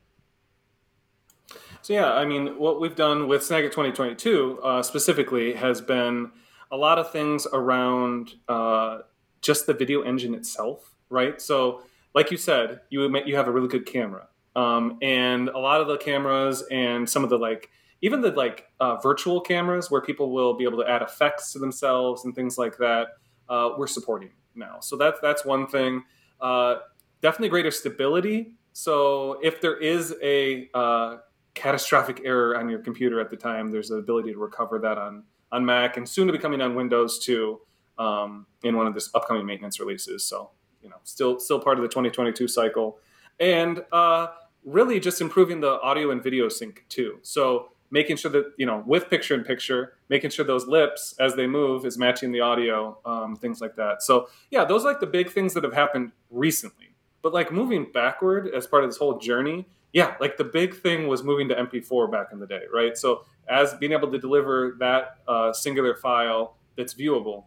So 1.83 1.93
yeah, 1.93 2.13
I 2.13 2.25
mean, 2.25 2.57
what 2.57 2.81
we've 2.81 2.95
done 2.95 3.27
with 3.27 3.43
Snagit 3.43 3.69
2022 3.73 4.61
uh, 4.63 4.81
specifically 4.81 5.53
has 5.53 5.79
been 5.79 6.31
a 6.71 6.75
lot 6.75 6.97
of 6.97 7.11
things 7.11 7.45
around 7.53 8.33
uh, 8.47 9.01
just 9.41 9.67
the 9.67 9.75
video 9.75 10.01
engine 10.01 10.33
itself, 10.33 10.95
right? 11.11 11.39
So, 11.39 11.83
like 12.15 12.31
you 12.31 12.37
said, 12.37 12.81
you 12.89 13.15
you 13.27 13.35
have 13.35 13.47
a 13.47 13.51
really 13.51 13.67
good 13.67 13.85
camera. 13.85 14.27
Um, 14.57 14.97
and 15.03 15.49
a 15.49 15.59
lot 15.59 15.81
of 15.81 15.87
the 15.87 15.97
cameras 15.97 16.63
and 16.71 17.07
some 17.07 17.23
of 17.23 17.29
the 17.29 17.37
like, 17.37 17.69
even 18.01 18.21
the 18.21 18.31
like 18.31 18.65
uh, 18.79 18.97
virtual 18.97 19.39
cameras 19.39 19.91
where 19.91 20.01
people 20.01 20.31
will 20.31 20.55
be 20.55 20.63
able 20.63 20.81
to 20.83 20.89
add 20.89 21.03
effects 21.03 21.53
to 21.53 21.59
themselves 21.59 22.25
and 22.25 22.33
things 22.35 22.57
like 22.57 22.77
that, 22.77 23.07
uh, 23.49 23.69
we're 23.77 23.87
supporting 23.87 24.31
now. 24.55 24.79
So 24.81 24.97
that's 24.97 25.19
that's 25.21 25.45
one 25.45 25.67
thing. 25.67 26.03
Uh, 26.41 26.77
definitely 27.21 27.49
greater 27.49 27.71
stability. 27.71 28.53
So 28.73 29.39
if 29.43 29.61
there 29.61 29.77
is 29.77 30.15
a 30.21 30.69
uh, 30.73 31.17
catastrophic 31.53 32.21
error 32.25 32.57
on 32.57 32.67
your 32.67 32.79
computer 32.79 33.19
at 33.19 33.29
the 33.29 33.37
time, 33.37 33.71
there's 33.71 33.91
an 33.91 33.99
ability 33.99 34.33
to 34.33 34.39
recover 34.39 34.79
that 34.79 34.97
on 34.97 35.23
on 35.51 35.65
Mac 35.65 35.97
and 35.97 36.07
soon 36.07 36.27
to 36.27 36.33
be 36.33 36.39
coming 36.39 36.61
on 36.61 36.75
Windows 36.75 37.19
too 37.19 37.61
um, 37.97 38.45
in 38.63 38.75
one 38.75 38.87
of 38.87 38.93
this 38.93 39.09
upcoming 39.15 39.45
maintenance 39.45 39.79
releases. 39.79 40.23
So 40.25 40.51
you 40.81 40.89
know, 40.89 40.97
still 41.03 41.39
still 41.39 41.59
part 41.59 41.77
of 41.77 41.83
the 41.83 41.89
2022 41.89 42.47
cycle, 42.47 42.99
and 43.39 43.83
uh, 43.91 44.27
really 44.67 44.99
just 44.99 45.21
improving 45.21 45.61
the 45.61 45.79
audio 45.81 46.11
and 46.11 46.21
video 46.21 46.49
sync 46.49 46.85
too. 46.89 47.17
So 47.21 47.69
making 47.89 48.17
sure 48.17 48.29
that 48.29 48.51
you 48.57 48.65
know 48.65 48.83
with 48.85 49.09
picture 49.09 49.33
in 49.33 49.43
picture, 49.43 49.93
making 50.09 50.29
sure 50.29 50.45
those 50.45 50.67
lips 50.67 51.15
as 51.19 51.35
they 51.35 51.47
move 51.47 51.85
is 51.85 51.97
matching 51.97 52.31
the 52.33 52.41
audio, 52.41 52.99
um, 53.05 53.35
things 53.37 53.61
like 53.61 53.75
that. 53.77 54.03
So 54.03 54.27
yeah, 54.51 54.65
those 54.65 54.83
are 54.83 54.89
like 54.89 54.99
the 54.99 55.07
big 55.07 55.31
things 55.31 55.53
that 55.53 55.63
have 55.63 55.73
happened 55.73 56.11
recently. 56.29 56.93
But 57.21 57.33
like 57.33 57.51
moving 57.51 57.87
backward 57.93 58.49
as 58.53 58.67
part 58.67 58.83
of 58.83 58.89
this 58.89 58.97
whole 58.97 59.17
journey, 59.17 59.67
yeah, 59.93 60.15
like 60.19 60.37
the 60.37 60.43
big 60.43 60.75
thing 60.75 61.07
was 61.07 61.23
moving 61.23 61.47
to 61.47 61.55
MP4 61.55 62.11
back 62.11 62.27
in 62.31 62.39
the 62.39 62.45
day, 62.45 62.63
right? 62.71 62.97
So 62.97 63.23
as 63.49 63.73
being 63.75 63.93
able 63.93 64.11
to 64.11 64.19
deliver 64.19 64.75
that 64.79 65.19
uh, 65.27 65.53
singular 65.53 65.95
file 65.95 66.57
that's 66.75 66.93
viewable, 66.93 67.45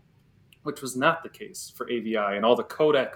which 0.63 0.81
was 0.81 0.97
not 0.97 1.23
the 1.23 1.29
case 1.29 1.73
for 1.77 1.89
AVI 1.91 2.17
and 2.37 2.45
all 2.45 2.57
the 2.57 2.65
codec 2.65 3.13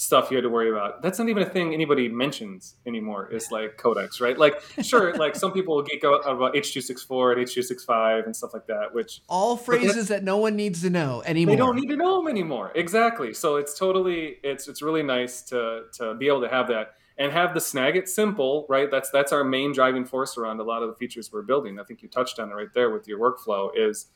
stuff 0.00 0.30
you 0.30 0.36
had 0.38 0.44
to 0.44 0.48
worry 0.48 0.70
about. 0.70 1.02
That's 1.02 1.18
not 1.18 1.28
even 1.28 1.42
a 1.42 1.46
thing 1.46 1.74
anybody 1.74 2.08
mentions 2.08 2.76
anymore. 2.86 3.30
Is 3.30 3.50
like 3.50 3.76
codecs, 3.76 4.18
right? 4.18 4.38
Like, 4.38 4.62
sure, 4.80 5.14
like 5.18 5.36
some 5.36 5.52
people 5.52 5.76
will 5.76 5.82
geek 5.82 6.02
out 6.04 6.26
about 6.26 6.56
H 6.56 6.72
two 6.72 6.80
six 6.80 7.02
four 7.02 7.32
and 7.32 7.40
H 7.42 7.52
two 7.52 7.62
six 7.62 7.84
five 7.84 8.24
and 8.24 8.34
stuff 8.34 8.54
like 8.54 8.66
that. 8.66 8.94
Which 8.94 9.20
all 9.28 9.58
phrases 9.58 10.08
that 10.08 10.24
no 10.24 10.38
one 10.38 10.56
needs 10.56 10.80
to 10.82 10.90
know 10.90 11.22
anymore. 11.26 11.54
They 11.54 11.58
don't 11.58 11.76
need 11.76 11.88
to 11.88 11.96
know 11.96 12.16
them 12.16 12.28
anymore. 12.28 12.72
Exactly. 12.74 13.34
So 13.34 13.56
it's 13.56 13.78
totally 13.78 14.38
it's 14.42 14.68
it's 14.68 14.80
really 14.80 15.02
nice 15.02 15.42
to 15.42 15.82
to 15.98 16.14
be 16.14 16.28
able 16.28 16.40
to 16.40 16.48
have 16.48 16.68
that 16.68 16.94
and 17.18 17.30
have 17.30 17.52
the 17.52 17.60
Snagit 17.60 18.08
simple, 18.08 18.64
right? 18.70 18.90
That's 18.90 19.10
that's 19.10 19.32
our 19.32 19.44
main 19.44 19.72
driving 19.72 20.06
force 20.06 20.38
around 20.38 20.60
a 20.60 20.64
lot 20.64 20.82
of 20.82 20.88
the 20.88 20.94
features 20.94 21.30
we're 21.30 21.42
building. 21.42 21.78
I 21.78 21.84
think 21.84 22.00
you 22.02 22.08
touched 22.08 22.38
on 22.38 22.50
it 22.50 22.54
right 22.54 22.72
there 22.74 22.88
with 22.88 23.06
your 23.06 23.18
workflow. 23.18 23.68
Is 23.76 24.06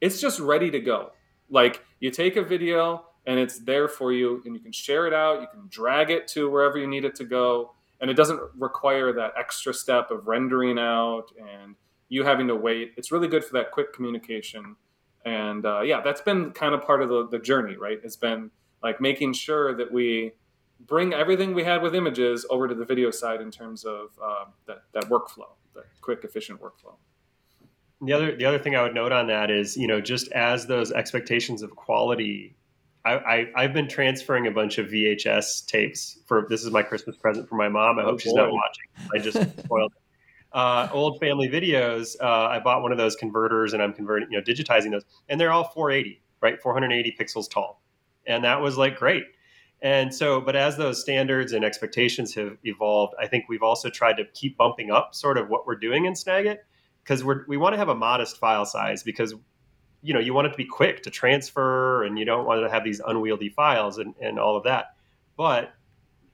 it's 0.00 0.20
just 0.20 0.40
ready 0.40 0.72
to 0.72 0.80
go. 0.80 1.12
Like 1.48 1.84
you 2.00 2.10
take 2.10 2.34
a 2.34 2.42
video 2.42 3.04
and 3.26 3.38
it's 3.38 3.58
there 3.60 3.88
for 3.88 4.12
you 4.12 4.42
and 4.44 4.54
you 4.54 4.60
can 4.60 4.72
share 4.72 5.06
it 5.06 5.12
out 5.12 5.40
you 5.40 5.46
can 5.48 5.66
drag 5.68 6.10
it 6.10 6.26
to 6.28 6.50
wherever 6.50 6.78
you 6.78 6.86
need 6.86 7.04
it 7.04 7.14
to 7.14 7.24
go 7.24 7.72
and 8.00 8.10
it 8.10 8.14
doesn't 8.14 8.40
require 8.58 9.12
that 9.12 9.32
extra 9.38 9.74
step 9.74 10.10
of 10.10 10.26
rendering 10.26 10.78
out 10.78 11.26
and 11.38 11.74
you 12.08 12.24
having 12.24 12.48
to 12.48 12.56
wait. 12.56 12.92
It's 12.96 13.12
really 13.12 13.28
good 13.28 13.44
for 13.44 13.52
that 13.54 13.70
quick 13.70 13.92
communication 13.92 14.76
and 15.26 15.66
uh, 15.66 15.82
yeah 15.82 16.00
that's 16.00 16.22
been 16.22 16.50
kind 16.52 16.74
of 16.74 16.82
part 16.82 17.02
of 17.02 17.08
the, 17.08 17.28
the 17.28 17.38
journey 17.38 17.76
right? 17.76 18.00
It's 18.02 18.16
been 18.16 18.50
like 18.82 19.00
making 19.00 19.34
sure 19.34 19.76
that 19.76 19.92
we 19.92 20.32
bring 20.86 21.12
everything 21.12 21.54
we 21.54 21.62
had 21.62 21.82
with 21.82 21.94
images 21.94 22.46
over 22.48 22.66
to 22.66 22.74
the 22.74 22.86
video 22.86 23.10
side 23.10 23.42
in 23.42 23.50
terms 23.50 23.84
of 23.84 24.08
uh, 24.22 24.46
that, 24.66 24.82
that 24.92 25.04
workflow 25.04 25.48
that 25.74 25.84
quick 26.00 26.24
efficient 26.24 26.60
workflow. 26.60 26.94
The 28.02 28.12
other 28.12 28.34
the 28.34 28.46
other 28.46 28.58
thing 28.58 28.74
I 28.76 28.82
would 28.82 28.94
note 28.94 29.12
on 29.12 29.26
that 29.26 29.50
is, 29.50 29.76
you 29.76 29.86
know, 29.86 30.00
just 30.00 30.32
as 30.32 30.66
those 30.66 30.90
expectations 30.90 31.62
of 31.62 31.76
quality 31.76 32.56
I, 33.04 33.48
I 33.56 33.62
have 33.62 33.72
been 33.72 33.88
transferring 33.88 34.46
a 34.46 34.50
bunch 34.50 34.78
of 34.78 34.88
VHS 34.88 35.66
tapes 35.66 36.18
for 36.26 36.46
this 36.50 36.64
is 36.64 36.70
my 36.70 36.82
Christmas 36.82 37.16
present 37.16 37.48
for 37.48 37.54
my 37.54 37.68
mom. 37.68 37.98
I 37.98 38.02
oh, 38.02 38.06
hope 38.06 38.14
boy. 38.14 38.18
she's 38.18 38.34
not 38.34 38.50
watching. 38.52 38.84
I 39.14 39.18
just 39.18 39.60
spoiled 39.64 39.92
it. 39.92 40.02
Uh, 40.52 40.88
old 40.92 41.18
family 41.20 41.48
videos. 41.48 42.16
Uh, 42.20 42.26
I 42.26 42.58
bought 42.58 42.82
one 42.82 42.92
of 42.92 42.98
those 42.98 43.16
converters 43.16 43.72
and 43.72 43.82
I'm 43.82 43.92
converting, 43.92 44.28
you 44.30 44.38
know, 44.38 44.44
digitizing 44.44 44.90
those, 44.90 45.04
and 45.28 45.40
they're 45.40 45.52
all 45.52 45.64
480, 45.64 46.20
right, 46.40 46.60
480 46.60 47.16
pixels 47.18 47.48
tall, 47.48 47.80
and 48.26 48.44
that 48.44 48.60
was 48.60 48.76
like 48.76 48.96
great. 48.96 49.24
And 49.82 50.14
so, 50.14 50.40
but 50.40 50.56
as 50.56 50.76
those 50.76 51.00
standards 51.00 51.52
and 51.52 51.64
expectations 51.64 52.34
have 52.34 52.58
evolved, 52.64 53.14
I 53.18 53.28
think 53.28 53.46
we've 53.48 53.62
also 53.62 53.88
tried 53.88 54.16
to 54.18 54.24
keep 54.34 54.58
bumping 54.58 54.90
up 54.90 55.14
sort 55.14 55.38
of 55.38 55.48
what 55.48 55.66
we're 55.66 55.76
doing 55.76 56.04
in 56.04 56.12
Snagit 56.12 56.58
because 57.02 57.24
we 57.24 57.34
we 57.48 57.56
want 57.56 57.72
to 57.72 57.78
have 57.78 57.88
a 57.88 57.94
modest 57.94 58.36
file 58.38 58.66
size 58.66 59.02
because 59.02 59.34
you 60.02 60.14
know 60.14 60.20
you 60.20 60.32
want 60.32 60.46
it 60.46 60.50
to 60.50 60.56
be 60.56 60.64
quick 60.64 61.02
to 61.02 61.10
transfer 61.10 62.04
and 62.04 62.18
you 62.18 62.24
don't 62.24 62.46
want 62.46 62.62
to 62.62 62.70
have 62.70 62.84
these 62.84 63.00
unwieldy 63.00 63.50
files 63.50 63.98
and, 63.98 64.14
and 64.20 64.38
all 64.38 64.56
of 64.56 64.64
that. 64.64 64.96
But 65.36 65.72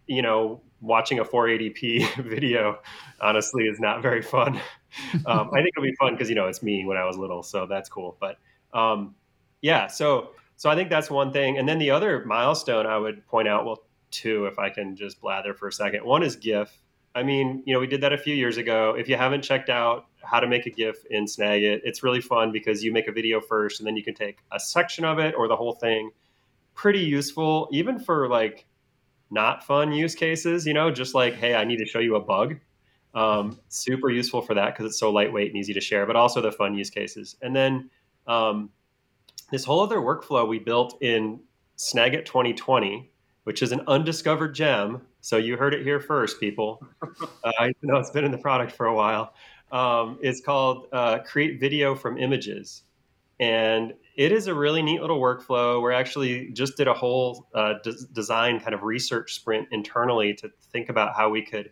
you 0.07 0.23
know 0.23 0.61
watching 0.81 1.19
a 1.19 1.25
480p 1.25 2.25
video 2.25 2.79
honestly 3.21 3.65
is 3.65 3.81
not 3.81 4.03
very 4.03 4.23
fun. 4.23 4.61
Um, 5.27 5.51
i 5.53 5.57
think 5.57 5.75
it'll 5.77 5.83
be 5.83 5.95
fun 5.97 6.15
because 6.15 6.31
you 6.31 6.35
know 6.35 6.47
it's 6.47 6.63
me 6.63 6.87
when 6.87 6.97
i 6.97 7.05
was 7.05 7.19
little 7.19 7.43
so 7.43 7.67
that's 7.67 7.87
cool. 7.91 8.17
But 8.19 8.39
um, 8.73 9.15
yeah 9.61 9.89
so 9.89 10.31
so 10.57 10.71
i 10.71 10.75
think 10.75 10.89
that's 10.89 11.11
one 11.11 11.33
thing. 11.35 11.59
And 11.59 11.69
then 11.69 11.79
the 11.79 11.91
other 11.91 12.25
milestone 12.25 12.87
i 12.87 12.97
would 12.97 13.27
point 13.27 13.47
out 13.47 13.67
well 13.67 13.83
two 14.11 14.47
if 14.47 14.59
i 14.59 14.71
can 14.71 14.97
just 14.97 15.21
blather 15.21 15.53
for 15.53 15.69
a 15.69 15.73
second. 15.73 16.03
One 16.03 16.23
is 16.23 16.37
gif. 16.37 16.73
I 17.15 17.25
mean 17.25 17.63
you 17.67 17.75
know 17.75 17.81
we 17.81 17.87
did 17.87 18.01
that 18.01 18.15
a 18.15 18.19
few 18.19 18.35
years 18.35 18.57
ago. 18.57 18.95
If 18.97 19.07
you 19.07 19.17
haven't 19.17 19.43
checked 19.43 19.69
out 19.69 20.07
how 20.27 20.41
to 20.41 20.47
make 20.47 20.67
a 20.67 20.71
GIF 20.71 21.05
in 21.11 21.25
Snagit. 21.25 21.81
It's 21.85 22.03
really 22.03 22.21
fun 22.21 22.53
because 22.53 22.83
you 22.83 22.93
make 22.93 23.09
a 23.09 23.13
video 23.13 23.41
first 23.41 23.81
and 23.81 23.87
then 23.87 23.97
you 23.97 24.03
can 24.03 24.15
take 24.15 24.39
a 24.53 24.61
section 24.61 25.05
of 25.05 25.19
it 25.19 25.35
or 25.37 25.49
the 25.49 25.57
whole 25.57 25.75
thing. 25.75 26.11
Pretty 26.75 27.01
useful, 27.01 27.69
even 27.73 27.99
for 27.99 28.29
like 28.29 28.67
not 29.31 29.65
fun 29.65 29.93
use 29.93 30.15
cases, 30.15 30.67
you 30.67 30.75
know, 30.75 30.91
just 30.91 31.15
like, 31.15 31.35
hey, 31.35 31.55
I 31.55 31.65
need 31.65 31.79
to 31.79 31.87
show 31.87 31.99
you 31.99 32.17
a 32.17 32.21
bug. 32.21 32.57
Um, 33.15 33.59
super 33.69 34.11
useful 34.11 34.43
for 34.43 34.55
that 34.55 34.75
because 34.75 34.87
it's 34.87 34.99
so 34.99 35.11
lightweight 35.11 35.49
and 35.49 35.57
easy 35.57 35.73
to 35.73 35.81
share, 35.81 36.07
but 36.07 36.17
also 36.17 36.41
the 36.41 36.53
fun 36.53 36.75
use 36.75 36.91
cases. 36.91 37.37
And 37.41 37.57
then 37.57 37.91
um, 38.27 38.71
this 39.51 39.65
whole 39.65 39.81
other 39.81 39.99
workflow 39.99 40.47
we 40.47 40.59
built 40.59 41.01
in 41.01 41.41
Snagit 41.79 42.27
2020, 42.27 43.11
which 43.45 43.63
is 43.63 43.73
an 43.73 43.81
undiscovered 43.87 44.55
gem. 44.55 45.01
So 45.23 45.39
you 45.39 45.57
heard 45.57 45.73
it 45.73 45.83
here 45.83 46.01
first, 46.01 46.41
people. 46.41 46.87
Uh, 47.45 47.53
I 47.61 47.73
know 47.83 47.97
it's 47.97 48.11
been 48.11 48.25
in 48.25 48.33
the 48.33 48.39
product 48.39 48.73
for 48.73 48.87
a 48.87 48.95
while 48.95 49.33
um, 49.73 50.19
is 50.23 50.41
called 50.41 50.89
uh, 50.93 51.19
Create 51.21 51.61
Video 51.61 51.95
from 51.95 52.19
Images. 52.19 52.83
and 53.39 53.93
it 54.17 54.33
is 54.33 54.47
a 54.47 54.55
really 54.55 54.81
neat 54.83 55.01
little 55.03 55.21
workflow. 55.21 55.83
We 55.83 55.93
actually 55.95 56.51
just 56.53 56.77
did 56.77 56.89
a 56.89 56.95
whole 56.95 57.47
uh, 57.55 57.75
design 58.13 58.61
kind 58.61 58.75
of 58.75 58.83
research 58.83 59.35
sprint 59.35 59.69
internally 59.73 60.33
to 60.35 60.51
think 60.73 60.89
about 60.89 61.15
how 61.15 61.29
we 61.29 61.43
could 61.43 61.71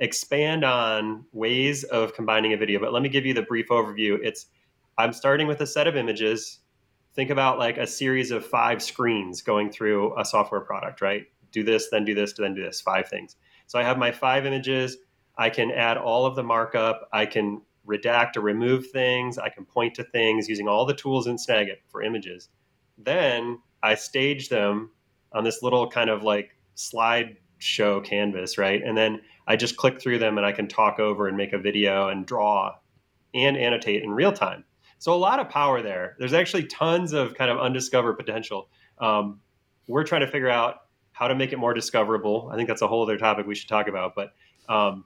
expand 0.00 0.64
on 0.64 1.24
ways 1.32 1.84
of 1.84 2.14
combining 2.14 2.52
a 2.52 2.56
video. 2.56 2.80
But 2.80 2.92
let 2.92 3.02
me 3.02 3.08
give 3.08 3.24
you 3.24 3.32
the 3.32 3.42
brief 3.42 3.68
overview. 3.68 4.18
It's 4.22 4.46
I'm 4.98 5.12
starting 5.12 5.46
with 5.46 5.60
a 5.60 5.66
set 5.66 5.86
of 5.86 5.96
images. 5.96 6.58
Think 7.14 7.30
about 7.30 7.60
like 7.60 7.78
a 7.78 7.86
series 7.86 8.32
of 8.32 8.44
five 8.44 8.82
screens 8.82 9.40
going 9.40 9.70
through 9.70 10.18
a 10.18 10.24
software 10.24 10.62
product, 10.62 11.00
right? 11.00 11.26
Do 11.52 11.62
this, 11.62 11.90
then 11.90 12.04
do 12.04 12.14
this, 12.14 12.32
then 12.32 12.54
do 12.54 12.62
this, 12.62 12.80
five 12.80 13.08
things. 13.08 13.36
So 13.68 13.78
I 13.78 13.84
have 13.84 13.98
my 13.98 14.10
five 14.10 14.46
images. 14.46 14.96
I 15.36 15.50
can 15.50 15.70
add 15.70 15.96
all 15.96 16.26
of 16.26 16.36
the 16.36 16.42
markup. 16.42 17.08
I 17.12 17.26
can 17.26 17.62
redact 17.86 18.36
or 18.36 18.40
remove 18.40 18.90
things. 18.90 19.38
I 19.38 19.48
can 19.48 19.64
point 19.64 19.94
to 19.94 20.04
things 20.04 20.48
using 20.48 20.68
all 20.68 20.86
the 20.86 20.94
tools 20.94 21.26
in 21.26 21.36
Snagit 21.36 21.78
for 21.88 22.02
images. 22.02 22.48
Then 22.98 23.60
I 23.82 23.94
stage 23.94 24.48
them 24.48 24.90
on 25.32 25.44
this 25.44 25.62
little 25.62 25.90
kind 25.90 26.08
of 26.08 26.22
like 26.22 26.56
slide 26.74 27.36
show 27.58 28.00
canvas, 28.00 28.58
right? 28.58 28.82
And 28.82 28.96
then 28.96 29.20
I 29.46 29.56
just 29.56 29.76
click 29.76 30.00
through 30.00 30.18
them 30.18 30.38
and 30.38 30.46
I 30.46 30.52
can 30.52 30.68
talk 30.68 30.98
over 30.98 31.28
and 31.28 31.36
make 31.36 31.52
a 31.52 31.58
video 31.58 32.08
and 32.08 32.24
draw 32.24 32.76
and 33.34 33.56
annotate 33.56 34.02
in 34.02 34.10
real 34.10 34.32
time. 34.32 34.64
So 34.98 35.12
a 35.12 35.16
lot 35.16 35.40
of 35.40 35.48
power 35.48 35.82
there. 35.82 36.16
There's 36.18 36.32
actually 36.32 36.64
tons 36.66 37.12
of 37.12 37.34
kind 37.34 37.50
of 37.50 37.58
undiscovered 37.58 38.16
potential. 38.16 38.68
Um, 38.98 39.40
we're 39.86 40.04
trying 40.04 40.22
to 40.22 40.28
figure 40.28 40.48
out 40.48 40.76
how 41.12 41.28
to 41.28 41.34
make 41.34 41.52
it 41.52 41.58
more 41.58 41.74
discoverable. 41.74 42.48
I 42.52 42.56
think 42.56 42.68
that's 42.68 42.82
a 42.82 42.88
whole 42.88 43.02
other 43.02 43.18
topic 43.18 43.46
we 43.46 43.54
should 43.54 43.68
talk 43.68 43.88
about. 43.88 44.14
But 44.14 44.32
um, 44.68 45.04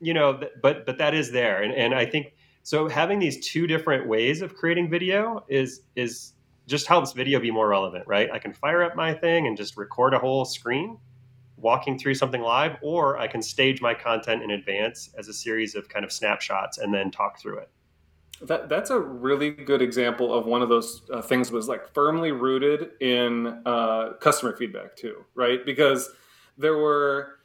you 0.00 0.14
know, 0.14 0.40
but 0.62 0.86
but 0.86 0.98
that 0.98 1.14
is 1.14 1.30
there, 1.30 1.62
and 1.62 1.72
and 1.74 1.94
I 1.94 2.06
think 2.06 2.34
so. 2.62 2.88
Having 2.88 3.18
these 3.18 3.46
two 3.46 3.66
different 3.66 4.08
ways 4.08 4.42
of 4.42 4.54
creating 4.54 4.90
video 4.90 5.44
is 5.48 5.82
is 5.96 6.32
just 6.66 6.86
helps 6.86 7.12
video 7.12 7.40
be 7.40 7.50
more 7.50 7.68
relevant, 7.68 8.06
right? 8.06 8.30
I 8.32 8.38
can 8.38 8.52
fire 8.52 8.82
up 8.82 8.94
my 8.94 9.12
thing 9.12 9.46
and 9.46 9.56
just 9.56 9.76
record 9.76 10.14
a 10.14 10.18
whole 10.18 10.44
screen 10.44 10.98
walking 11.56 11.98
through 11.98 12.14
something 12.14 12.40
live, 12.40 12.76
or 12.80 13.18
I 13.18 13.26
can 13.26 13.42
stage 13.42 13.80
my 13.82 13.94
content 13.94 14.42
in 14.42 14.50
advance 14.50 15.10
as 15.18 15.28
a 15.28 15.32
series 15.32 15.74
of 15.74 15.88
kind 15.88 16.04
of 16.04 16.12
snapshots 16.12 16.78
and 16.78 16.92
then 16.92 17.10
talk 17.10 17.38
through 17.38 17.58
it. 17.58 17.68
That, 18.42 18.70
that's 18.70 18.88
a 18.88 18.98
really 18.98 19.50
good 19.50 19.82
example 19.82 20.32
of 20.32 20.46
one 20.46 20.62
of 20.62 20.70
those 20.70 21.02
uh, 21.12 21.20
things 21.20 21.52
was 21.52 21.68
like 21.68 21.92
firmly 21.92 22.32
rooted 22.32 22.92
in 23.00 23.60
uh, 23.66 24.14
customer 24.20 24.56
feedback 24.56 24.96
too, 24.96 25.24
right? 25.34 25.64
Because 25.66 26.08
there 26.56 26.78
were 26.78 27.40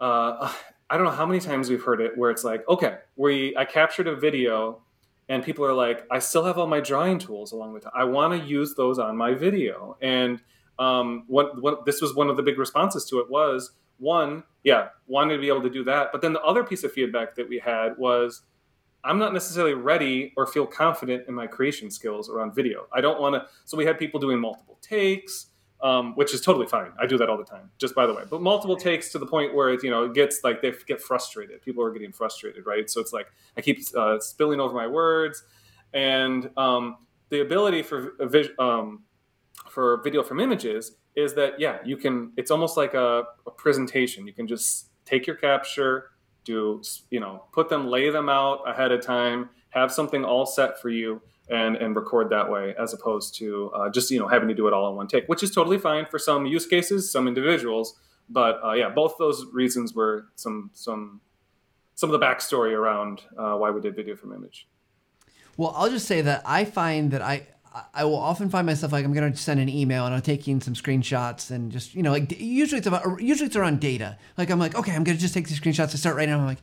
uh, 0.00 0.50
I 0.92 0.96
don't 0.98 1.06
know 1.06 1.12
how 1.12 1.24
many 1.24 1.40
times 1.40 1.70
we've 1.70 1.82
heard 1.82 2.02
it 2.02 2.18
where 2.18 2.30
it's 2.30 2.44
like, 2.44 2.68
okay, 2.68 2.98
we 3.16 3.56
I 3.56 3.64
captured 3.64 4.06
a 4.06 4.14
video 4.14 4.82
and 5.26 5.42
people 5.42 5.64
are 5.64 5.72
like, 5.72 6.06
I 6.10 6.18
still 6.18 6.44
have 6.44 6.58
all 6.58 6.66
my 6.66 6.80
drawing 6.80 7.18
tools 7.18 7.52
along 7.52 7.72
with 7.72 7.86
it. 7.86 7.92
I 7.94 8.04
want 8.04 8.38
to 8.38 8.46
use 8.46 8.74
those 8.74 8.98
on 8.98 9.16
my 9.16 9.32
video. 9.32 9.96
And 10.02 10.42
um, 10.78 11.24
what, 11.28 11.62
what 11.62 11.86
this 11.86 12.02
was 12.02 12.14
one 12.14 12.28
of 12.28 12.36
the 12.36 12.42
big 12.42 12.58
responses 12.58 13.06
to 13.06 13.20
it 13.20 13.30
was 13.30 13.70
one, 14.00 14.42
yeah, 14.64 14.88
wanted 15.06 15.36
to 15.36 15.40
be 15.40 15.48
able 15.48 15.62
to 15.62 15.70
do 15.70 15.82
that. 15.84 16.12
But 16.12 16.20
then 16.20 16.34
the 16.34 16.42
other 16.42 16.62
piece 16.62 16.84
of 16.84 16.92
feedback 16.92 17.36
that 17.36 17.48
we 17.48 17.58
had 17.58 17.96
was, 17.96 18.42
I'm 19.02 19.18
not 19.18 19.32
necessarily 19.32 19.72
ready 19.72 20.34
or 20.36 20.46
feel 20.46 20.66
confident 20.66 21.26
in 21.26 21.32
my 21.32 21.46
creation 21.46 21.90
skills 21.90 22.28
around 22.28 22.54
video. 22.54 22.86
I 22.92 23.00
don't 23.00 23.18
want 23.18 23.34
to. 23.36 23.46
So 23.64 23.78
we 23.78 23.86
had 23.86 23.98
people 23.98 24.20
doing 24.20 24.38
multiple 24.38 24.78
takes 24.82 25.46
um, 25.82 26.14
which 26.14 26.32
is 26.32 26.40
totally 26.40 26.66
fine. 26.66 26.92
I 27.00 27.06
do 27.06 27.18
that 27.18 27.28
all 27.28 27.36
the 27.36 27.44
time, 27.44 27.70
just 27.78 27.94
by 27.94 28.06
the 28.06 28.14
way. 28.14 28.22
But 28.28 28.40
multiple 28.40 28.76
takes 28.76 29.10
to 29.10 29.18
the 29.18 29.26
point 29.26 29.54
where 29.54 29.70
it, 29.70 29.82
you 29.82 29.90
know, 29.90 30.04
it 30.04 30.14
gets 30.14 30.44
like 30.44 30.62
they 30.62 30.72
get 30.86 31.00
frustrated. 31.00 31.60
People 31.62 31.82
are 31.82 31.90
getting 31.90 32.12
frustrated, 32.12 32.66
right? 32.66 32.88
So 32.88 33.00
it's 33.00 33.12
like 33.12 33.26
I 33.56 33.60
keep 33.60 33.80
uh, 33.96 34.20
spilling 34.20 34.60
over 34.60 34.74
my 34.74 34.86
words, 34.86 35.42
and 35.92 36.50
um, 36.56 36.98
the 37.30 37.40
ability 37.40 37.82
for 37.82 38.14
um, 38.58 39.02
for 39.70 40.00
video 40.02 40.22
from 40.22 40.38
images 40.38 40.96
is 41.16 41.34
that 41.34 41.58
yeah, 41.58 41.78
you 41.84 41.96
can. 41.96 42.32
It's 42.36 42.50
almost 42.50 42.76
like 42.76 42.94
a, 42.94 43.24
a 43.46 43.50
presentation. 43.50 44.26
You 44.26 44.32
can 44.32 44.46
just 44.46 44.86
take 45.04 45.26
your 45.26 45.36
capture, 45.36 46.10
do 46.44 46.80
you 47.10 47.18
know, 47.18 47.44
put 47.52 47.68
them, 47.68 47.88
lay 47.88 48.08
them 48.08 48.28
out 48.28 48.60
ahead 48.68 48.92
of 48.92 49.04
time, 49.04 49.50
have 49.70 49.92
something 49.92 50.24
all 50.24 50.46
set 50.46 50.80
for 50.80 50.90
you 50.90 51.20
and 51.50 51.76
and 51.76 51.96
record 51.96 52.30
that 52.30 52.50
way 52.50 52.74
as 52.78 52.92
opposed 52.92 53.34
to 53.34 53.70
uh, 53.74 53.90
just 53.90 54.10
you 54.10 54.18
know 54.18 54.28
having 54.28 54.48
to 54.48 54.54
do 54.54 54.66
it 54.66 54.72
all 54.72 54.88
in 54.90 54.96
one 54.96 55.06
take 55.06 55.26
which 55.26 55.42
is 55.42 55.50
totally 55.50 55.78
fine 55.78 56.06
for 56.06 56.18
some 56.18 56.46
use 56.46 56.66
cases 56.66 57.10
some 57.10 57.26
individuals 57.26 57.98
but 58.28 58.60
uh, 58.64 58.72
yeah 58.72 58.88
both 58.88 59.16
those 59.18 59.46
reasons 59.52 59.94
were 59.94 60.26
some 60.36 60.70
some 60.72 61.20
some 61.94 62.12
of 62.12 62.18
the 62.18 62.24
backstory 62.24 62.72
around 62.72 63.22
uh, 63.36 63.54
why 63.54 63.70
we 63.70 63.80
did 63.80 63.96
video 63.96 64.14
from 64.14 64.32
image 64.32 64.68
well 65.56 65.74
i'll 65.76 65.90
just 65.90 66.06
say 66.06 66.20
that 66.20 66.42
i 66.46 66.64
find 66.64 67.10
that 67.10 67.22
i 67.22 67.46
I 67.94 68.04
will 68.04 68.18
often 68.18 68.50
find 68.50 68.66
myself 68.66 68.92
like 68.92 69.04
I'm 69.04 69.14
going 69.14 69.32
to 69.32 69.38
send 69.38 69.58
an 69.58 69.68
email 69.68 70.04
and 70.04 70.14
I'm 70.14 70.20
taking 70.20 70.60
some 70.60 70.74
screenshots 70.74 71.50
and 71.50 71.72
just 71.72 71.94
you 71.94 72.02
know 72.02 72.10
like 72.10 72.38
usually 72.38 72.78
it's 72.78 72.86
about 72.86 73.20
usually 73.20 73.46
it's 73.46 73.56
around 73.56 73.80
data. 73.80 74.18
Like 74.36 74.50
I'm 74.50 74.58
like 74.58 74.74
okay 74.74 74.92
I'm 74.92 75.04
going 75.04 75.16
to 75.16 75.20
just 75.20 75.32
take 75.32 75.48
these 75.48 75.58
screenshots 75.58 75.92
to 75.92 75.98
start 75.98 76.16
writing. 76.16 76.34
I'm 76.34 76.44
like 76.44 76.58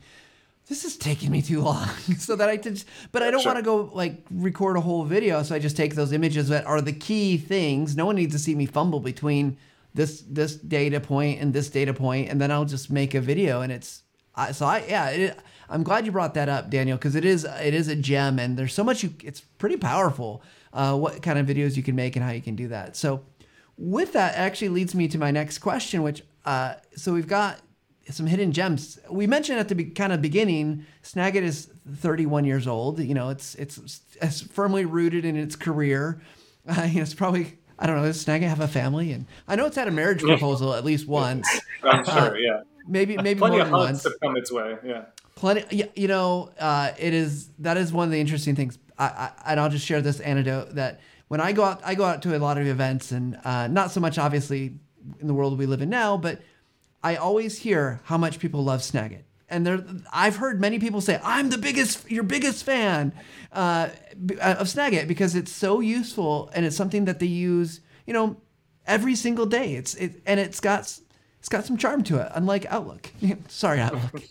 this 0.70 0.84
is 0.84 0.96
taking 0.96 1.32
me 1.32 1.42
too 1.42 1.60
long 1.60 1.88
so 2.18 2.36
that 2.36 2.48
i 2.48 2.56
just 2.56 2.86
but 3.12 3.22
i 3.22 3.30
don't 3.30 3.42
sure. 3.42 3.52
want 3.52 3.58
to 3.58 3.62
go 3.62 3.90
like 3.92 4.24
record 4.30 4.76
a 4.76 4.80
whole 4.80 5.04
video 5.04 5.42
so 5.42 5.54
i 5.54 5.58
just 5.58 5.76
take 5.76 5.96
those 5.96 6.12
images 6.12 6.48
that 6.48 6.64
are 6.64 6.80
the 6.80 6.92
key 6.92 7.36
things 7.36 7.96
no 7.96 8.06
one 8.06 8.14
needs 8.14 8.32
to 8.32 8.38
see 8.38 8.54
me 8.54 8.64
fumble 8.64 9.00
between 9.00 9.58
this 9.94 10.22
this 10.28 10.54
data 10.54 11.00
point 11.00 11.40
and 11.40 11.52
this 11.52 11.68
data 11.68 11.92
point 11.92 12.30
and 12.30 12.40
then 12.40 12.52
i'll 12.52 12.64
just 12.64 12.88
make 12.88 13.14
a 13.14 13.20
video 13.20 13.60
and 13.60 13.72
it's 13.72 14.04
I, 14.36 14.52
so 14.52 14.64
i 14.64 14.84
yeah 14.88 15.08
it, 15.10 15.38
i'm 15.68 15.82
glad 15.82 16.06
you 16.06 16.12
brought 16.12 16.34
that 16.34 16.48
up 16.48 16.70
daniel 16.70 16.96
because 16.96 17.16
it 17.16 17.24
is 17.24 17.44
it 17.44 17.74
is 17.74 17.88
a 17.88 17.96
gem 17.96 18.38
and 18.38 18.56
there's 18.56 18.72
so 18.72 18.84
much 18.84 19.02
you 19.02 19.12
it's 19.24 19.40
pretty 19.40 19.76
powerful 19.76 20.42
uh, 20.72 20.96
what 20.96 21.20
kind 21.20 21.36
of 21.36 21.46
videos 21.48 21.76
you 21.76 21.82
can 21.82 21.96
make 21.96 22.14
and 22.14 22.24
how 22.24 22.30
you 22.30 22.40
can 22.40 22.54
do 22.54 22.68
that 22.68 22.94
so 22.94 23.24
with 23.76 24.12
that 24.12 24.36
actually 24.36 24.68
leads 24.68 24.94
me 24.94 25.08
to 25.08 25.18
my 25.18 25.32
next 25.32 25.58
question 25.58 26.04
which 26.04 26.22
uh, 26.44 26.74
so 26.94 27.12
we've 27.12 27.26
got 27.26 27.60
some 28.10 28.26
hidden 28.26 28.52
gems. 28.52 28.98
We 29.10 29.26
mentioned 29.26 29.58
at 29.58 29.68
the 29.68 29.74
be, 29.74 29.84
kind 29.86 30.12
of 30.12 30.22
beginning, 30.22 30.86
Snagit 31.02 31.42
is 31.42 31.70
31 31.96 32.44
years 32.44 32.66
old. 32.66 33.00
You 33.00 33.14
know, 33.14 33.30
it's 33.30 33.54
it's, 33.56 34.00
it's 34.20 34.40
firmly 34.40 34.84
rooted 34.84 35.24
in 35.24 35.36
its 35.36 35.56
career. 35.56 36.20
Uh, 36.68 36.82
you 36.88 36.96
know, 36.96 37.02
it's 37.02 37.14
probably 37.14 37.58
I 37.78 37.86
don't 37.86 37.96
know. 37.96 38.02
Does 38.02 38.24
Snagit 38.24 38.48
have 38.48 38.60
a 38.60 38.68
family? 38.68 39.12
And 39.12 39.26
I 39.48 39.56
know 39.56 39.66
it's 39.66 39.76
had 39.76 39.88
a 39.88 39.92
marriage 39.92 40.22
proposal 40.22 40.74
at 40.74 40.84
least 40.84 41.08
once. 41.08 41.48
I'm 41.82 42.04
sure. 42.04 42.14
Uh, 42.14 42.34
yeah. 42.34 42.60
Maybe 42.86 43.16
maybe 43.16 43.38
plenty 43.38 43.56
more 43.56 43.62
of 43.62 43.70
than 43.70 43.78
once. 43.78 44.04
have 44.04 44.20
come 44.22 44.36
its 44.36 44.52
way. 44.52 44.76
Yeah. 44.84 45.04
Plenty. 45.34 45.88
You 45.94 46.08
know, 46.08 46.50
uh, 46.58 46.92
it 46.98 47.14
is 47.14 47.48
that 47.60 47.76
is 47.76 47.92
one 47.92 48.06
of 48.08 48.12
the 48.12 48.20
interesting 48.20 48.54
things. 48.54 48.78
I, 48.98 49.04
I, 49.04 49.32
and 49.46 49.60
I'll 49.60 49.70
just 49.70 49.86
share 49.86 50.02
this 50.02 50.20
anecdote 50.20 50.74
that 50.74 51.00
when 51.28 51.40
I 51.40 51.52
go 51.52 51.64
out, 51.64 51.80
I 51.84 51.94
go 51.94 52.04
out 52.04 52.22
to 52.22 52.36
a 52.36 52.38
lot 52.38 52.58
of 52.58 52.66
events, 52.66 53.12
and 53.12 53.38
uh, 53.44 53.68
not 53.68 53.92
so 53.92 54.00
much 54.00 54.18
obviously 54.18 54.78
in 55.20 55.26
the 55.26 55.34
world 55.34 55.58
we 55.58 55.66
live 55.66 55.80
in 55.80 55.88
now, 55.88 56.16
but 56.16 56.40
I 57.02 57.16
always 57.16 57.58
hear 57.58 58.00
how 58.04 58.18
much 58.18 58.38
people 58.38 58.62
love 58.64 58.80
Snagit. 58.80 59.22
And 59.48 60.04
I've 60.12 60.36
heard 60.36 60.60
many 60.60 60.78
people 60.78 61.00
say, 61.00 61.20
"I'm 61.24 61.50
the 61.50 61.58
biggest, 61.58 62.08
your 62.08 62.22
biggest 62.22 62.62
fan 62.64 63.12
uh, 63.52 63.88
of 64.40 64.68
Snagit 64.68 65.08
because 65.08 65.34
it's 65.34 65.50
so 65.50 65.80
useful 65.80 66.50
and 66.54 66.64
it's 66.64 66.76
something 66.76 67.06
that 67.06 67.18
they 67.18 67.26
use, 67.26 67.80
you 68.06 68.12
know, 68.12 68.36
every 68.86 69.16
single 69.16 69.46
day. 69.46 69.74
It's 69.74 69.94
it, 69.96 70.22
and 70.24 70.38
it's 70.38 70.60
got 70.60 70.82
it's 71.40 71.48
got 71.48 71.64
some 71.64 71.78
charm 71.78 72.02
to 72.04 72.20
it, 72.20 72.30
unlike 72.34 72.66
Outlook. 72.66 73.10
Sorry, 73.48 73.80
Outlook. 73.80 74.22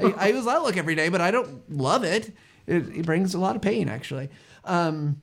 I, 0.00 0.14
I, 0.16 0.28
use 0.28 0.46
Outlook 0.46 0.78
every 0.78 0.94
day, 0.94 1.10
but 1.10 1.20
I 1.20 1.30
don't 1.30 1.70
love 1.70 2.04
it. 2.04 2.32
It, 2.66 2.88
it 2.88 3.06
brings 3.06 3.34
a 3.34 3.38
lot 3.38 3.54
of 3.54 3.60
pain, 3.60 3.90
actually. 3.90 4.30
Um, 4.64 5.20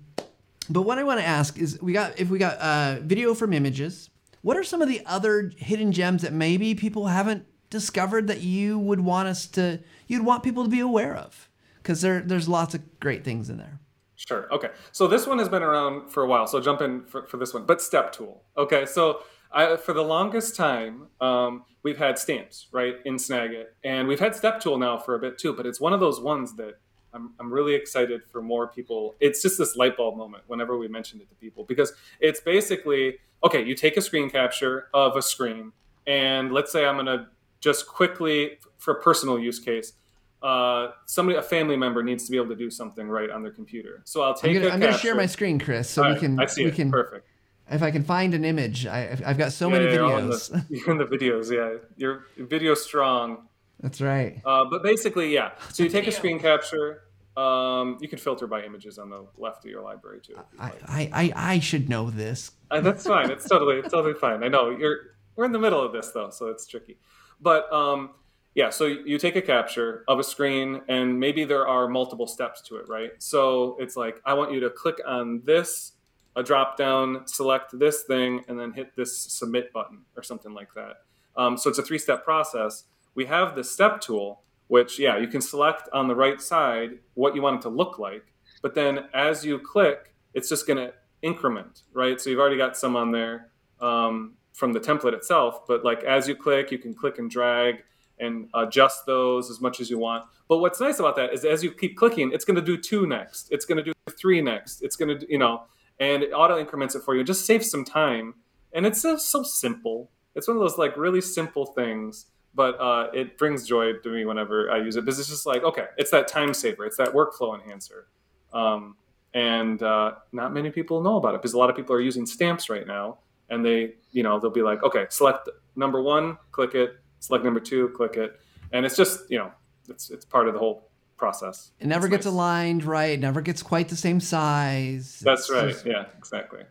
but 0.69 0.83
what 0.83 0.99
I 0.99 1.03
want 1.03 1.19
to 1.19 1.25
ask 1.25 1.57
is, 1.57 1.81
we 1.81 1.93
got 1.93 2.19
if 2.19 2.29
we 2.29 2.37
got 2.37 2.57
uh, 2.59 2.97
video 3.01 3.33
from 3.33 3.53
images, 3.53 4.10
what 4.41 4.57
are 4.57 4.63
some 4.63 4.81
of 4.81 4.87
the 4.87 5.01
other 5.05 5.51
hidden 5.57 5.91
gems 5.91 6.21
that 6.23 6.33
maybe 6.33 6.75
people 6.75 7.07
haven't 7.07 7.45
discovered 7.69 8.27
that 8.27 8.41
you 8.41 8.77
would 8.79 9.01
want 9.01 9.27
us 9.27 9.47
to, 9.47 9.79
you'd 10.07 10.25
want 10.25 10.43
people 10.43 10.63
to 10.63 10.69
be 10.69 10.79
aware 10.79 11.15
of? 11.15 11.49
Because 11.77 12.01
there, 12.01 12.21
there's 12.21 12.47
lots 12.47 12.73
of 12.73 12.99
great 12.99 13.23
things 13.23 13.49
in 13.49 13.57
there. 13.57 13.79
Sure. 14.15 14.47
Okay. 14.53 14.69
So 14.91 15.07
this 15.07 15.25
one 15.25 15.39
has 15.39 15.49
been 15.49 15.63
around 15.63 16.09
for 16.11 16.21
a 16.21 16.27
while. 16.27 16.45
So 16.45 16.59
jump 16.59 16.81
in 16.81 17.05
for, 17.05 17.25
for 17.25 17.37
this 17.37 17.53
one. 17.53 17.65
But 17.65 17.81
Step 17.81 18.11
Tool. 18.11 18.43
Okay. 18.55 18.85
So 18.85 19.21
I, 19.51 19.77
for 19.77 19.93
the 19.93 20.03
longest 20.03 20.55
time, 20.55 21.07
um, 21.19 21.63
we've 21.81 21.97
had 21.97 22.19
stamps, 22.19 22.67
right, 22.71 22.97
in 23.05 23.15
Snagit. 23.15 23.65
And 23.83 24.07
we've 24.07 24.19
had 24.19 24.35
Step 24.35 24.59
Tool 24.59 24.77
now 24.77 24.99
for 24.99 25.15
a 25.15 25.19
bit 25.19 25.39
too. 25.39 25.53
But 25.53 25.65
it's 25.65 25.81
one 25.81 25.91
of 25.91 25.99
those 25.99 26.19
ones 26.19 26.55
that 26.57 26.75
I'm, 27.13 27.33
I'm 27.39 27.51
really 27.51 27.73
excited 27.73 28.21
for 28.23 28.43
more 28.43 28.67
people. 28.67 29.15
It's 29.19 29.41
just 29.41 29.57
this 29.57 29.75
light 29.75 29.97
bulb 29.97 30.17
moment 30.17 30.43
whenever 30.47 30.77
we 30.77 30.87
mentioned 30.87 31.21
it 31.21 31.29
to 31.29 31.35
people 31.35 31.63
because 31.63 31.93
it's 32.19 32.39
basically 32.39 33.17
okay, 33.43 33.63
you 33.63 33.75
take 33.75 33.97
a 33.97 34.01
screen 34.01 34.29
capture 34.29 34.87
of 34.93 35.15
a 35.15 35.21
screen, 35.21 35.71
and 36.07 36.51
let's 36.51 36.71
say 36.71 36.85
I'm 36.85 36.95
going 36.95 37.05
to 37.07 37.27
just 37.59 37.87
quickly, 37.87 38.57
for 38.77 38.95
a 38.95 39.01
personal 39.01 39.39
use 39.39 39.59
case, 39.59 39.93
uh, 40.41 40.91
somebody, 41.05 41.37
a 41.37 41.41
family 41.41 41.77
member 41.77 42.01
needs 42.01 42.25
to 42.25 42.31
be 42.31 42.37
able 42.37 42.49
to 42.49 42.55
do 42.55 42.71
something 42.71 43.07
right 43.07 43.29
on 43.29 43.43
their 43.43 43.51
computer. 43.51 44.01
So 44.05 44.23
I'll 44.23 44.33
take. 44.33 44.55
I'm 44.57 44.79
going 44.79 44.93
to 44.93 44.97
share 44.97 45.15
my 45.15 45.27
screen, 45.27 45.59
Chris, 45.59 45.89
so 45.89 46.11
we 46.11 46.19
can. 46.19 46.39
I 46.39 46.47
see 46.47 46.63
we 46.63 46.71
it. 46.71 46.75
Can, 46.75 46.91
Perfect. 46.91 47.27
If 47.69 47.83
I 47.83 47.91
can 47.91 48.03
find 48.03 48.33
an 48.33 48.43
image, 48.43 48.85
I, 48.85 49.15
have 49.23 49.37
got 49.37 49.53
so 49.53 49.67
yeah, 49.67 49.79
many 49.79 49.85
yeah, 49.85 49.99
videos. 49.99 50.51
The, 50.51 50.75
you're 50.75 50.91
in 50.91 50.97
the 50.97 51.05
videos, 51.05 51.51
yeah. 51.51 51.77
Your 51.95 52.25
video 52.37 52.73
strong. 52.73 53.47
That's 53.79 54.01
right. 54.01 54.41
Uh, 54.43 54.65
but 54.69 54.83
basically, 54.83 55.33
yeah. 55.33 55.51
So 55.71 55.83
you 55.83 55.89
take 55.89 56.07
a 56.07 56.11
screen 56.11 56.39
capture, 56.39 57.03
Um, 57.37 57.97
you 58.01 58.09
can 58.09 58.19
filter 58.19 58.45
by 58.45 58.63
images 58.63 58.97
on 58.97 59.09
the 59.09 59.25
left 59.37 59.63
of 59.63 59.71
your 59.71 59.81
library 59.81 60.19
too. 60.21 60.35
I, 60.59 60.73
I, 60.85 61.09
I, 61.13 61.33
I 61.35 61.59
should 61.59 61.87
know 61.87 62.09
this. 62.09 62.51
Uh, 62.69 62.81
that's 62.81 63.05
fine. 63.05 63.31
It's 63.31 63.47
totally 63.47 63.77
it's 63.77 63.91
totally 63.91 64.13
fine. 64.13 64.43
I 64.43 64.49
know 64.49 64.69
you're 64.69 64.97
we're 65.35 65.45
in 65.45 65.53
the 65.53 65.59
middle 65.59 65.81
of 65.81 65.93
this 65.93 66.11
though, 66.11 66.29
so 66.29 66.47
it's 66.47 66.67
tricky. 66.67 66.97
But 67.39 67.71
um, 67.71 68.11
yeah, 68.53 68.69
so 68.69 68.85
you 68.85 69.17
take 69.17 69.37
a 69.37 69.41
capture 69.41 70.03
of 70.09 70.19
a 70.19 70.23
screen, 70.23 70.81
and 70.89 71.19
maybe 71.19 71.45
there 71.45 71.67
are 71.67 71.87
multiple 71.87 72.27
steps 72.27 72.61
to 72.63 72.75
it, 72.75 72.89
right? 72.89 73.11
So 73.19 73.77
it's 73.79 73.95
like 73.95 74.21
I 74.25 74.33
want 74.33 74.51
you 74.51 74.59
to 74.61 74.69
click 74.69 74.99
on 75.07 75.41
this, 75.45 75.93
a 76.35 76.43
drop 76.43 76.77
down, 76.77 77.27
select 77.27 77.79
this 77.79 78.03
thing, 78.03 78.43
and 78.49 78.59
then 78.59 78.73
hit 78.73 78.95
this 78.95 79.17
submit 79.17 79.71
button 79.71 79.99
or 80.17 80.23
something 80.23 80.53
like 80.53 80.73
that. 80.75 80.97
Um, 81.37 81.57
so 81.57 81.69
it's 81.69 81.79
a 81.79 81.83
three 81.83 81.97
step 81.97 82.25
process. 82.25 82.83
We 83.15 83.25
have 83.25 83.55
the 83.55 83.63
step 83.63 84.01
tool 84.01 84.41
which 84.71 84.97
yeah, 84.97 85.17
you 85.17 85.27
can 85.27 85.41
select 85.41 85.89
on 85.91 86.07
the 86.07 86.15
right 86.15 86.41
side 86.41 86.91
what 87.15 87.35
you 87.35 87.41
want 87.41 87.57
it 87.57 87.61
to 87.61 87.67
look 87.67 87.99
like. 87.99 88.23
But 88.61 88.73
then 88.73 88.99
as 89.13 89.43
you 89.43 89.59
click, 89.59 90.15
it's 90.33 90.47
just 90.47 90.65
going 90.65 90.77
to 90.77 90.93
increment, 91.21 91.81
right? 91.91 92.21
So 92.21 92.29
you've 92.29 92.39
already 92.39 92.55
got 92.55 92.77
some 92.77 92.95
on 92.95 93.11
there 93.11 93.49
um, 93.81 94.35
from 94.53 94.71
the 94.71 94.79
template 94.79 95.11
itself. 95.11 95.67
But 95.67 95.83
like 95.83 96.05
as 96.05 96.25
you 96.29 96.37
click, 96.37 96.71
you 96.71 96.77
can 96.77 96.93
click 96.93 97.19
and 97.19 97.29
drag 97.29 97.83
and 98.17 98.47
adjust 98.53 99.05
those 99.05 99.51
as 99.51 99.59
much 99.59 99.81
as 99.81 99.89
you 99.89 99.99
want. 99.99 100.23
But 100.47 100.59
what's 100.59 100.79
nice 100.79 100.99
about 100.99 101.17
that 101.17 101.33
is 101.33 101.43
as 101.43 101.65
you 101.65 101.73
keep 101.73 101.97
clicking, 101.97 102.31
it's 102.31 102.45
going 102.45 102.55
to 102.55 102.61
do 102.61 102.77
two 102.77 103.05
next. 103.05 103.49
It's 103.51 103.65
going 103.65 103.77
to 103.77 103.83
do 103.83 103.91
three 104.17 104.39
next. 104.39 104.83
It's 104.83 104.95
going 104.95 105.19
to, 105.19 105.29
you 105.29 105.37
know, 105.37 105.63
and 105.99 106.23
it 106.23 106.31
auto 106.31 106.57
increments 106.57 106.95
it 106.95 107.03
for 107.03 107.13
you. 107.13 107.25
Just 107.25 107.45
saves 107.45 107.69
some 107.69 107.83
time. 107.83 108.35
And 108.71 108.85
it's 108.85 109.01
so, 109.01 109.17
so 109.17 109.43
simple. 109.43 110.11
It's 110.33 110.47
one 110.47 110.55
of 110.55 110.61
those 110.61 110.77
like 110.77 110.95
really 110.95 111.19
simple 111.19 111.65
things 111.65 112.27
but 112.53 112.79
uh, 112.79 113.09
it 113.13 113.37
brings 113.37 113.67
joy 113.67 113.93
to 113.93 114.09
me 114.09 114.25
whenever 114.25 114.69
I 114.71 114.77
use 114.77 114.95
it 114.95 115.05
because 115.05 115.19
it's 115.19 115.29
just 115.29 115.45
like, 115.45 115.63
okay, 115.63 115.85
it's 115.97 116.11
that 116.11 116.27
time 116.27 116.53
saver, 116.53 116.85
it's 116.85 116.97
that 116.97 117.09
workflow 117.13 117.55
enhancer. 117.55 118.07
Um, 118.53 118.95
and 119.33 119.81
uh, 119.81 120.15
not 120.33 120.53
many 120.53 120.69
people 120.69 121.01
know 121.01 121.15
about 121.17 121.35
it 121.35 121.41
because 121.41 121.53
a 121.53 121.57
lot 121.57 121.69
of 121.69 121.75
people 121.75 121.95
are 121.95 122.01
using 122.01 122.25
stamps 122.25 122.69
right 122.69 122.85
now 122.85 123.19
and 123.49 123.65
they, 123.65 123.93
you 124.11 124.23
know, 124.23 124.39
they'll 124.39 124.49
be 124.51 124.61
like, 124.61 124.83
okay, 124.83 125.05
select 125.09 125.47
number 125.77 126.01
one, 126.01 126.37
click 126.51 126.75
it, 126.75 126.97
select 127.19 127.45
number 127.45 127.59
two, 127.61 127.89
click 127.89 128.17
it. 128.17 128.39
And 128.73 128.85
it's 128.85 128.97
just, 128.97 129.29
you 129.31 129.37
know, 129.37 129.51
it's, 129.89 130.09
it's 130.09 130.25
part 130.25 130.47
of 130.47 130.53
the 130.53 130.59
whole 130.59 130.89
process. 131.15 131.71
It 131.79 131.87
never 131.87 132.07
it's 132.07 132.11
gets 132.11 132.25
nice. 132.25 132.33
aligned 132.33 132.83
right. 132.83 133.11
It 133.11 133.19
never 133.21 133.39
gets 133.41 133.63
quite 133.63 133.87
the 133.87 133.95
same 133.95 134.19
size. 134.19 135.21
That's 135.23 135.43
It's 135.43 135.51
right. 135.51 135.69
just- 135.69 135.85
yeah, 135.85 136.05
exactly. 136.17 136.63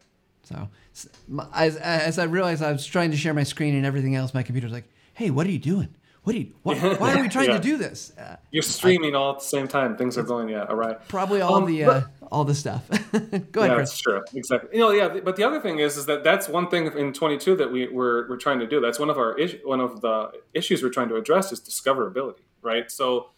So 0.43 0.69
as, 1.55 1.77
as 1.77 2.19
I 2.19 2.25
realized 2.25 2.63
I 2.63 2.73
was 2.73 2.85
trying 2.85 3.13
to 3.13 3.17
share 3.17 3.33
my 3.33 3.45
screen 3.45 3.75
and 3.77 3.87
everything 3.87 4.17
else, 4.17 4.35
my 4.35 4.43
computer's 4.43 4.73
like, 4.73 4.85
"Hey, 5.15 5.31
what 5.31 5.47
are 5.47 5.51
you 5.51 5.59
doing? 5.59 5.95
What 6.23 6.37
are 6.37 6.39
you? 6.39 6.53
Why, 6.63 6.75
why 6.97 7.15
are 7.19 7.23
we 7.23 7.29
trying 7.29 7.49
Yeah. 7.49 7.57
to 7.57 7.63
do 7.63 7.77
this?" 7.79 8.13
Uh, 8.19 8.37
You're 8.51 8.63
streaming 8.63 9.15
all 9.15 9.33
at 9.33 9.39
the 9.41 9.45
same 9.45 9.69
time. 9.69 9.97
Things 9.97 10.19
are 10.19 10.23
going, 10.23 10.49
yeah, 10.51 10.65
all 10.65 10.77
right. 10.77 10.97
probably 11.09 11.41
all 11.41 11.55
Um, 11.57 11.67
the 11.67 11.85
but- 11.85 11.97
uh, 12.05 12.07
all 12.31 12.45
the 12.45 12.55
stuff. 12.55 12.89
Go 12.91 12.97
ahead, 12.97 13.33
yeah, 13.55 13.75
Chris. 13.75 13.91
that's 13.91 13.99
true. 14.01 14.23
Exactly. 14.35 14.71
You 14.75 14.79
know, 14.81 14.91
yeah. 14.93 15.09
But 15.09 15.35
the 15.37 15.43
other 15.43 15.61
thing 15.61 15.81
is, 15.81 15.97
is 15.97 16.07
that 16.07 16.23
that's 16.23 16.49
one 16.49 16.69
thing 16.69 16.87
in 16.97 17.13
22 17.13 17.57
that 17.57 17.73
we 17.73 17.89
we're, 17.89 18.29
we're 18.29 18.37
trying 18.37 18.61
to 18.61 18.67
do. 18.69 18.81
That's 18.81 18.99
one 19.01 19.11
of 19.11 19.19
our 19.19 19.37
is- 19.37 19.57
one 19.65 19.81
of 19.81 20.01
the 20.01 20.31
issues 20.55 20.83
we're 20.83 20.91
trying 20.91 21.09
to 21.09 21.17
address 21.17 21.51
is 21.53 21.61
discoverability, 21.61 22.43
right? 22.63 22.89
So 22.91 23.31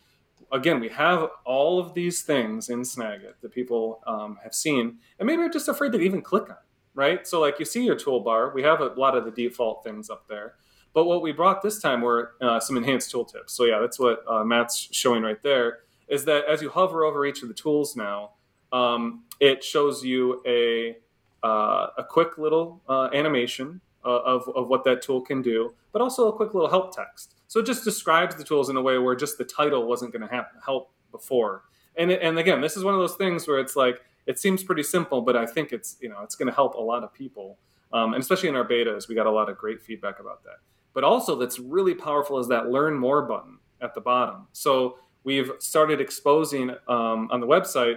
again, 0.51 0.79
we 0.81 0.91
have 0.91 1.31
all 1.47 1.79
of 1.79 1.95
these 1.95 2.21
things 2.21 2.69
in 2.69 2.81
Snagit 2.83 3.35
that 3.41 3.53
people 3.53 4.03
um, 4.07 4.39
have 4.43 4.53
seen, 4.55 4.99
and 5.19 5.27
maybe 5.27 5.41
are 5.43 5.49
just 5.49 5.69
afraid 5.69 5.93
to 5.93 5.99
even 6.01 6.21
click 6.21 6.51
on, 6.51 6.57
right? 6.95 7.27
So 7.27 7.41
like 7.41 7.59
you 7.59 7.65
see 7.65 7.85
your 7.87 7.97
toolbar, 7.97 8.53
we 8.53 8.63
have 8.63 8.83
a 8.83 8.89
lot 8.89 9.17
of 9.17 9.25
the 9.25 9.31
default 9.31 9.83
things 9.85 10.11
up 10.11 10.29
there. 10.29 10.57
But 10.95 11.05
what 11.05 11.23
we 11.23 11.33
brought 11.33 11.63
this 11.63 11.81
time 11.81 12.03
were 12.03 12.35
uh, 12.41 12.61
some 12.61 12.77
enhanced 12.77 13.13
tooltips. 13.13 13.51
So 13.51 13.65
yeah, 13.65 13.79
that's 13.81 13.99
what 13.99 14.23
uh, 14.29 14.45
Matt's 14.45 14.89
showing 14.93 15.23
right 15.23 15.43
there. 15.43 15.81
Is 16.09 16.25
that 16.27 16.45
as 16.45 16.61
you 16.61 16.69
hover 16.69 17.05
over 17.05 17.25
each 17.25 17.43
of 17.43 17.49
the 17.49 17.55
tools 17.55 17.97
now, 17.97 18.33
um, 18.73 19.25
it 19.41 19.65
shows 19.65 20.05
you 20.05 20.43
a 20.47 20.97
uh, 21.43 21.89
a 21.99 22.05
quick 22.05 22.39
little 22.39 22.81
uh, 22.89 23.09
animation 23.13 23.81
uh, 24.05 24.21
of, 24.21 24.49
of 24.55 24.69
what 24.69 24.85
that 24.85 25.03
tool 25.03 25.21
can 25.21 25.43
do, 25.43 25.73
but 25.93 26.01
also 26.01 26.29
a 26.29 26.33
quick 26.33 26.55
little 26.55 26.71
help 26.71 26.95
text. 26.95 27.35
So 27.49 27.61
it 27.61 27.67
just 27.67 27.85
describes 27.85 28.37
the 28.37 28.45
tools 28.45 28.71
in 28.71 28.77
a 28.77 28.83
way 28.83 28.99
where 28.99 29.15
just 29.17 29.39
the 29.39 29.45
title 29.45 29.87
wasn't 29.87 30.13
going 30.13 30.27
to 30.27 30.47
help 30.65 30.91
before. 31.11 31.65
And 31.97 32.11
it, 32.11 32.23
and 32.23 32.39
again, 32.39 32.61
this 32.61 32.77
is 32.77 32.85
one 32.85 32.95
of 32.95 33.01
those 33.01 33.17
things 33.17 33.47
where 33.47 33.59
it's 33.59 33.77
like 33.77 34.01
it 34.27 34.39
seems 34.39 34.63
pretty 34.63 34.83
simple, 34.83 35.21
but 35.21 35.37
I 35.37 35.47
think 35.47 35.73
it's 35.73 35.97
you 36.01 36.09
know 36.09 36.21
it's 36.23 36.35
going 36.35 36.49
to 36.49 36.55
help 36.55 36.75
a 36.75 36.81
lot 36.81 37.03
of 37.05 37.13
people, 37.13 37.59
um, 37.93 38.15
and 38.15 38.23
especially 38.23 38.49
in 38.49 38.57
our 38.57 38.67
betas, 38.67 39.09
we 39.09 39.15
got 39.15 39.27
a 39.27 39.31
lot 39.31 39.49
of 39.49 39.59
great 39.59 39.83
feedback 39.83 40.21
about 40.21 40.45
that. 40.45 40.59
But 40.95 41.05
also, 41.05 41.37
that's 41.37 41.59
really 41.59 41.95
powerful 41.95 42.39
is 42.39 42.49
that 42.49 42.71
learn 42.71 42.95
more 42.95 43.23
button 43.23 43.59
at 43.81 43.95
the 43.95 44.01
bottom. 44.01 44.47
So 44.53 44.99
we've 45.25 45.53
started 45.59 46.01
exposing 46.01 46.71
um, 46.89 47.29
on 47.31 47.41
the 47.41 47.47
website 47.47 47.97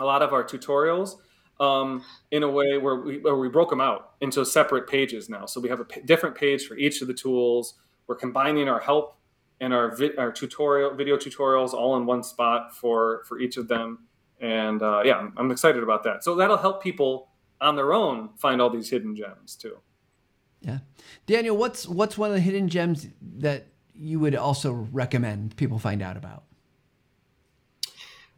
a 0.00 0.04
lot 0.04 0.22
of 0.22 0.32
our 0.32 0.44
tutorials 0.44 1.16
um, 1.60 2.02
in 2.30 2.42
a 2.42 2.48
way 2.48 2.78
where 2.78 2.96
we, 2.96 3.18
where 3.18 3.36
we 3.36 3.48
broke 3.48 3.70
them 3.70 3.80
out 3.80 4.12
into 4.20 4.44
separate 4.44 4.88
pages 4.88 5.28
now. 5.28 5.46
So 5.46 5.60
we 5.60 5.68
have 5.68 5.80
a 5.80 5.84
p- 5.84 6.00
different 6.02 6.34
page 6.34 6.66
for 6.66 6.76
each 6.76 7.02
of 7.02 7.08
the 7.08 7.14
tools. 7.14 7.74
We're 8.06 8.16
combining 8.16 8.68
our 8.68 8.80
help 8.80 9.16
and 9.60 9.74
our, 9.74 9.94
vi- 9.94 10.16
our 10.16 10.32
tutorial 10.32 10.94
video 10.94 11.16
tutorials 11.16 11.74
all 11.74 11.96
in 11.96 12.06
one 12.06 12.22
spot 12.22 12.74
for 12.74 13.22
for 13.28 13.38
each 13.38 13.56
of 13.58 13.68
them. 13.68 14.06
And 14.40 14.82
uh, 14.82 15.02
yeah, 15.04 15.16
I'm, 15.16 15.34
I'm 15.36 15.50
excited 15.50 15.82
about 15.82 16.02
that. 16.04 16.24
So 16.24 16.34
that'll 16.34 16.56
help 16.56 16.82
people 16.82 17.28
on 17.60 17.76
their 17.76 17.92
own 17.92 18.30
find 18.38 18.62
all 18.62 18.70
these 18.70 18.88
hidden 18.88 19.14
gems 19.14 19.54
too. 19.54 19.76
Yeah, 20.62 20.78
Daniel, 21.26 21.56
what's 21.56 21.88
what's 21.88 22.18
one 22.18 22.30
of 22.30 22.34
the 22.34 22.40
hidden 22.40 22.68
gems 22.68 23.08
that 23.38 23.68
you 23.94 24.18
would 24.20 24.34
also 24.34 24.72
recommend 24.72 25.56
people 25.56 25.78
find 25.78 26.02
out 26.02 26.16
about? 26.16 26.44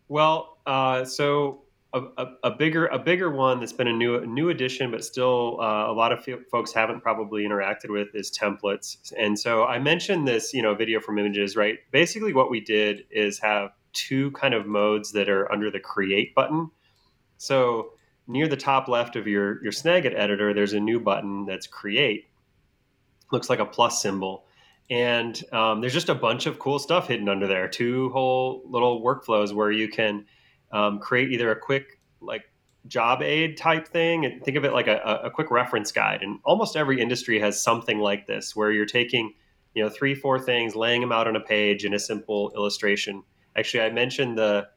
Well, 0.09 0.59
uh, 0.67 1.05
so 1.05 1.63
a, 1.93 2.03
a, 2.19 2.27
a 2.45 2.51
bigger 2.51 2.87
a 2.87 2.99
bigger 2.99 3.31
one 3.31 3.61
that's 3.61 3.73
been 3.73 3.89
a 3.89 3.93
new 3.93 4.17
a 4.17 4.27
new 4.27 4.51
addition, 4.51 4.91
but 4.91 5.05
still 5.05 5.59
uh, 5.61 5.91
a 5.91 5.93
lot 5.93 6.13
of 6.13 6.27
f- 6.27 6.41
folks 6.51 6.73
haven't 6.73 7.01
probably 7.01 7.45
interacted 7.45 7.91
with 7.91 8.09
is 8.15 8.31
templates. 8.31 9.13
And 9.19 9.39
so 9.39 9.65
I 9.65 9.79
mentioned 9.79 10.27
this, 10.27 10.55
you 10.55 10.63
know, 10.63 10.75
video 10.75 11.01
from 11.01 11.19
images, 11.19 11.57
right? 11.57 11.79
Basically, 11.91 12.33
what 12.33 12.51
we 12.51 12.61
did 12.61 13.05
is 13.11 13.39
have 13.41 13.71
two 13.93 14.31
kind 14.33 14.55
of 14.55 14.67
modes 14.67 15.13
that 15.13 15.29
are 15.29 15.51
under 15.53 15.71
the 15.71 15.81
create 15.81 16.35
button. 16.35 16.71
So 17.37 17.93
near 18.27 18.49
the 18.49 18.57
top 18.57 18.89
left 18.89 19.17
of 19.17 19.27
your 19.27 19.63
your 19.63 19.73
Snagit 19.73 20.19
editor, 20.19 20.55
there's 20.55 20.73
a 20.73 20.81
new 20.81 21.01
button 21.01 21.47
that's 21.47 21.67
create. 21.67 22.29
Looks 23.31 23.51
like 23.51 23.59
a 23.59 23.67
plus 23.67 24.01
symbol. 24.03 24.45
And 24.91 25.41
um, 25.53 25.81
there's 25.81 25.93
just 25.93 26.09
a 26.09 26.15
bunch 26.15 26.47
of 26.47 26.59
cool 26.59 26.79
stuff 26.79 27.09
hidden 27.09 27.29
under 27.29 27.47
there. 27.47 27.69
Two 27.69 28.11
whole 28.11 28.63
little 28.67 29.03
workflows 29.03 29.55
where 29.55 29.71
you 29.71 29.89
can 29.89 30.27
um, 30.71 30.99
create 30.99 31.31
either 31.31 31.51
a 31.51 31.59
quick 31.59 32.01
like 32.21 32.43
job 32.89 33.23
aid 33.23 33.57
type 33.57 33.87
thing 33.87 34.25
and 34.27 34.43
think 34.43 34.57
of 34.57 34.65
it 34.65 34.73
like 34.73 34.89
a, 34.89 35.21
a 35.25 35.31
quick 35.31 35.51
reference 35.51 35.93
guide. 35.93 36.23
And 36.23 36.41
almost 36.45 36.77
every 36.77 37.01
industry 37.01 37.39
has 37.41 37.63
something 37.63 37.99
like 37.99 38.27
this 38.27 38.55
where 38.57 38.71
you're 38.71 38.87
taking 38.87 39.33
you 39.75 39.83
know 39.83 39.89
three 39.89 40.15
four 40.15 40.39
things 40.39 40.75
laying 40.75 41.01
them 41.01 41.13
out 41.13 41.27
on 41.27 41.37
a 41.37 41.41
page 41.41 41.85
in 41.85 41.95
a 41.95 41.99
simple 41.99 42.53
illustration. 42.55 43.23
Actually 43.57 43.85
i 43.85 43.91
mentioned 43.91 44.37
the 44.37 44.69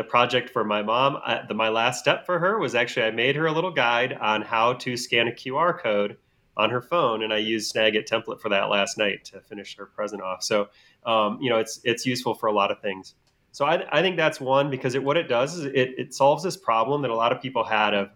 the 0.00 0.04
project 0.04 0.50
for 0.50 0.64
my 0.64 0.82
mom 0.82 1.18
I, 1.24 1.42
the, 1.46 1.54
my 1.54 1.68
last 1.68 2.00
step 2.00 2.24
for 2.24 2.38
her 2.38 2.58
was 2.58 2.74
actually 2.74 3.06
i 3.06 3.10
made 3.10 3.36
her 3.36 3.46
a 3.46 3.52
little 3.52 3.70
guide 3.70 4.14
on 4.14 4.42
how 4.42 4.72
to 4.74 4.96
scan 4.96 5.28
a 5.28 5.32
qr 5.32 5.78
code 5.78 6.16
on 6.56 6.70
her 6.70 6.82
phone, 6.82 7.22
and 7.22 7.32
I 7.32 7.38
used 7.38 7.74
Snagit 7.74 8.06
template 8.06 8.40
for 8.40 8.50
that 8.50 8.64
last 8.68 8.98
night 8.98 9.24
to 9.26 9.40
finish 9.40 9.76
her 9.76 9.86
present 9.86 10.22
off. 10.22 10.42
So, 10.42 10.68
um, 11.06 11.38
you 11.40 11.48
know, 11.48 11.58
it's 11.58 11.80
it's 11.84 12.04
useful 12.04 12.34
for 12.34 12.48
a 12.48 12.52
lot 12.52 12.70
of 12.70 12.80
things. 12.80 13.14
So 13.52 13.64
I, 13.64 13.84
I 13.90 14.02
think 14.02 14.16
that's 14.16 14.40
one 14.40 14.70
because 14.70 14.94
it, 14.94 15.02
what 15.02 15.16
it 15.16 15.28
does 15.28 15.56
is 15.56 15.64
it, 15.64 15.94
it 15.98 16.14
solves 16.14 16.44
this 16.44 16.56
problem 16.56 17.02
that 17.02 17.10
a 17.10 17.16
lot 17.16 17.32
of 17.32 17.40
people 17.40 17.64
had 17.64 17.94
of. 17.94 18.10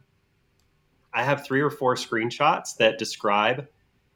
I 1.13 1.23
have 1.23 1.45
three 1.45 1.61
or 1.61 1.71
four 1.71 1.95
screenshots 1.95 2.77
that 2.79 2.99
describe 2.99 3.69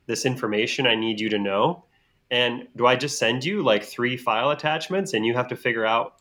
this 0.07 0.27
information 0.27 0.87
I 0.87 0.97
need 0.97 1.21
you 1.21 1.29
to 1.31 1.39
know, 1.39 1.85
and 2.31 2.66
do 2.77 2.87
I 2.87 2.97
just 2.97 3.19
send 3.19 3.45
you 3.45 3.62
like 3.62 3.85
three 3.85 4.16
file 4.16 4.51
attachments 4.51 5.14
and 5.14 5.25
you 5.25 5.35
have 5.35 5.49
to 5.49 5.57
figure 5.57 5.87
out 5.87 6.14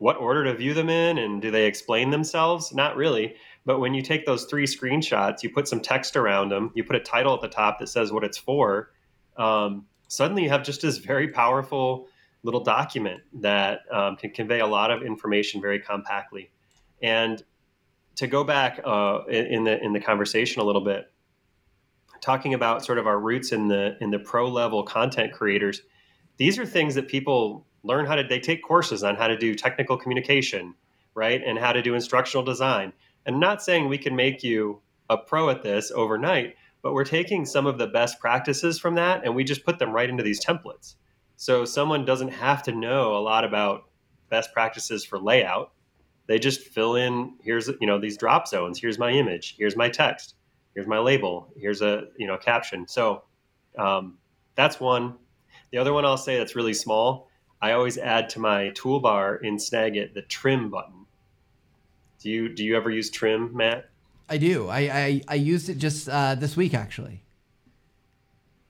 what 0.00 0.16
order 0.16 0.44
to 0.44 0.54
view 0.54 0.72
them 0.72 0.88
in 0.88 1.18
and 1.18 1.42
do 1.42 1.50
they 1.50 1.66
explain 1.66 2.08
themselves? 2.08 2.72
Not 2.72 2.96
really. 2.96 3.34
But 3.66 3.80
when 3.80 3.92
you 3.92 4.00
take 4.00 4.24
those 4.24 4.46
three 4.46 4.64
screenshots, 4.64 5.42
you 5.42 5.50
put 5.50 5.68
some 5.68 5.78
text 5.78 6.16
around 6.16 6.48
them, 6.48 6.72
you 6.74 6.82
put 6.82 6.96
a 6.96 7.00
title 7.00 7.34
at 7.34 7.42
the 7.42 7.48
top 7.48 7.78
that 7.78 7.88
says 7.88 8.10
what 8.10 8.24
it's 8.24 8.38
for. 8.38 8.92
Um, 9.36 9.84
suddenly, 10.08 10.44
you 10.44 10.48
have 10.48 10.62
just 10.62 10.80
this 10.80 10.96
very 10.96 11.28
powerful 11.28 12.08
little 12.42 12.64
document 12.64 13.20
that 13.40 13.80
um, 13.92 14.16
can 14.16 14.30
convey 14.30 14.60
a 14.60 14.66
lot 14.66 14.90
of 14.90 15.02
information 15.02 15.60
very 15.60 15.78
compactly. 15.78 16.50
And 17.02 17.42
to 18.16 18.26
go 18.26 18.42
back 18.42 18.80
uh, 18.82 19.24
in, 19.28 19.64
the 19.64 19.84
in 19.84 19.92
the 19.92 20.00
conversation 20.00 20.62
a 20.62 20.64
little 20.64 20.82
bit, 20.82 21.12
talking 22.22 22.54
about 22.54 22.86
sort 22.86 22.96
of 22.96 23.06
our 23.06 23.20
roots 23.20 23.52
in 23.52 23.68
the 23.68 23.98
in 24.00 24.10
the 24.10 24.18
pro 24.18 24.48
level 24.48 24.82
content 24.82 25.34
creators, 25.34 25.82
these 26.38 26.58
are 26.58 26.64
things 26.64 26.94
that 26.94 27.06
people 27.06 27.66
learn 27.82 28.06
how 28.06 28.16
to. 28.16 28.22
They 28.22 28.40
take 28.40 28.62
courses 28.62 29.02
on 29.02 29.16
how 29.16 29.28
to 29.28 29.36
do 29.36 29.54
technical 29.54 29.96
communication, 29.96 30.74
right, 31.14 31.42
and 31.44 31.58
how 31.58 31.72
to 31.72 31.82
do 31.82 31.94
instructional 31.94 32.44
design 32.44 32.92
and 33.26 33.40
not 33.40 33.62
saying 33.62 33.88
we 33.88 33.98
can 33.98 34.16
make 34.16 34.42
you 34.42 34.80
a 35.08 35.16
pro 35.16 35.50
at 35.50 35.62
this 35.62 35.90
overnight, 35.90 36.56
but 36.82 36.92
we're 36.92 37.04
taking 37.04 37.44
some 37.44 37.66
of 37.66 37.78
the 37.78 37.86
best 37.86 38.18
practices 38.20 38.78
from 38.78 38.94
that 38.94 39.24
and 39.24 39.34
we 39.34 39.44
just 39.44 39.64
put 39.64 39.78
them 39.78 39.92
right 39.92 40.08
into 40.08 40.22
these 40.22 40.44
templates. 40.44 40.94
So 41.36 41.64
someone 41.64 42.04
doesn't 42.04 42.30
have 42.30 42.62
to 42.64 42.72
know 42.72 43.16
a 43.16 43.20
lot 43.20 43.44
about 43.44 43.84
best 44.28 44.52
practices 44.52 45.04
for 45.04 45.18
layout. 45.18 45.72
They 46.26 46.38
just 46.38 46.60
fill 46.60 46.94
in 46.94 47.34
here's 47.42 47.68
you 47.80 47.86
know 47.86 47.98
these 47.98 48.16
drop 48.16 48.46
zones. 48.46 48.78
Here's 48.78 48.98
my 48.98 49.10
image. 49.10 49.56
Here's 49.58 49.76
my 49.76 49.88
text. 49.88 50.34
Here's 50.74 50.86
my 50.86 50.98
label. 50.98 51.52
Here's 51.56 51.82
a 51.82 52.04
you 52.16 52.26
know 52.26 52.36
caption. 52.36 52.86
So 52.86 53.24
um, 53.76 54.18
that's 54.54 54.78
one. 54.78 55.16
The 55.72 55.78
other 55.78 55.92
one 55.92 56.04
I'll 56.04 56.16
say 56.16 56.38
that's 56.38 56.54
really 56.54 56.74
small. 56.74 57.29
I 57.62 57.72
always 57.72 57.98
add 57.98 58.30
to 58.30 58.40
my 58.40 58.70
toolbar 58.70 59.42
in 59.42 59.56
Snagit 59.56 60.14
the 60.14 60.22
trim 60.22 60.70
button. 60.70 61.06
Do 62.20 62.30
you 62.30 62.48
do 62.48 62.64
you 62.64 62.76
ever 62.76 62.90
use 62.90 63.10
trim, 63.10 63.56
Matt? 63.56 63.90
I 64.28 64.38
do. 64.38 64.68
I 64.68 64.78
I, 64.78 65.22
I 65.28 65.34
used 65.34 65.68
it 65.68 65.78
just 65.78 66.08
uh, 66.08 66.34
this 66.34 66.56
week 66.56 66.74
actually. 66.74 67.22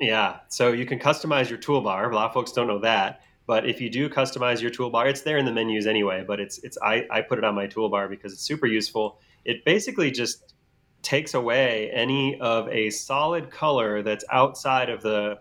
Yeah. 0.00 0.38
So 0.48 0.72
you 0.72 0.86
can 0.86 0.98
customize 0.98 1.50
your 1.50 1.58
toolbar. 1.58 2.10
A 2.10 2.14
lot 2.14 2.26
of 2.26 2.32
folks 2.32 2.52
don't 2.52 2.66
know 2.66 2.80
that. 2.80 3.22
But 3.46 3.68
if 3.68 3.80
you 3.80 3.90
do 3.90 4.08
customize 4.08 4.62
your 4.62 4.70
toolbar, 4.70 5.06
it's 5.10 5.22
there 5.22 5.36
in 5.36 5.44
the 5.44 5.52
menus 5.52 5.86
anyway. 5.86 6.24
But 6.26 6.40
it's 6.40 6.58
it's 6.58 6.78
I, 6.82 7.06
I 7.10 7.20
put 7.20 7.38
it 7.38 7.44
on 7.44 7.54
my 7.54 7.66
toolbar 7.66 8.08
because 8.08 8.32
it's 8.32 8.42
super 8.42 8.66
useful. 8.66 9.18
It 9.44 9.64
basically 9.64 10.10
just 10.10 10.54
takes 11.02 11.34
away 11.34 11.90
any 11.92 12.38
of 12.40 12.68
a 12.68 12.90
solid 12.90 13.50
color 13.50 14.02
that's 14.02 14.24
outside 14.30 14.88
of 14.88 15.02
the 15.02 15.38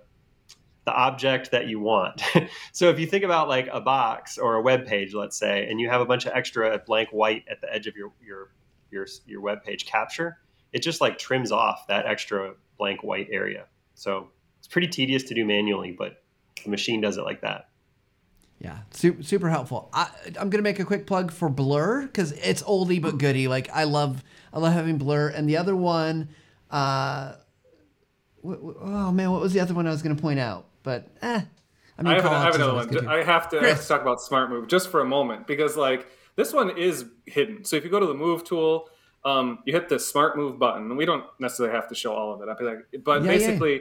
the 0.90 0.96
object 0.96 1.52
that 1.52 1.68
you 1.68 1.80
want. 1.80 2.20
so 2.72 2.90
if 2.90 3.00
you 3.00 3.06
think 3.06 3.24
about 3.24 3.48
like 3.48 3.70
a 3.72 3.80
box 3.80 4.40
or 4.40 4.56
a 4.56 4.62
web 4.62 4.88
page, 4.88 5.14
let's 5.14 5.38
say, 5.38 5.68
and 5.70 5.80
you 5.80 5.88
have 5.88 6.02
a 6.02 6.06
bunch 6.06 6.26
of 6.26 6.34
extra 6.34 6.80
blank 6.80 7.10
white 7.10 7.44
at 7.48 7.62
the 7.62 7.72
edge 7.72 7.86
of 7.86 7.96
your 7.96 8.12
your 8.26 8.50
your 8.90 9.06
your 9.28 9.40
web 9.40 9.64
page 9.64 9.86
capture, 9.86 10.40
it 10.74 10.82
just 10.82 11.00
like 11.00 11.20
trims 11.20 11.52
off 11.52 11.86
that 11.90 12.08
extra 12.08 12.56
blank 12.80 13.04
white 13.04 13.28
area. 13.32 13.66
So 13.94 14.30
it's 14.58 14.68
pretty 14.68 14.88
tedious 14.88 15.22
to 15.26 15.36
do 15.36 15.46
manually, 15.46 15.92
but 15.92 16.24
the 16.64 16.72
machine 16.72 17.02
does 17.02 17.18
it 17.18 17.24
like 17.24 17.42
that. 17.42 17.70
Yeah, 18.58 18.80
super, 18.90 19.22
super 19.22 19.50
helpful. 19.50 19.90
I, 19.94 20.10
I'm 20.40 20.50
gonna 20.50 20.64
make 20.64 20.80
a 20.80 20.86
quick 20.86 21.06
plug 21.06 21.32
for 21.32 21.50
Blur 21.50 22.02
because 22.02 22.32
it's 22.32 22.64
oldie 22.64 23.00
but 23.00 23.20
goodie. 23.20 23.48
Like 23.48 23.70
I 23.72 23.84
love, 23.84 24.24
I 24.52 24.58
love 24.58 24.74
having 24.74 24.98
Blur. 24.98 25.28
And 25.28 25.48
the 25.48 25.58
other 25.58 25.76
one, 25.76 26.30
uh, 26.72 27.36
oh 28.44 29.12
man, 29.12 29.30
what 29.32 29.40
was 29.40 29.54
the 29.54 29.60
other 29.60 29.76
one 29.76 29.86
I 29.86 29.92
was 29.92 30.02
gonna 30.02 30.16
point 30.16 30.40
out? 30.40 30.69
But 30.84 31.08
eh, 31.22 31.42
I 31.98 32.02
mean, 32.02 32.14
I 32.14 32.16
have, 32.16 32.26
I 32.26 32.44
have 32.44 32.56
another 32.56 32.74
one. 32.74 33.08
I 33.08 33.24
have 33.24 33.50
to, 33.50 33.60
I 33.60 33.68
have 33.68 33.82
to 33.82 33.88
talk 33.88 34.02
about 34.02 34.22
Smart 34.22 34.50
Move 34.50 34.68
just 34.68 34.90
for 34.90 35.02
a 35.02 35.06
moment 35.06 35.48
because 35.48 35.76
like 35.76 36.08
this 36.36 36.54
one 36.54 36.78
is 36.78 37.06
hidden. 37.26 37.66
So 37.66 37.76
if 37.76 37.84
you 37.84 37.90
go 37.90 38.00
to 38.00 38.06
the 38.06 38.14
Move 38.14 38.44
tool, 38.44 38.90
um, 39.26 39.60
you 39.66 39.74
hit 39.74 39.90
the 39.90 40.00
Smart 40.00 40.38
Move 40.38 40.58
button. 40.58 40.96
We 40.96 41.06
don't 41.06 41.26
necessarily 41.40 41.76
have 41.76 41.90
to 41.90 41.96
show 41.96 42.14
all 42.14 42.34
of 42.34 42.42
it. 42.42 42.64
Like, 42.64 43.04
but 43.04 43.24
yeah, 43.24 43.28
basically, 43.28 43.74
yeah. 43.74 43.80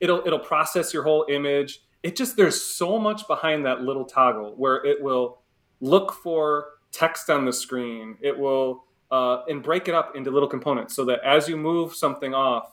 it'll 0.00 0.22
it'll 0.26 0.38
process 0.38 0.92
your 0.92 1.04
whole 1.04 1.26
image 1.28 1.80
it 2.02 2.16
just 2.16 2.36
there's 2.36 2.60
so 2.60 2.98
much 2.98 3.26
behind 3.26 3.64
that 3.64 3.82
little 3.82 4.04
toggle 4.04 4.54
where 4.56 4.84
it 4.84 5.02
will 5.02 5.38
look 5.80 6.12
for 6.12 6.66
text 6.90 7.30
on 7.30 7.44
the 7.44 7.52
screen. 7.52 8.16
It 8.20 8.36
will 8.36 8.84
uh, 9.10 9.42
and 9.48 9.62
break 9.62 9.88
it 9.88 9.94
up 9.94 10.16
into 10.16 10.30
little 10.30 10.48
components 10.48 10.94
so 10.94 11.04
that 11.04 11.20
as 11.24 11.48
you 11.48 11.56
move 11.56 11.94
something 11.94 12.34
off, 12.34 12.71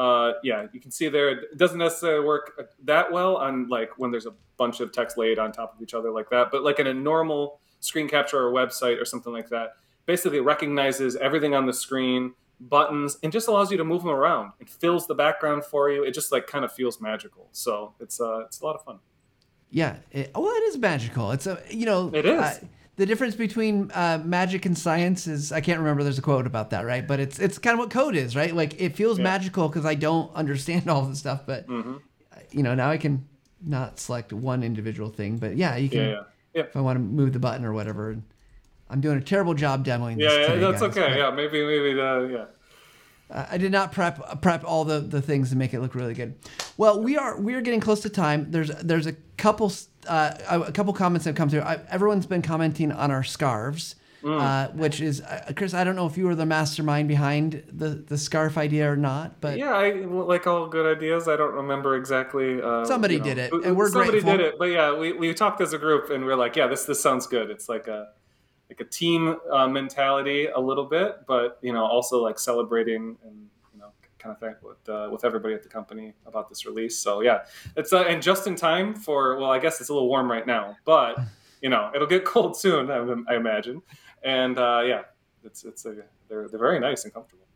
uh, 0.00 0.32
yeah, 0.42 0.66
you 0.72 0.80
can 0.80 0.90
see 0.90 1.10
there 1.10 1.28
it 1.28 1.58
doesn't 1.58 1.76
necessarily 1.78 2.24
work 2.24 2.74
that 2.84 3.12
well 3.12 3.36
on 3.36 3.68
like 3.68 3.90
when 3.98 4.10
there's 4.10 4.24
a 4.24 4.32
bunch 4.56 4.80
of 4.80 4.92
text 4.92 5.18
laid 5.18 5.38
on 5.38 5.52
top 5.52 5.76
of 5.76 5.82
each 5.82 5.92
other 5.92 6.10
like 6.10 6.30
that. 6.30 6.50
But 6.50 6.62
like 6.62 6.78
in 6.78 6.86
a 6.86 6.94
normal 6.94 7.60
screen 7.80 8.08
capture 8.08 8.38
or 8.38 8.50
website 8.50 8.98
or 8.98 9.04
something 9.04 9.30
like 9.30 9.50
that, 9.50 9.74
basically 10.06 10.40
recognizes 10.40 11.16
everything 11.16 11.54
on 11.54 11.66
the 11.66 11.74
screen 11.74 12.32
buttons 12.60 13.18
and 13.22 13.30
just 13.30 13.46
allows 13.46 13.70
you 13.70 13.76
to 13.76 13.84
move 13.84 14.00
them 14.02 14.12
around. 14.12 14.52
It 14.58 14.70
fills 14.70 15.06
the 15.06 15.14
background 15.14 15.66
for 15.66 15.90
you. 15.90 16.02
It 16.02 16.14
just 16.14 16.32
like 16.32 16.46
kind 16.46 16.64
of 16.64 16.72
feels 16.72 16.98
magical. 16.98 17.48
So 17.52 17.92
it's 18.00 18.22
uh, 18.22 18.44
it's 18.46 18.62
a 18.62 18.64
lot 18.64 18.76
of 18.76 18.82
fun. 18.82 19.00
Yeah, 19.70 19.96
it, 20.12 20.30
well, 20.34 20.46
it 20.46 20.62
is 20.62 20.78
magical. 20.78 21.30
It's 21.32 21.46
a 21.46 21.60
you 21.68 21.84
know 21.84 22.10
it 22.14 22.24
is. 22.24 22.40
Uh, 22.40 22.58
the 23.00 23.06
difference 23.06 23.34
between 23.34 23.90
uh, 23.94 24.20
magic 24.22 24.66
and 24.66 24.76
science 24.76 25.26
is 25.26 25.52
I 25.52 25.62
can't 25.62 25.78
remember. 25.78 26.02
There's 26.02 26.18
a 26.18 26.22
quote 26.22 26.46
about 26.46 26.68
that, 26.70 26.84
right? 26.84 27.08
But 27.08 27.18
it's 27.18 27.38
it's 27.38 27.56
kind 27.56 27.72
of 27.72 27.78
what 27.78 27.88
code 27.88 28.14
is, 28.14 28.36
right? 28.36 28.54
Like 28.54 28.78
it 28.78 28.94
feels 28.94 29.16
yeah. 29.16 29.24
magical 29.24 29.68
because 29.68 29.86
I 29.86 29.94
don't 29.94 30.30
understand 30.34 30.86
all 30.90 31.06
the 31.06 31.16
stuff, 31.16 31.46
but 31.46 31.66
mm-hmm. 31.66 31.94
you 32.50 32.62
know 32.62 32.74
now 32.74 32.90
I 32.90 32.98
can 32.98 33.26
not 33.64 33.98
select 33.98 34.34
one 34.34 34.62
individual 34.62 35.08
thing, 35.08 35.38
but 35.38 35.56
yeah, 35.56 35.76
you 35.76 35.88
can. 35.88 35.98
Yeah, 36.10 36.22
yeah. 36.52 36.62
If 36.64 36.76
I 36.76 36.82
want 36.82 36.96
to 36.96 37.00
move 37.00 37.32
the 37.32 37.38
button 37.38 37.64
or 37.64 37.72
whatever, 37.72 38.18
I'm 38.90 39.00
doing 39.00 39.16
a 39.16 39.22
terrible 39.22 39.54
job 39.54 39.82
demoing 39.82 40.18
this. 40.18 40.30
Yeah, 40.30 40.48
today, 40.48 40.60
that's 40.60 40.82
guys, 40.82 40.98
okay. 40.98 41.16
Yeah, 41.16 41.30
maybe 41.30 41.64
maybe 41.64 41.94
the 41.94 42.28
yeah. 42.30 43.34
Uh, 43.34 43.46
I 43.50 43.56
did 43.56 43.72
not 43.72 43.92
prep 43.92 44.42
prep 44.42 44.62
all 44.62 44.84
the, 44.84 45.00
the 45.00 45.22
things 45.22 45.48
to 45.50 45.56
make 45.56 45.72
it 45.72 45.80
look 45.80 45.94
really 45.94 46.12
good. 46.12 46.34
Well, 46.76 47.02
we 47.02 47.16
are 47.16 47.40
we 47.40 47.54
are 47.54 47.62
getting 47.62 47.80
close 47.80 48.00
to 48.00 48.10
time. 48.10 48.50
There's 48.50 48.68
there's 48.82 49.06
a 49.06 49.14
couple 49.38 49.72
uh, 50.06 50.64
a 50.66 50.72
couple 50.72 50.92
comments 50.92 51.26
have 51.26 51.34
come 51.34 51.48
through. 51.48 51.60
I, 51.60 51.80
everyone's 51.90 52.26
been 52.26 52.42
commenting 52.42 52.92
on 52.92 53.10
our 53.10 53.22
scarves, 53.22 53.96
mm. 54.22 54.40
uh, 54.40 54.70
which 54.72 55.00
is 55.00 55.20
uh, 55.20 55.52
Chris. 55.56 55.74
I 55.74 55.84
don't 55.84 55.96
know 55.96 56.06
if 56.06 56.16
you 56.16 56.26
were 56.26 56.34
the 56.34 56.46
mastermind 56.46 57.08
behind 57.08 57.62
the 57.70 57.90
the 57.90 58.16
scarf 58.16 58.56
idea 58.56 58.90
or 58.90 58.96
not, 58.96 59.40
but 59.40 59.58
yeah, 59.58 59.74
I 59.74 59.92
like 59.92 60.46
all 60.46 60.66
good 60.66 60.96
ideas. 60.96 61.28
I 61.28 61.36
don't 61.36 61.54
remember 61.54 61.96
exactly. 61.96 62.60
Uh, 62.62 62.84
somebody 62.84 63.14
you 63.14 63.20
know, 63.20 63.26
did 63.26 63.38
it, 63.38 63.52
and 63.52 63.76
we're 63.76 63.90
somebody 63.90 64.20
grateful. 64.20 64.36
did 64.38 64.40
it. 64.40 64.58
But 64.58 64.66
yeah, 64.66 64.96
we, 64.96 65.12
we 65.12 65.34
talked 65.34 65.60
as 65.60 65.72
a 65.72 65.78
group, 65.78 66.10
and 66.10 66.24
we 66.24 66.32
are 66.32 66.36
like, 66.36 66.56
yeah, 66.56 66.66
this 66.66 66.84
this 66.84 67.02
sounds 67.02 67.26
good. 67.26 67.50
It's 67.50 67.68
like 67.68 67.86
a 67.86 68.08
like 68.70 68.80
a 68.80 68.84
team 68.84 69.36
uh, 69.52 69.68
mentality 69.68 70.46
a 70.46 70.60
little 70.60 70.86
bit, 70.86 71.26
but 71.26 71.58
you 71.60 71.72
know, 71.72 71.84
also 71.84 72.22
like 72.22 72.38
celebrating 72.38 73.18
and 73.24 73.49
kind 74.20 74.34
of 74.34 74.40
thing 74.40 74.54
with 74.62 74.88
uh, 74.88 75.08
with 75.10 75.24
everybody 75.24 75.54
at 75.54 75.62
the 75.62 75.68
company 75.68 76.14
about 76.26 76.48
this 76.48 76.66
release. 76.66 76.98
So 76.98 77.20
yeah, 77.20 77.40
it's 77.76 77.92
uh, 77.92 78.02
and 78.02 78.22
just 78.22 78.46
in 78.46 78.56
time 78.56 78.94
for 78.94 79.38
well, 79.38 79.50
I 79.50 79.58
guess 79.58 79.80
it's 79.80 79.90
a 79.90 79.92
little 79.92 80.08
warm 80.08 80.30
right 80.30 80.46
now, 80.46 80.76
but 80.84 81.18
you 81.62 81.68
know, 81.68 81.90
it'll 81.94 82.06
get 82.06 82.24
cold 82.24 82.56
soon, 82.56 82.90
I, 82.90 83.32
I 83.32 83.36
imagine. 83.36 83.82
And 84.22 84.58
uh, 84.58 84.82
yeah, 84.86 85.02
it's 85.44 85.64
it's 85.64 85.84
a, 85.86 85.96
they're 86.28 86.48
they're 86.48 86.60
very 86.60 86.80
nice 86.80 87.04
and 87.04 87.12
comfortable. 87.12 87.46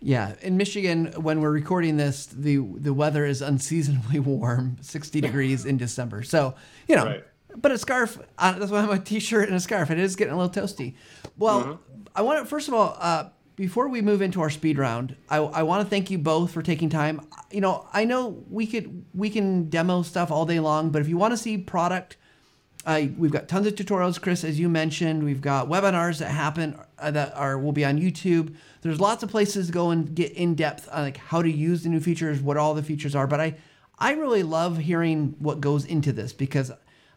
Yeah, 0.00 0.36
in 0.42 0.56
Michigan, 0.56 1.12
when 1.16 1.40
we're 1.40 1.50
recording 1.50 1.96
this, 1.96 2.26
the 2.26 2.58
the 2.58 2.94
weather 2.94 3.24
is 3.26 3.42
unseasonably 3.42 4.20
warm, 4.20 4.76
sixty 4.80 5.20
degrees 5.20 5.64
in 5.64 5.76
December. 5.76 6.22
So 6.22 6.54
you 6.86 6.96
know, 6.96 7.06
right 7.06 7.24
but 7.56 7.72
a 7.72 7.78
scarf. 7.78 8.18
Uh, 8.38 8.58
that's 8.58 8.70
why 8.70 8.80
I'm 8.80 8.90
a 8.90 8.98
t-shirt 8.98 9.48
and 9.48 9.56
a 9.56 9.60
scarf. 9.60 9.90
It 9.90 9.98
is 9.98 10.16
getting 10.16 10.34
a 10.34 10.38
little 10.38 10.62
toasty. 10.62 10.94
Well, 11.36 11.62
mm-hmm. 11.62 12.02
I 12.14 12.22
want 12.22 12.40
to 12.40 12.46
first 12.46 12.68
of 12.68 12.74
all, 12.74 12.96
uh, 12.98 13.30
before 13.58 13.88
we 13.88 14.00
move 14.00 14.22
into 14.22 14.40
our 14.40 14.50
speed 14.50 14.78
round, 14.78 15.16
I, 15.28 15.38
I 15.38 15.62
want 15.64 15.84
to 15.84 15.90
thank 15.90 16.12
you 16.12 16.18
both 16.18 16.52
for 16.52 16.62
taking 16.62 16.88
time. 16.88 17.20
You 17.50 17.60
know, 17.60 17.88
I 17.92 18.04
know 18.04 18.44
we 18.48 18.68
could 18.68 19.04
we 19.12 19.30
can 19.30 19.68
demo 19.68 20.02
stuff 20.02 20.30
all 20.30 20.46
day 20.46 20.60
long, 20.60 20.90
but 20.90 21.02
if 21.02 21.08
you 21.08 21.18
want 21.18 21.32
to 21.32 21.36
see 21.36 21.58
product, 21.58 22.16
uh, 22.86 23.02
we've 23.18 23.32
got 23.32 23.48
tons 23.48 23.66
of 23.66 23.74
tutorials, 23.74 24.20
Chris, 24.22 24.44
as 24.44 24.60
you 24.60 24.68
mentioned. 24.68 25.24
We've 25.24 25.40
got 25.40 25.68
webinars 25.68 26.18
that 26.20 26.30
happen 26.30 26.78
uh, 27.00 27.10
that 27.10 27.34
are 27.34 27.58
will 27.58 27.72
be 27.72 27.84
on 27.84 27.98
YouTube. 27.98 28.54
There's 28.82 29.00
lots 29.00 29.24
of 29.24 29.28
places 29.28 29.66
to 29.66 29.72
go 29.72 29.90
and 29.90 30.14
get 30.14 30.30
in 30.32 30.54
depth 30.54 30.88
on 30.92 31.02
like 31.02 31.16
how 31.16 31.42
to 31.42 31.50
use 31.50 31.82
the 31.82 31.88
new 31.88 32.00
features, 32.00 32.40
what 32.40 32.56
all 32.56 32.74
the 32.74 32.82
features 32.84 33.16
are. 33.16 33.26
But 33.26 33.40
I 33.40 33.56
I 33.98 34.12
really 34.12 34.44
love 34.44 34.78
hearing 34.78 35.34
what 35.40 35.60
goes 35.60 35.84
into 35.84 36.12
this 36.12 36.32
because 36.32 36.70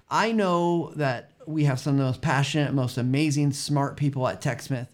I 0.09 0.31
know 0.31 0.91
that 0.95 1.33
we 1.45 1.65
have 1.65 1.79
some 1.79 1.93
of 1.93 1.99
the 1.99 2.05
most 2.05 2.21
passionate, 2.21 2.73
most 2.73 2.97
amazing, 2.97 3.51
smart 3.51 3.95
people 3.95 4.27
at 4.27 4.41
TechSmith. 4.41 4.87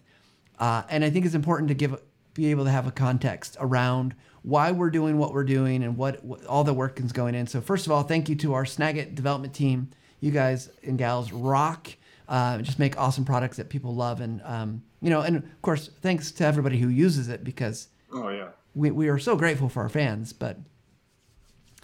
Uh, 0.58 0.82
and 0.88 1.04
I 1.04 1.10
think 1.10 1.24
it's 1.24 1.34
important 1.34 1.68
to 1.68 1.74
give 1.74 2.00
be 2.34 2.50
able 2.52 2.64
to 2.64 2.70
have 2.70 2.86
a 2.86 2.92
context 2.92 3.56
around 3.58 4.14
why 4.42 4.70
we're 4.70 4.90
doing 4.90 5.18
what 5.18 5.32
we're 5.32 5.44
doing 5.44 5.82
and 5.82 5.96
what, 5.96 6.24
what 6.24 6.44
all 6.46 6.62
the 6.62 6.72
work 6.72 7.00
is 7.00 7.10
going 7.10 7.34
in. 7.34 7.48
So 7.48 7.60
first 7.60 7.84
of 7.84 7.92
all, 7.92 8.04
thank 8.04 8.28
you 8.28 8.36
to 8.36 8.54
our 8.54 8.64
Snagit 8.64 9.16
development 9.16 9.54
team. 9.54 9.90
You 10.20 10.30
guys 10.30 10.70
and 10.84 10.96
gals 10.96 11.32
rock. 11.32 11.88
Uh, 12.28 12.58
just 12.58 12.78
make 12.78 12.98
awesome 12.98 13.24
products 13.24 13.56
that 13.56 13.70
people 13.70 13.94
love, 13.94 14.20
and 14.20 14.42
um, 14.44 14.82
you 15.00 15.08
know, 15.08 15.22
and 15.22 15.36
of 15.36 15.62
course, 15.62 15.88
thanks 16.02 16.30
to 16.32 16.44
everybody 16.44 16.78
who 16.78 16.88
uses 16.88 17.28
it 17.28 17.42
because 17.42 17.88
oh 18.12 18.28
yeah, 18.28 18.48
we 18.74 18.90
we 18.90 19.08
are 19.08 19.18
so 19.18 19.34
grateful 19.34 19.70
for 19.70 19.82
our 19.82 19.88
fans. 19.88 20.34
But 20.34 20.58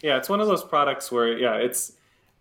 yeah, 0.03 0.18
it's 0.18 0.29
one 0.29 0.41
of 0.41 0.47
those 0.47 0.62
products 0.62 1.11
where 1.11 1.39
yeah, 1.39 1.55
it's 1.55 1.93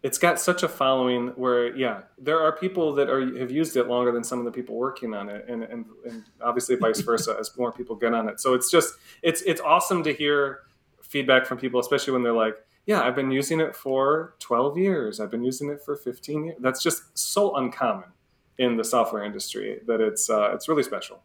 it's 0.04 0.18
got 0.18 0.38
such 0.40 0.64
a 0.64 0.68
following 0.68 1.30
where 1.30 1.76
yeah 1.76 2.02
there 2.18 2.40
are 2.40 2.52
people 2.52 2.94
that 2.94 3.10
are 3.10 3.40
have 3.40 3.50
used 3.50 3.76
it 3.78 3.88
longer 3.88 4.12
than 4.12 4.24
some 4.24 4.38
of 4.38 4.46
the 4.46 4.52
people 4.52 4.76
working 4.76 5.14
on 5.14 5.30
it 5.30 5.46
and 5.48 5.64
and, 5.64 5.86
and 6.06 6.24
obviously 6.42 6.76
vice 6.76 7.00
versa 7.10 7.36
as 7.40 7.58
more 7.58 7.72
people 7.72 7.96
get 7.96 8.14
on 8.14 8.30
it 8.30 8.40
so 8.40 8.54
it's 8.54 8.70
just 8.70 8.96
it's 9.24 9.42
it's 9.44 9.62
awesome 9.62 10.04
to 10.04 10.14
hear 10.14 10.60
feedback 11.02 11.46
from 11.46 11.58
people 11.58 11.80
especially 11.80 12.14
when 12.14 12.22
they're 12.22 12.34
like 12.34 12.56
yeah 12.86 13.02
i've 13.02 13.16
been 13.16 13.32
using 13.32 13.60
it 13.60 13.76
for 13.76 14.36
12 14.40 14.78
years 14.78 15.20
i've 15.20 15.32
been 15.32 15.44
using 15.44 15.70
it 15.70 15.82
for 15.82 15.96
15 15.96 16.46
years 16.46 16.58
that's 16.60 16.84
just 16.84 17.18
so 17.18 17.56
uncommon 17.56 18.10
in 18.60 18.78
the 18.78 18.84
software 18.84 19.24
industry 19.24 19.80
that 19.88 20.00
it's 20.02 20.30
uh, 20.30 20.52
it's 20.54 20.68
really 20.68 20.84
special 20.84 21.24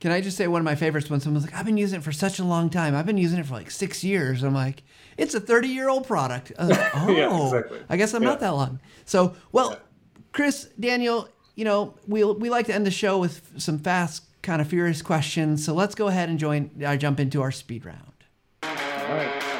can 0.00 0.12
I 0.12 0.20
just 0.20 0.36
say 0.36 0.48
one 0.48 0.60
of 0.60 0.66
my 0.66 0.74
favorites 0.74 1.08
when 1.08 1.20
someone's 1.20 1.46
like, 1.46 1.54
I've 1.54 1.64
been 1.64 1.78
using 1.78 2.00
it 2.00 2.02
for 2.02 2.12
such 2.12 2.38
a 2.38 2.44
long 2.44 2.68
time. 2.68 2.94
I've 2.94 3.06
been 3.06 3.16
using 3.16 3.38
it 3.38 3.46
for 3.46 3.54
like 3.54 3.70
six 3.70 4.04
years. 4.04 4.42
I'm 4.42 4.52
like, 4.52 4.82
it's 5.16 5.34
a 5.34 5.40
30 5.40 5.68
year 5.68 5.88
old 5.88 6.06
product. 6.06 6.52
Like, 6.58 6.96
oh, 6.96 7.10
yeah, 7.10 7.44
exactly. 7.44 7.80
I 7.88 7.96
guess 7.96 8.14
I'm 8.14 8.22
yeah. 8.22 8.28
not 8.30 8.40
that 8.40 8.50
long. 8.50 8.80
So, 9.04 9.34
well. 9.52 9.78
Chris, 10.34 10.68
Daniel, 10.80 11.28
you 11.54 11.64
know, 11.64 11.94
we 12.08 12.24
we 12.24 12.50
like 12.50 12.66
to 12.66 12.74
end 12.74 12.84
the 12.84 12.90
show 12.90 13.18
with 13.18 13.52
some 13.56 13.78
fast, 13.78 14.24
kind 14.42 14.60
of 14.60 14.66
furious 14.66 15.00
questions. 15.00 15.64
So 15.64 15.72
let's 15.74 15.94
go 15.94 16.08
ahead 16.08 16.28
and 16.28 16.40
join. 16.40 16.70
I 16.80 16.94
uh, 16.94 16.96
jump 16.96 17.20
into 17.20 17.40
our 17.40 17.52
speed 17.52 17.86
round. 17.86 18.00
All 18.64 18.70
right. 18.70 19.50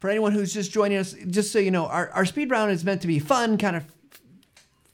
for 0.00 0.08
anyone 0.08 0.32
who's 0.32 0.54
just 0.54 0.72
joining 0.72 0.96
us, 0.96 1.14
just 1.28 1.52
so 1.52 1.58
you 1.58 1.70
know, 1.70 1.84
our, 1.86 2.08
our 2.12 2.24
speed 2.24 2.50
round 2.50 2.72
is 2.72 2.84
meant 2.86 3.02
to 3.02 3.06
be 3.06 3.18
fun, 3.18 3.58
kind 3.58 3.76
of 3.76 3.84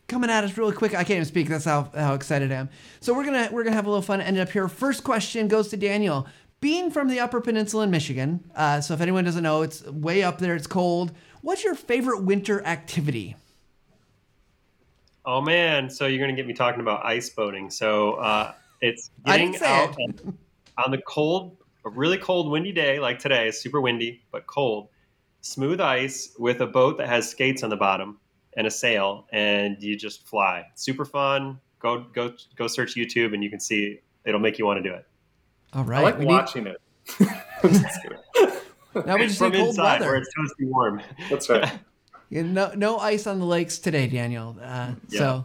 coming 0.09 0.31
at 0.31 0.45
us 0.45 0.57
really 0.57 0.75
quick. 0.75 0.93
I 0.93 0.99
can't 0.99 1.11
even 1.13 1.25
speak. 1.25 1.49
That's 1.49 1.65
how, 1.65 1.91
how 1.95 2.15
excited 2.15 2.53
I 2.53 2.57
am. 2.57 2.69
So 3.01 3.15
we're 3.15 3.25
gonna 3.25 3.49
we're 3.51 3.65
gonna 3.65 3.77
have 3.77 3.87
a 3.87 3.91
little 3.91 4.03
fun. 4.03 4.21
End 4.21 4.39
up 4.39 4.51
here. 4.51 4.69
First 4.69 5.05
question 5.05 5.49
goes 5.49 5.69
to 5.69 5.77
Daniel. 5.77 6.27
Being 6.61 6.91
from 6.91 7.09
the 7.09 7.21
Upper 7.21 7.41
Peninsula 7.41 7.85
in 7.85 7.91
Michigan, 7.91 8.51
uh, 8.55 8.81
so 8.81 8.95
if 8.95 9.01
anyone 9.01 9.25
doesn't 9.25 9.43
know, 9.43 9.63
it's 9.63 9.85
way 9.87 10.23
up 10.23 10.39
there. 10.39 10.57
It's 10.57 10.67
cold. 10.67 11.13
What's 11.43 11.63
your 11.63 11.75
favorite 11.75 12.23
winter 12.23 12.65
activity? 12.65 13.37
Oh 15.25 15.41
man, 15.41 15.91
so 15.91 16.07
you're 16.07 16.21
gonna 16.21 16.37
get 16.37 16.47
me 16.47 16.55
talking 16.55 16.81
about 16.81 17.05
ice 17.05 17.29
boating. 17.29 17.69
So 17.71 18.15
uh, 18.15 18.53
it's 18.81 19.11
getting 19.25 19.57
out 19.63 19.97
on, 20.01 20.39
on 20.85 20.91
the 20.91 21.03
cold, 21.07 21.57
a 21.85 21.91
really 21.91 22.19
cold, 22.19 22.51
windy 22.51 22.73
day 22.73 22.99
like 22.99 23.19
today. 23.19 23.51
Super 23.51 23.81
windy, 23.81 24.23
but 24.31 24.47
cold. 24.47 24.89
Smooth 25.43 25.81
ice 25.81 26.35
with 26.39 26.61
a 26.61 26.67
boat 26.67 26.99
that 26.99 27.09
has 27.09 27.29
skates 27.29 27.63
on 27.63 27.71
the 27.71 27.77
bottom 27.77 28.19
and 28.57 28.67
a 28.67 28.71
sail, 28.71 29.27
and 29.33 29.77
you 29.81 29.97
just 29.97 30.27
fly. 30.27 30.67
Super 30.75 31.05
fun. 31.05 31.61
Go 31.79 32.07
go 32.13 32.33
go 32.57 32.67
search 32.67 32.95
YouTube, 32.95 33.35
and 33.35 33.45
you 33.45 33.51
can 33.51 33.61
see 33.61 34.01
it'll 34.25 34.41
make 34.41 34.59
you 34.59 34.67
want 34.67 34.83
to 34.83 34.89
do 34.89 34.95
it. 34.95 35.07
All 35.73 35.85
right, 35.85 36.01
I 36.01 36.03
like 36.03 36.19
we 36.19 36.27
watching 36.27 36.65
need... 36.65 36.77
it. 36.77 36.81
now 39.07 39.17
we 39.17 39.27
just 39.27 39.39
from 39.39 39.53
cold 39.53 39.69
inside 39.69 40.01
weather. 40.01 40.07
where 40.07 40.17
it's 40.17 40.31
toasty 40.37 40.69
warm. 40.69 41.03
That's 41.31 41.49
right. 41.49 41.73
Yeah, 42.29 42.43
no, 42.43 42.73
no 42.75 42.99
ice 42.99 43.29
on 43.29 43.39
the 43.39 43.45
lakes 43.45 43.79
today, 43.79 44.09
Daniel. 44.09 44.57
Uh, 44.61 44.95
yeah. 45.09 45.19
So, 45.19 45.45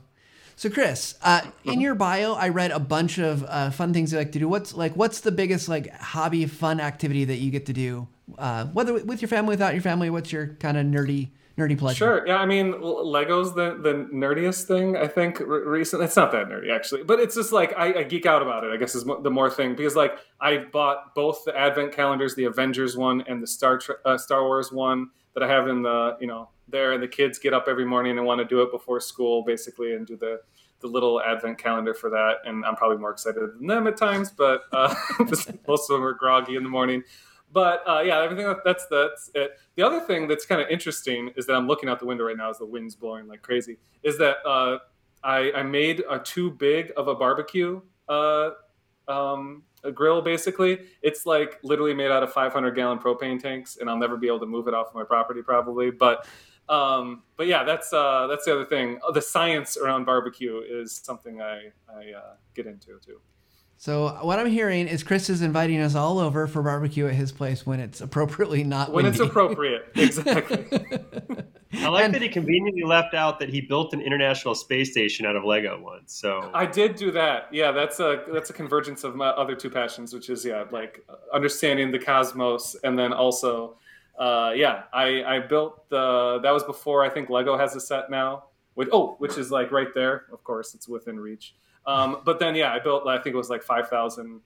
so 0.55 0.69
Chris, 0.71 1.15
uh, 1.21 1.41
in 1.63 1.79
your 1.79 1.93
bio, 1.93 2.33
I 2.33 2.49
read 2.49 2.71
a 2.71 2.79
bunch 2.79 3.19
of 3.19 3.43
uh, 3.47 3.69
fun 3.69 3.93
things 3.93 4.11
you 4.11 4.17
like 4.17 4.31
to 4.31 4.39
do. 4.39 4.47
What's 4.47 4.73
like, 4.73 4.95
what's 4.95 5.19
the 5.19 5.31
biggest 5.31 5.69
like 5.69 5.93
hobby, 5.93 6.45
fun 6.47 6.79
activity 6.79 7.25
that 7.25 7.37
you 7.37 7.51
get 7.51 7.67
to 7.67 7.73
do, 7.73 8.07
uh, 8.39 8.65
whether 8.65 8.93
with 8.93 9.21
your 9.21 9.29
family, 9.29 9.51
without 9.51 9.73
your 9.73 9.83
family? 9.83 10.09
What's 10.09 10.31
your 10.31 10.47
kind 10.59 10.75
of 10.75 10.87
nerdy, 10.87 11.29
nerdy 11.61 11.77
pleasure? 11.77 11.97
Sure. 11.97 12.27
Yeah. 12.27 12.37
I 12.37 12.45
mean, 12.45 12.81
Lego's 12.81 13.53
the 13.53 13.77
the 13.81 14.07
nerdiest 14.13 14.63
thing. 14.63 14.97
I 14.97 15.07
think 15.07 15.39
recently. 15.39 16.05
It's 16.05 16.15
not 16.15 16.31
that 16.31 16.47
nerdy 16.47 16.73
actually, 16.73 17.03
but 17.03 17.19
it's 17.19 17.35
just 17.35 17.51
like 17.51 17.73
I, 17.77 17.99
I 17.99 18.03
geek 18.03 18.25
out 18.25 18.41
about 18.41 18.63
it. 18.63 18.71
I 18.71 18.77
guess 18.77 18.95
is 18.95 19.03
the 19.03 19.31
more 19.31 19.49
thing 19.49 19.75
because 19.75 19.95
like 19.95 20.17
I 20.39 20.57
bought 20.71 21.13
both 21.15 21.43
the 21.45 21.57
Advent 21.57 21.93
calendars, 21.93 22.35
the 22.35 22.45
Avengers 22.45 22.97
one 22.97 23.23
and 23.27 23.41
the 23.41 23.47
Star 23.47 23.79
uh, 24.05 24.17
Star 24.17 24.43
Wars 24.43 24.71
one 24.71 25.09
that 25.33 25.43
I 25.43 25.47
have 25.47 25.67
in 25.67 25.81
the 25.81 26.17
you 26.19 26.27
know 26.27 26.49
there, 26.67 26.93
and 26.93 27.03
the 27.03 27.07
kids 27.07 27.37
get 27.37 27.53
up 27.53 27.65
every 27.67 27.85
morning 27.85 28.17
and 28.17 28.25
want 28.25 28.39
to 28.39 28.45
do 28.45 28.61
it 28.61 28.71
before 28.71 28.99
school, 28.99 29.43
basically, 29.43 29.93
and 29.93 30.07
do 30.07 30.15
the 30.15 30.41
the 30.79 30.87
little 30.87 31.21
advent 31.21 31.57
calendar 31.57 31.93
for 31.93 32.09
that. 32.09 32.37
And 32.45 32.65
I'm 32.65 32.75
probably 32.75 32.97
more 32.97 33.11
excited 33.11 33.41
than 33.41 33.67
them 33.67 33.87
at 33.87 33.97
times, 33.97 34.31
but 34.31 34.63
uh, 34.71 34.93
most 35.67 35.89
of 35.89 35.95
them 35.95 36.03
are 36.03 36.13
groggy 36.13 36.55
in 36.55 36.63
the 36.63 36.69
morning. 36.69 37.03
But 37.51 37.83
uh, 37.87 38.01
yeah, 38.05 38.21
everything 38.21 38.47
that, 38.47 38.59
that's 38.63 38.85
that's 38.87 39.31
it. 39.35 39.57
The 39.75 39.83
other 39.83 39.99
thing 39.99 40.27
that's 40.27 40.45
kind 40.45 40.61
of 40.61 40.69
interesting 40.69 41.31
is 41.35 41.45
that 41.47 41.53
I'm 41.53 41.67
looking 41.67 41.89
out 41.89 41.99
the 41.99 42.05
window 42.05 42.23
right 42.23 42.37
now 42.37 42.49
as 42.49 42.59
the 42.59 42.65
wind's 42.65 42.95
blowing 42.95 43.27
like 43.27 43.41
crazy. 43.41 43.77
Is 44.03 44.17
that 44.19 44.37
uh, 44.45 44.79
I, 45.23 45.51
I 45.51 45.63
made 45.63 46.03
a 46.09 46.19
too 46.19 46.51
big 46.51 46.91
of 46.95 47.07
a 47.07 47.15
barbecue 47.15 47.81
uh, 48.07 48.51
um, 49.07 49.63
a 49.83 49.91
grill 49.91 50.21
basically. 50.21 50.79
It's 51.01 51.25
like 51.25 51.59
literally 51.63 51.93
made 51.93 52.11
out 52.11 52.23
of 52.23 52.31
500 52.31 52.71
gallon 52.75 52.99
propane 52.99 53.41
tanks, 53.41 53.77
and 53.79 53.89
I'll 53.89 53.97
never 53.97 54.17
be 54.17 54.27
able 54.27 54.39
to 54.41 54.45
move 54.45 54.67
it 54.67 54.73
off 54.73 54.89
of 54.89 54.95
my 54.95 55.03
property 55.03 55.41
probably. 55.41 55.91
But 55.91 56.27
um, 56.69 57.23
but 57.35 57.47
yeah, 57.47 57.63
that's 57.63 57.91
uh, 57.91 58.27
that's 58.27 58.45
the 58.45 58.53
other 58.53 58.65
thing. 58.65 58.99
The 59.13 59.21
science 59.21 59.77
around 59.77 60.05
barbecue 60.05 60.61
is 60.61 60.95
something 61.03 61.41
I 61.41 61.71
I 61.89 62.11
uh, 62.17 62.33
get 62.53 62.67
into 62.67 62.99
too. 63.05 63.19
So 63.81 64.09
what 64.21 64.37
I'm 64.37 64.45
hearing 64.45 64.87
is 64.87 65.01
Chris 65.01 65.27
is 65.27 65.41
inviting 65.41 65.81
us 65.81 65.95
all 65.95 66.19
over 66.19 66.45
for 66.45 66.61
barbecue 66.61 67.07
at 67.07 67.15
his 67.15 67.31
place 67.31 67.65
when 67.65 67.79
it's 67.79 67.99
appropriately 67.99 68.63
not 68.63 68.91
when 68.91 69.05
windy. 69.05 69.19
it's 69.19 69.27
appropriate, 69.27 69.87
exactly. 69.95 70.67
I 71.73 71.87
like 71.87 72.05
and, 72.05 72.13
that 72.13 72.21
he 72.21 72.29
conveniently 72.29 72.83
left 72.83 73.15
out 73.15 73.39
that 73.39 73.49
he 73.49 73.59
built 73.59 73.91
an 73.93 73.99
international 73.99 74.53
space 74.53 74.91
station 74.91 75.25
out 75.25 75.35
of 75.35 75.43
Lego 75.45 75.81
once. 75.81 76.13
So 76.13 76.51
I 76.53 76.67
did 76.67 76.95
do 76.95 77.09
that. 77.13 77.47
Yeah, 77.51 77.71
that's 77.71 77.99
a 77.99 78.23
that's 78.31 78.51
a 78.51 78.53
convergence 78.53 79.03
of 79.03 79.15
my 79.15 79.29
other 79.29 79.55
two 79.55 79.71
passions, 79.71 80.13
which 80.13 80.29
is 80.29 80.45
yeah, 80.45 80.63
like 80.69 81.03
understanding 81.33 81.89
the 81.89 81.97
cosmos 81.97 82.75
and 82.83 82.99
then 82.99 83.11
also 83.11 83.77
uh, 84.19 84.53
yeah, 84.55 84.83
I, 84.93 85.23
I 85.23 85.39
built 85.39 85.89
the 85.89 86.39
that 86.43 86.51
was 86.51 86.63
before 86.65 87.03
I 87.03 87.09
think 87.09 87.31
Lego 87.31 87.57
has 87.57 87.75
a 87.75 87.79
set 87.79 88.11
now. 88.11 88.43
With 88.75 88.89
oh, 88.91 89.15
which 89.17 89.39
is 89.39 89.49
like 89.49 89.71
right 89.71 89.91
there. 89.95 90.25
Of 90.31 90.43
course, 90.43 90.75
it's 90.75 90.87
within 90.87 91.19
reach. 91.19 91.55
Um, 91.85 92.21
but 92.23 92.39
then 92.39 92.55
yeah, 92.55 92.73
I 92.73 92.79
built 92.79 93.07
I 93.07 93.17
think 93.17 93.33
it 93.33 93.37
was 93.37 93.49
like 93.49 93.63
five 93.63 93.89
thousand 93.89 94.41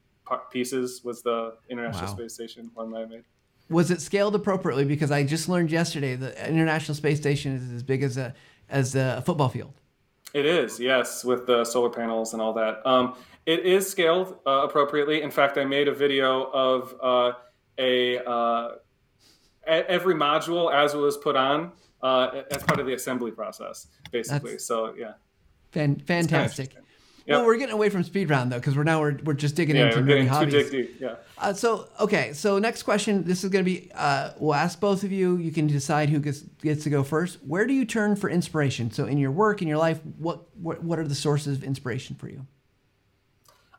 pieces 0.51 1.03
was 1.03 1.21
the 1.21 1.55
International 1.69 2.07
wow. 2.07 2.15
Space 2.15 2.33
Station 2.33 2.71
one 2.73 2.91
that 2.91 3.01
I 3.01 3.05
made. 3.05 3.23
Was 3.69 3.91
it 3.91 4.01
scaled 4.01 4.36
appropriately? 4.36 4.86
Because 4.86 5.11
I 5.11 5.23
just 5.23 5.49
learned 5.49 5.71
yesterday 5.71 6.15
the 6.15 6.47
International 6.47 6.95
Space 6.95 7.17
Station 7.17 7.55
is 7.55 7.71
as 7.71 7.83
big 7.83 8.03
as 8.03 8.17
a 8.17 8.33
as 8.69 8.95
a 8.95 9.23
football 9.25 9.49
field. 9.49 9.73
It 10.33 10.45
is, 10.45 10.79
yes, 10.79 11.23
with 11.23 11.47
the 11.47 11.63
solar 11.63 11.89
panels 11.89 12.33
and 12.33 12.41
all 12.41 12.53
that. 12.53 12.86
Um, 12.86 13.15
it 13.45 13.61
is 13.61 13.89
scaled 13.89 14.39
uh, 14.45 14.65
appropriately. 14.67 15.21
In 15.21 15.31
fact, 15.31 15.57
I 15.57 15.63
made 15.63 15.88
a 15.88 15.93
video 15.93 16.43
of 16.51 16.95
uh, 17.01 17.33
a 17.77 18.19
uh, 18.19 18.71
every 19.65 20.15
module 20.15 20.73
as 20.73 20.93
it 20.93 20.97
was 20.97 21.17
put 21.17 21.36
on 21.36 21.71
uh, 22.01 22.41
as 22.51 22.63
part 22.63 22.79
of 22.79 22.86
the 22.86 22.93
assembly 22.93 23.31
process, 23.31 23.88
basically. 24.11 24.51
That's 24.51 24.65
so 24.65 24.93
yeah, 24.97 25.13
fan- 25.71 25.99
fantastic. 25.99 26.75
Yep. 27.28 27.38
Well, 27.38 27.45
we're 27.47 27.57
getting 27.57 27.73
away 27.73 27.89
from 27.89 28.03
speed 28.03 28.30
round 28.30 28.51
though, 28.51 28.59
because 28.59 28.78
we're 28.78 28.84
now 28.84 29.01
we're, 29.01 29.17
we're 29.23 29.34
just 29.34 29.55
digging 29.55 29.76
yeah, 29.76 29.88
into 29.88 30.01
many 30.01 30.28
hobbies. 30.28 30.69
Deep, 30.69 30.97
yeah. 30.99 31.15
Uh, 31.39 31.53
so 31.53 31.88
okay, 31.99 32.34
so 32.34 32.59
next 32.59 32.84
question. 32.84 33.23
This 33.23 33.43
is 33.43 33.49
going 33.49 33.65
to 33.65 33.71
be. 33.71 33.91
Uh, 33.95 34.32
we'll 34.38 34.53
ask 34.53 34.80
both 34.80 35.03
of 35.03 35.11
you. 35.11 35.38
You 35.38 35.51
can 35.51 35.65
decide 35.65 36.09
who 36.09 36.19
gets 36.19 36.41
gets 36.61 36.84
to 36.84 36.91
go 36.91 37.03
first. 37.03 37.39
Where 37.43 37.65
do 37.65 37.73
you 37.73 37.84
turn 37.84 38.15
for 38.15 38.30
inspiration? 38.30 38.91
So 38.91 39.05
in 39.05 39.17
your 39.17 39.32
work, 39.32 39.63
in 39.63 39.67
your 39.67 39.80
life, 39.80 39.99
what 40.19 40.55
what 40.55 40.84
what 40.84 40.99
are 40.99 41.07
the 41.07 41.15
sources 41.15 41.57
of 41.57 41.63
inspiration 41.63 42.15
for 42.15 42.30
you? 42.30 42.45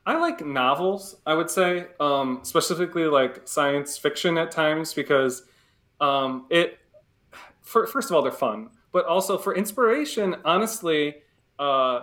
I 0.04 0.18
like 0.18 0.44
novels. 0.44 1.16
I 1.24 1.34
would 1.34 1.50
say, 1.50 1.86
um, 2.00 2.40
specifically 2.42 3.04
like 3.04 3.46
science 3.46 3.96
fiction 3.96 4.38
at 4.38 4.50
times, 4.50 4.92
because 4.92 5.44
um, 6.00 6.46
it 6.50 6.80
for, 7.62 7.86
first 7.86 8.10
of 8.10 8.16
all 8.16 8.22
they're 8.22 8.32
fun, 8.32 8.70
but 8.90 9.04
also 9.06 9.38
for 9.38 9.54
inspiration. 9.54 10.34
Honestly, 10.44 11.16
uh, 11.60 12.02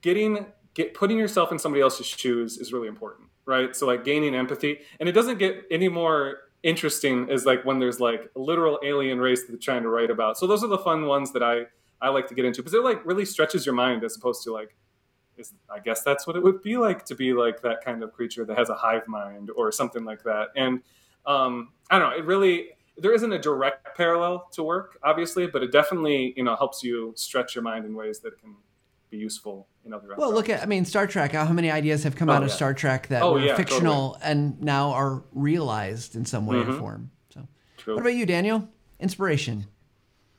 getting 0.00 0.46
get 0.74 0.94
putting 0.94 1.18
yourself 1.18 1.52
in 1.52 1.58
somebody 1.58 1.82
else's 1.82 2.06
shoes 2.06 2.58
is 2.58 2.72
really 2.72 2.88
important, 2.88 3.28
right? 3.44 3.74
So 3.74 3.86
like 3.86 4.04
gaining 4.04 4.34
empathy, 4.34 4.80
and 5.00 5.08
it 5.08 5.12
doesn't 5.12 5.38
get 5.38 5.64
any 5.70 5.88
more 5.88 6.38
interesting 6.62 7.28
as 7.28 7.44
like 7.44 7.64
when 7.64 7.78
there's 7.78 8.00
like 8.00 8.30
a 8.36 8.38
literal 8.38 8.78
alien 8.84 9.18
race 9.18 9.42
that 9.42 9.48
they're 9.48 9.58
trying 9.58 9.82
to 9.82 9.88
write 9.88 10.10
about. 10.10 10.38
So 10.38 10.46
those 10.46 10.62
are 10.62 10.68
the 10.68 10.78
fun 10.78 11.06
ones 11.06 11.32
that 11.32 11.42
I 11.42 11.66
I 12.00 12.08
like 12.08 12.26
to 12.28 12.34
get 12.34 12.44
into 12.44 12.62
because 12.62 12.74
it 12.74 12.82
like 12.82 13.04
really 13.04 13.24
stretches 13.24 13.66
your 13.66 13.74
mind 13.74 14.04
as 14.04 14.16
opposed 14.16 14.42
to 14.44 14.52
like 14.52 14.74
is 15.36 15.52
I 15.70 15.78
guess 15.80 16.02
that's 16.02 16.26
what 16.26 16.36
it 16.36 16.42
would 16.42 16.62
be 16.62 16.76
like 16.76 17.04
to 17.06 17.14
be 17.14 17.32
like 17.32 17.62
that 17.62 17.84
kind 17.84 18.02
of 18.02 18.12
creature 18.12 18.44
that 18.44 18.58
has 18.58 18.68
a 18.68 18.74
hive 18.74 19.06
mind 19.08 19.50
or 19.56 19.72
something 19.72 20.04
like 20.04 20.22
that. 20.24 20.48
And 20.56 20.82
um, 21.26 21.70
I 21.90 21.98
don't 21.98 22.10
know, 22.10 22.16
it 22.16 22.24
really 22.24 22.70
there 22.98 23.14
isn't 23.14 23.32
a 23.32 23.38
direct 23.38 23.96
parallel 23.96 24.48
to 24.52 24.62
work, 24.62 24.98
obviously, 25.02 25.46
but 25.46 25.62
it 25.62 25.72
definitely 25.72 26.34
you 26.36 26.44
know 26.44 26.56
helps 26.56 26.82
you 26.82 27.12
stretch 27.16 27.54
your 27.54 27.62
mind 27.62 27.84
in 27.84 27.94
ways 27.94 28.20
that 28.20 28.38
can 28.40 28.54
be 29.10 29.18
useful 29.18 29.66
in 29.84 29.92
other. 29.92 30.08
Well, 30.16 30.32
look 30.32 30.48
at 30.48 30.62
I 30.62 30.66
mean 30.66 30.84
Star 30.84 31.06
Trek. 31.06 31.32
How 31.32 31.52
many 31.52 31.70
ideas 31.70 32.04
have 32.04 32.16
come 32.16 32.28
oh, 32.28 32.34
out 32.34 32.42
of 32.42 32.50
Star 32.50 32.74
Trek 32.74 33.08
that 33.08 33.22
oh, 33.22 33.34
were 33.34 33.40
yeah, 33.40 33.56
fictional 33.56 34.12
totally. 34.12 34.30
and 34.30 34.62
now 34.62 34.90
are 34.90 35.22
realized 35.32 36.16
in 36.16 36.24
some 36.24 36.46
way 36.46 36.56
mm-hmm. 36.56 36.72
or 36.72 36.78
form? 36.78 37.10
So, 37.30 37.46
True. 37.76 37.94
what 37.94 38.00
about 38.00 38.14
you, 38.14 38.26
Daniel? 38.26 38.68
Inspiration. 39.00 39.66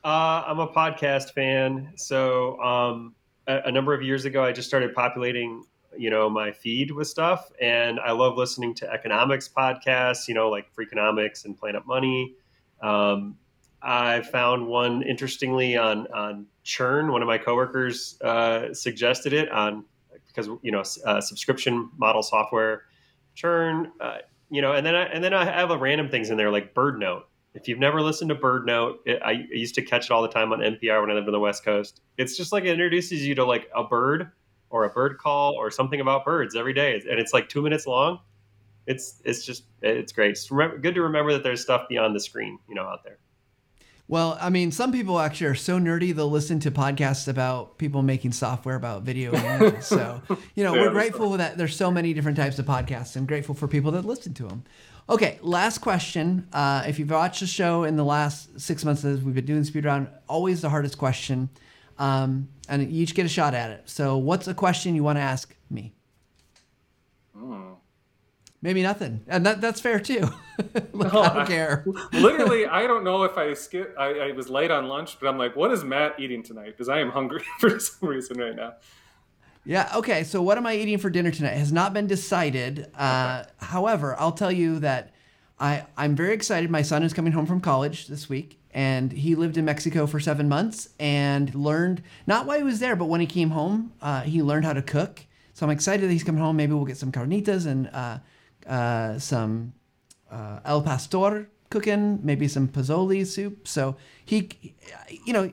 Uh, 0.04 0.44
I'm 0.46 0.58
a 0.58 0.68
podcast 0.68 1.32
fan, 1.32 1.92
so 1.96 2.60
um, 2.60 3.14
a, 3.46 3.62
a 3.66 3.72
number 3.72 3.94
of 3.94 4.02
years 4.02 4.24
ago, 4.26 4.44
I 4.44 4.52
just 4.52 4.68
started 4.68 4.94
populating 4.94 5.64
you 5.96 6.10
know 6.10 6.28
my 6.28 6.50
feed 6.50 6.90
with 6.90 7.06
stuff 7.06 7.52
and 7.60 8.00
i 8.00 8.10
love 8.10 8.36
listening 8.36 8.74
to 8.74 8.90
economics 8.92 9.48
podcasts 9.48 10.26
you 10.26 10.34
know 10.34 10.50
like 10.50 10.66
freakonomics 10.74 11.44
and 11.44 11.56
planet 11.56 11.86
money 11.86 12.34
um, 12.82 13.36
I 13.84 14.22
found 14.22 14.66
one 14.66 15.02
interestingly 15.02 15.76
on 15.76 16.06
on 16.08 16.46
Churn. 16.62 17.12
One 17.12 17.22
of 17.22 17.28
my 17.28 17.38
coworkers 17.38 18.18
uh, 18.22 18.72
suggested 18.72 19.32
it 19.32 19.50
on 19.50 19.84
because 20.26 20.48
you 20.62 20.72
know 20.72 20.82
uh, 21.04 21.20
subscription 21.20 21.90
model 21.96 22.22
software. 22.22 22.82
Churn, 23.34 23.92
uh, 24.00 24.18
you 24.50 24.62
know, 24.62 24.72
and 24.72 24.86
then 24.86 24.94
I, 24.94 25.04
and 25.04 25.22
then 25.22 25.34
I 25.34 25.44
have 25.44 25.70
a 25.70 25.76
random 25.76 26.08
things 26.08 26.30
in 26.30 26.36
there 26.36 26.50
like 26.50 26.72
Bird 26.72 26.98
Note. 26.98 27.28
If 27.54 27.68
you've 27.68 27.78
never 27.78 28.00
listened 28.00 28.30
to 28.30 28.34
Bird 28.34 28.66
Note, 28.66 29.00
it, 29.06 29.20
I, 29.22 29.30
I 29.30 29.46
used 29.50 29.74
to 29.76 29.82
catch 29.82 30.06
it 30.06 30.10
all 30.10 30.22
the 30.22 30.28
time 30.28 30.52
on 30.52 30.60
NPR 30.60 31.00
when 31.00 31.10
I 31.10 31.14
lived 31.14 31.28
on 31.28 31.32
the 31.32 31.40
West 31.40 31.64
Coast. 31.64 32.00
It's 32.16 32.36
just 32.36 32.52
like 32.52 32.64
it 32.64 32.70
introduces 32.70 33.26
you 33.26 33.34
to 33.34 33.44
like 33.44 33.68
a 33.74 33.84
bird 33.84 34.30
or 34.70 34.84
a 34.84 34.90
bird 34.90 35.18
call 35.18 35.54
or 35.54 35.70
something 35.70 36.00
about 36.00 36.24
birds 36.24 36.56
every 36.56 36.72
day, 36.72 36.94
and 36.94 37.18
it's 37.18 37.32
like 37.32 37.48
two 37.48 37.62
minutes 37.62 37.86
long 37.86 38.20
it's 38.86 39.20
it's 39.24 39.44
just 39.44 39.64
it's 39.82 40.12
great. 40.12 40.32
It's 40.32 40.50
remember, 40.50 40.78
good 40.78 40.94
to 40.94 41.02
remember 41.02 41.32
that 41.32 41.42
there's 41.42 41.62
stuff 41.62 41.88
beyond 41.88 42.14
the 42.14 42.20
screen, 42.20 42.58
you 42.68 42.74
know, 42.74 42.82
out 42.82 43.04
there. 43.04 43.18
Well, 44.06 44.36
I 44.38 44.50
mean, 44.50 44.70
some 44.70 44.92
people 44.92 45.18
actually 45.18 45.46
are 45.46 45.54
so 45.54 45.78
nerdy 45.78 46.14
they'll 46.14 46.30
listen 46.30 46.60
to 46.60 46.70
podcasts 46.70 47.26
about 47.26 47.78
people 47.78 48.02
making 48.02 48.32
software 48.32 48.76
about 48.76 49.02
video 49.02 49.32
games. 49.32 49.86
so, 49.86 50.20
you 50.54 50.62
know, 50.62 50.72
we're 50.74 50.90
grateful 50.90 51.30
that 51.30 51.56
there's 51.56 51.74
so 51.74 51.90
many 51.90 52.12
different 52.12 52.36
types 52.36 52.58
of 52.58 52.66
podcasts 52.66 53.16
and 53.16 53.26
grateful 53.26 53.54
for 53.54 53.66
people 53.66 53.92
that 53.92 54.04
listen 54.04 54.34
to 54.34 54.46
them. 54.46 54.64
Okay, 55.08 55.38
last 55.42 55.78
question. 55.78 56.46
Uh, 56.52 56.84
if 56.86 56.98
you've 56.98 57.10
watched 57.10 57.40
the 57.40 57.46
show 57.46 57.84
in 57.84 57.96
the 57.96 58.04
last 58.04 58.60
six 58.60 58.84
months 58.84 59.04
as 59.04 59.22
we've 59.22 59.34
been 59.34 59.44
doing 59.46 59.64
speed 59.64 59.84
round, 59.86 60.08
always 60.28 60.60
the 60.60 60.70
hardest 60.70 60.98
question. 60.98 61.48
Um, 61.98 62.48
and 62.68 62.82
you 62.90 63.02
each 63.02 63.14
get 63.14 63.24
a 63.24 63.28
shot 63.28 63.54
at 63.54 63.70
it. 63.70 63.82
So, 63.84 64.16
what's 64.16 64.48
a 64.48 64.54
question 64.54 64.94
you 64.94 65.04
want 65.04 65.16
to 65.16 65.22
ask 65.22 65.54
me? 65.70 65.92
Maybe 68.64 68.82
nothing, 68.82 69.20
and 69.28 69.44
that, 69.44 69.60
that's 69.60 69.78
fair 69.78 70.00
too. 70.00 70.20
Look, 70.94 71.12
No, 71.12 71.20
I 71.20 71.28
don't 71.28 71.36
I- 71.40 71.46
care. 71.46 71.84
Literally, 72.14 72.64
I 72.66 72.86
don't 72.86 73.04
know 73.04 73.24
if 73.24 73.36
I 73.36 73.52
skip. 73.52 73.94
I, 73.98 74.06
I 74.28 74.32
was 74.32 74.48
late 74.48 74.70
on 74.70 74.88
lunch, 74.88 75.20
but 75.20 75.28
I'm 75.28 75.36
like, 75.36 75.54
what 75.54 75.70
is 75.70 75.84
Matt 75.84 76.18
eating 76.18 76.42
tonight? 76.42 76.68
Because 76.68 76.88
I 76.88 77.00
am 77.00 77.10
hungry 77.10 77.42
for 77.60 77.78
some 77.78 78.08
reason 78.08 78.38
right 78.38 78.56
now. 78.56 78.72
Yeah. 79.66 79.90
Okay. 79.96 80.24
So, 80.24 80.40
what 80.40 80.56
am 80.56 80.66
I 80.66 80.76
eating 80.76 80.96
for 80.96 81.10
dinner 81.10 81.30
tonight? 81.30 81.58
Has 81.58 81.72
not 81.72 81.92
been 81.92 82.06
decided. 82.06 82.90
Uh, 82.94 83.44
However, 83.58 84.16
I'll 84.18 84.32
tell 84.32 84.50
you 84.52 84.78
that 84.78 85.12
I 85.60 85.84
I'm 85.98 86.16
very 86.16 86.32
excited. 86.32 86.70
My 86.70 86.80
son 86.82 87.02
is 87.02 87.12
coming 87.12 87.32
home 87.32 87.44
from 87.44 87.60
college 87.60 88.06
this 88.06 88.30
week, 88.30 88.58
and 88.72 89.12
he 89.12 89.34
lived 89.34 89.58
in 89.58 89.66
Mexico 89.66 90.06
for 90.06 90.20
seven 90.20 90.48
months 90.48 90.88
and 90.98 91.54
learned 91.54 92.02
not 92.26 92.46
why 92.46 92.56
he 92.56 92.62
was 92.62 92.80
there, 92.80 92.96
but 92.96 93.06
when 93.06 93.20
he 93.20 93.26
came 93.26 93.50
home, 93.50 93.92
uh, 94.00 94.22
he 94.22 94.42
learned 94.42 94.64
how 94.64 94.72
to 94.72 94.80
cook. 94.82 95.20
So 95.52 95.66
I'm 95.66 95.70
excited 95.70 96.08
that 96.08 96.12
he's 96.14 96.24
coming 96.24 96.40
home. 96.42 96.56
Maybe 96.56 96.72
we'll 96.72 96.86
get 96.86 96.96
some 96.96 97.12
carnitas 97.12 97.66
and 97.66 97.88
uh, 97.92 98.18
uh, 98.66 99.18
some 99.18 99.72
uh, 100.30 100.60
El 100.64 100.82
Pastor 100.82 101.48
cooking, 101.70 102.20
maybe 102.22 102.48
some 102.48 102.68
pozole 102.68 103.26
soup. 103.26 103.66
So 103.68 103.96
he, 104.24 104.50
you 105.24 105.32
know, 105.32 105.52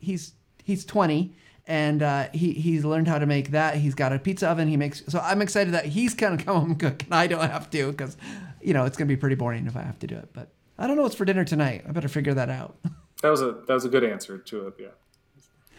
he's 0.00 0.32
he's 0.62 0.84
20 0.84 1.34
and 1.66 2.02
uh, 2.02 2.28
he 2.32 2.52
he's 2.52 2.84
learned 2.84 3.08
how 3.08 3.18
to 3.18 3.26
make 3.26 3.50
that. 3.52 3.76
He's 3.76 3.94
got 3.94 4.12
a 4.12 4.18
pizza 4.18 4.48
oven. 4.48 4.68
He 4.68 4.76
makes 4.76 5.02
so 5.08 5.18
I'm 5.20 5.40
excited 5.42 5.74
that 5.74 5.86
he's 5.86 6.14
gonna 6.14 6.36
come 6.42 6.56
home 6.60 6.70
and 6.72 6.80
cook 6.80 7.02
and 7.04 7.14
I 7.14 7.26
don't 7.26 7.48
have 7.50 7.70
to 7.70 7.90
because 7.90 8.16
you 8.62 8.74
know 8.74 8.84
it's 8.84 8.96
gonna 8.96 9.08
be 9.08 9.16
pretty 9.16 9.36
boring 9.36 9.66
if 9.66 9.76
I 9.76 9.82
have 9.82 9.98
to 10.00 10.06
do 10.06 10.16
it. 10.16 10.28
But 10.32 10.48
I 10.78 10.86
don't 10.86 10.96
know 10.96 11.02
what's 11.02 11.14
for 11.14 11.24
dinner 11.24 11.44
tonight. 11.44 11.84
I 11.88 11.92
better 11.92 12.08
figure 12.08 12.34
that 12.34 12.50
out. 12.50 12.76
That 13.22 13.30
was 13.30 13.40
a 13.40 13.52
that 13.52 13.72
was 13.72 13.86
a 13.86 13.88
good 13.88 14.04
answer 14.04 14.36
to 14.36 14.66
it. 14.66 14.74
Yeah. 14.78 14.88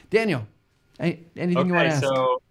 Daniel, 0.10 0.48
any- 1.00 1.26
anything 1.38 1.68
you 1.68 1.74
want 1.74 1.88
Okay, 1.88 2.00
to 2.00 2.06
ask? 2.08 2.16
so 2.16 2.42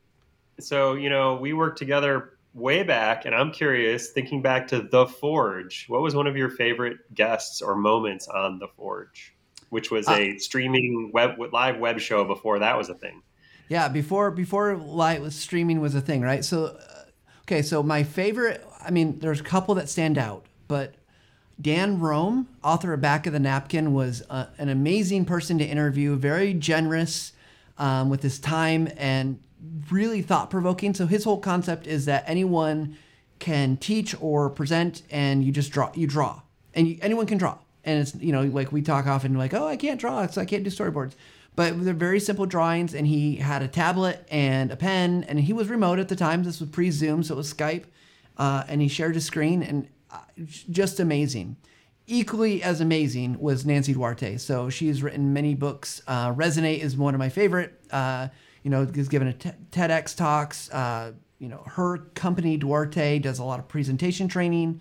so 0.60 0.92
you 0.94 1.10
know 1.10 1.34
we 1.34 1.52
worked 1.52 1.78
together 1.78 2.33
way 2.54 2.84
back, 2.84 3.24
and 3.24 3.34
I'm 3.34 3.50
curious, 3.50 4.10
thinking 4.10 4.40
back 4.40 4.68
to 4.68 4.80
the 4.80 5.06
Forge, 5.06 5.86
what 5.88 6.00
was 6.00 6.14
one 6.14 6.26
of 6.26 6.36
your 6.36 6.48
favorite 6.48 7.12
guests 7.12 7.60
or 7.60 7.74
moments 7.74 8.28
on 8.28 8.58
the 8.58 8.68
Forge, 8.68 9.34
which 9.70 9.90
was 9.90 10.08
a 10.08 10.38
streaming 10.38 11.10
web 11.12 11.36
live 11.52 11.78
web 11.78 11.98
show 11.98 12.24
before 12.24 12.60
that 12.60 12.78
was 12.78 12.88
a 12.88 12.94
thing. 12.94 13.22
Yeah, 13.68 13.88
before 13.88 14.30
before 14.30 14.76
live 14.76 15.32
streaming 15.34 15.80
was 15.80 15.94
a 15.94 16.00
thing, 16.00 16.20
right? 16.22 16.44
So, 16.44 16.66
uh, 16.66 17.04
okay, 17.42 17.62
so 17.62 17.82
my 17.82 18.04
favorite, 18.04 18.64
I 18.80 18.90
mean, 18.90 19.18
there's 19.18 19.40
a 19.40 19.44
couple 19.44 19.74
that 19.74 19.88
stand 19.88 20.16
out, 20.16 20.46
but 20.68 20.94
Dan 21.60 22.00
Roam, 22.00 22.48
author 22.62 22.92
of 22.92 23.00
Back 23.00 23.26
of 23.26 23.32
the 23.32 23.40
Napkin, 23.40 23.94
was 23.94 24.22
uh, 24.28 24.46
an 24.58 24.68
amazing 24.68 25.24
person 25.24 25.58
to 25.58 25.64
interview. 25.64 26.16
Very 26.16 26.52
generous 26.54 27.32
um, 27.78 28.10
with 28.10 28.22
his 28.22 28.38
time 28.38 28.88
and 28.96 29.40
really 29.90 30.22
thought 30.22 30.50
provoking. 30.50 30.94
So 30.94 31.06
his 31.06 31.24
whole 31.24 31.38
concept 31.40 31.86
is 31.86 32.06
that 32.06 32.24
anyone 32.26 32.96
can 33.38 33.76
teach 33.76 34.14
or 34.20 34.50
present, 34.50 35.02
and 35.10 35.44
you 35.44 35.52
just 35.52 35.70
draw. 35.70 35.90
You 35.94 36.06
draw, 36.06 36.40
and 36.74 36.88
you, 36.88 36.98
anyone 37.02 37.26
can 37.26 37.38
draw. 37.38 37.58
And 37.84 38.00
it's 38.00 38.14
you 38.14 38.32
know 38.32 38.42
like 38.42 38.72
we 38.72 38.82
talk 38.82 39.06
often 39.06 39.34
like 39.34 39.54
oh 39.54 39.66
I 39.66 39.76
can't 39.76 40.00
draw, 40.00 40.26
so 40.26 40.40
I 40.40 40.44
can't 40.44 40.64
do 40.64 40.70
storyboards. 40.70 41.14
But 41.56 41.84
they're 41.84 41.94
very 41.94 42.18
simple 42.18 42.46
drawings, 42.46 42.94
and 42.94 43.06
he 43.06 43.36
had 43.36 43.62
a 43.62 43.68
tablet 43.68 44.26
and 44.28 44.72
a 44.72 44.76
pen, 44.76 45.24
and 45.28 45.38
he 45.38 45.52
was 45.52 45.68
remote 45.68 45.98
at 46.00 46.08
the 46.08 46.16
time. 46.16 46.42
This 46.42 46.60
was 46.60 46.68
pre 46.68 46.90
Zoom, 46.90 47.22
so 47.22 47.34
it 47.34 47.36
was 47.36 47.52
Skype, 47.52 47.84
uh, 48.38 48.64
and 48.68 48.80
he 48.80 48.88
shared 48.88 49.14
his 49.14 49.24
screen, 49.24 49.62
and 49.62 49.88
uh, 50.10 50.18
just 50.70 50.98
amazing. 50.98 51.56
Equally 52.06 52.62
as 52.62 52.80
amazing 52.80 53.38
was 53.38 53.64
Nancy 53.64 53.94
Duarte. 53.94 54.36
So 54.36 54.68
she's 54.68 55.02
written 55.02 55.32
many 55.32 55.54
books. 55.54 56.02
Uh, 56.06 56.34
Resonate 56.34 56.80
is 56.80 56.96
one 56.96 57.14
of 57.14 57.18
my 57.18 57.30
favorite. 57.30 57.80
Uh, 57.90 58.28
you 58.64 58.70
know, 58.70 58.84
has 58.96 59.08
given 59.08 59.28
a 59.28 59.32
t- 59.32 59.50
TEDx 59.70 60.16
talks. 60.16 60.68
Uh, 60.70 61.12
you 61.38 61.48
know, 61.48 61.62
her 61.66 61.98
company 62.14 62.56
Duarte 62.56 63.18
does 63.20 63.38
a 63.38 63.44
lot 63.44 63.60
of 63.60 63.68
presentation 63.68 64.26
training. 64.26 64.80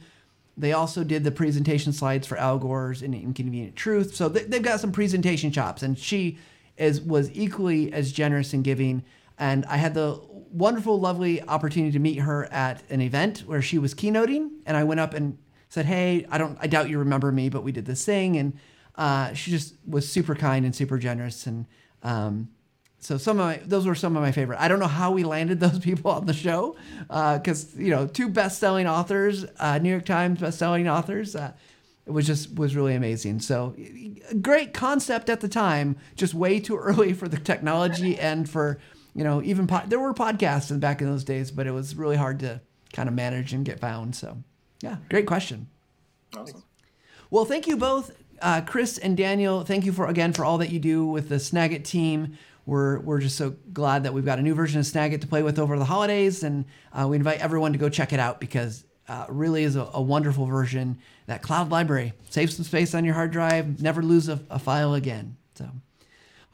They 0.58 0.72
also 0.72 1.04
did 1.04 1.24
the 1.24 1.32
presentation 1.32 1.94
slides 1.94 2.26
for 2.26 2.38
Al 2.38 2.58
Gore's 2.58 3.02
In 3.02 3.14
Inconvenient 3.14 3.76
Truth. 3.76 4.16
So 4.16 4.30
they, 4.30 4.44
they've 4.44 4.64
got 4.64 4.80
some 4.80 4.92
presentation 4.92 5.52
chops, 5.52 5.84
and 5.84 6.00
she 6.00 6.40
is 6.78 7.02
was 7.02 7.30
equally 7.34 7.92
as 7.92 8.12
generous 8.12 8.54
and 8.54 8.64
giving. 8.64 9.04
And 9.38 9.66
I 9.66 9.78
had 9.78 9.94
the 9.94 10.20
wonderful, 10.52 11.00
lovely 11.00 11.42
opportunity 11.44 11.92
to 11.92 12.00
meet 12.00 12.20
her 12.20 12.46
at 12.54 12.84
an 12.90 13.02
event 13.02 13.40
where 13.40 13.62
she 13.62 13.78
was 13.78 13.94
keynoting, 13.94 14.52
and 14.66 14.78
I 14.78 14.84
went 14.84 15.02
up 15.02 15.14
and 15.14 15.38
said, 15.68 15.86
"Hey, 15.88 16.26
I 16.30 16.38
don't, 16.38 16.58
I 16.62 16.68
doubt 16.68 16.90
you 16.90 17.00
remember 17.00 17.32
me, 17.32 17.50
but 17.50 17.64
we 17.64 17.74
did 17.74 17.86
this 17.86 18.06
thing." 18.06 18.38
And 18.38 18.54
uh, 18.96 19.34
she 19.34 19.52
just 19.52 19.76
was 19.86 20.08
super 20.08 20.36
kind 20.36 20.66
and 20.66 20.74
super 20.74 21.00
generous, 21.00 21.48
and 21.48 21.66
um, 22.04 22.50
so 23.04 23.18
some 23.18 23.38
of 23.40 23.46
my 23.46 23.58
those 23.66 23.86
were 23.86 23.96
some 23.96 24.16
of 24.16 24.24
my 24.24 24.32
favorite. 24.32 24.60
I 24.60 24.70
don't 24.70 24.80
know 24.80 24.88
how 24.88 25.12
we 25.12 25.24
landed 25.24 25.60
those 25.60 25.80
people 25.80 26.12
on 26.12 26.26
the 26.26 26.34
show 26.34 26.76
because 27.08 27.76
you 27.76 27.90
know 27.90 28.08
two 28.08 28.30
best-selling 28.30 28.88
authors, 28.88 29.46
uh, 29.60 29.78
New 29.80 29.90
York 29.90 30.06
Times 30.06 30.40
best-selling 30.40 30.88
authors. 30.88 31.36
Uh, 31.36 31.52
it 32.06 32.12
was 32.12 32.26
just 32.26 32.56
was 32.56 32.76
really 32.76 32.96
amazing. 32.96 33.40
So 33.40 33.76
great 34.42 34.74
concept 34.74 35.30
at 35.30 35.42
the 35.42 35.48
time, 35.48 35.98
just 36.16 36.34
way 36.34 36.60
too 36.60 36.78
early 36.78 37.14
for 37.14 37.28
the 37.28 37.38
technology 37.38 38.18
and 38.18 38.50
for 38.50 38.80
you 39.14 39.24
know 39.24 39.42
even 39.44 39.68
po- 39.68 39.84
there 39.88 40.00
were 40.00 40.14
podcasts 40.14 40.72
in 40.72 40.80
back 40.80 41.02
in 41.02 41.08
those 41.08 41.24
days, 41.24 41.52
but 41.52 41.68
it 41.68 41.72
was 41.72 41.96
really 41.96 42.18
hard 42.18 42.40
to 42.40 42.62
kind 42.94 43.10
of 43.10 43.16
manage 43.16 43.54
and 43.54 43.66
get 43.66 43.80
found. 43.80 44.16
So 44.16 44.38
yeah, 44.82 44.98
great 45.10 45.26
question. 45.26 45.68
Awesome. 46.36 46.64
Well, 47.30 47.46
thank 47.46 47.68
you 47.68 47.78
both, 47.78 48.12
uh, 48.42 48.62
Chris 48.62 48.98
and 48.98 49.18
Daniel. 49.18 49.64
Thank 49.64 49.86
you 49.86 49.92
for 49.92 50.08
again 50.08 50.34
for 50.34 50.46
all 50.46 50.58
that 50.60 50.72
you 50.72 50.80
do 50.80 51.06
with 51.06 51.30
the 51.30 51.36
Snagit 51.36 51.84
team. 51.84 52.38
We're 52.66 53.00
we're 53.00 53.20
just 53.20 53.38
so 53.38 53.56
glad 53.74 54.04
that 54.04 54.14
we've 54.14 54.26
got 54.26 54.40
a 54.40 54.42
new 54.42 54.56
version 54.56 54.80
of 54.80 54.86
Snagit 54.86 55.22
to 55.22 55.28
play 55.28 55.44
with 55.44 55.60
over 55.60 55.78
the 55.78 55.86
holidays, 55.86 56.44
and 56.44 56.66
uh, 56.94 57.08
we 57.08 57.18
invite 57.18 57.40
everyone 57.40 57.74
to 57.74 57.78
go 57.78 57.90
check 57.90 58.14
it 58.14 58.20
out 58.20 58.40
because 58.40 58.86
uh, 59.08 59.26
really 59.30 59.64
is 59.64 59.76
a, 59.76 59.90
a 59.94 60.02
wonderful 60.02 60.46
version. 60.46 60.98
That 61.26 61.42
cloud 61.42 61.70
library 61.70 62.14
save 62.30 62.52
some 62.52 62.64
space 62.64 62.96
on 62.96 63.04
your 63.04 63.16
hard 63.16 63.32
drive. 63.32 63.82
Never 63.82 64.02
lose 64.02 64.30
a, 64.30 64.40
a 64.50 64.60
file 64.60 64.94
again. 64.94 65.38
So. 65.56 65.70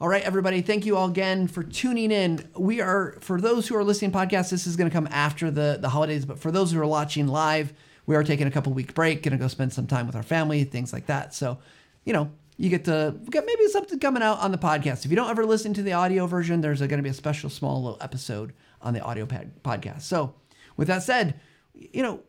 All 0.00 0.08
right, 0.08 0.22
everybody. 0.22 0.62
Thank 0.62 0.86
you 0.86 0.96
all 0.96 1.08
again 1.10 1.46
for 1.46 1.62
tuning 1.62 2.10
in. 2.10 2.48
We 2.56 2.80
are 2.80 3.18
for 3.20 3.38
those 3.38 3.68
who 3.68 3.76
are 3.76 3.84
listening 3.84 4.12
podcasts. 4.12 4.48
This 4.48 4.66
is 4.66 4.74
going 4.74 4.88
to 4.88 4.94
come 4.94 5.06
after 5.10 5.50
the 5.50 5.78
the 5.78 5.90
holidays, 5.90 6.24
but 6.24 6.38
for 6.38 6.50
those 6.50 6.72
who 6.72 6.80
are 6.80 6.86
watching 6.86 7.28
live, 7.28 7.74
we 8.06 8.16
are 8.16 8.24
taking 8.24 8.46
a 8.46 8.50
couple 8.50 8.72
week 8.72 8.94
break. 8.94 9.22
Going 9.22 9.32
to 9.32 9.38
go 9.38 9.46
spend 9.46 9.74
some 9.74 9.86
time 9.86 10.06
with 10.06 10.16
our 10.16 10.22
family, 10.22 10.64
things 10.64 10.92
like 10.92 11.06
that. 11.06 11.34
So, 11.34 11.58
you 12.04 12.14
know, 12.14 12.30
you 12.60 12.68
get 12.68 12.84
to 12.84 13.18
maybe 13.32 13.68
something 13.68 13.98
coming 13.98 14.22
out 14.22 14.38
on 14.40 14.52
the 14.52 14.58
podcast. 14.58 15.06
If 15.06 15.10
you 15.10 15.16
don't 15.16 15.30
ever 15.30 15.46
listen 15.46 15.72
to 15.74 15.82
the 15.82 15.94
audio 15.94 16.26
version, 16.26 16.60
there's 16.60 16.80
going 16.80 16.90
to 16.90 17.02
be 17.02 17.08
a 17.08 17.14
special 17.14 17.48
small 17.48 17.82
little 17.82 17.96
episode 18.02 18.52
on 18.82 18.92
the 18.92 19.00
audio 19.00 19.24
podcast. 19.24 20.02
So, 20.02 20.34
with 20.76 20.88
that 20.88 21.02
said, 21.02 21.40
you 21.74 22.02
know, 22.02 22.20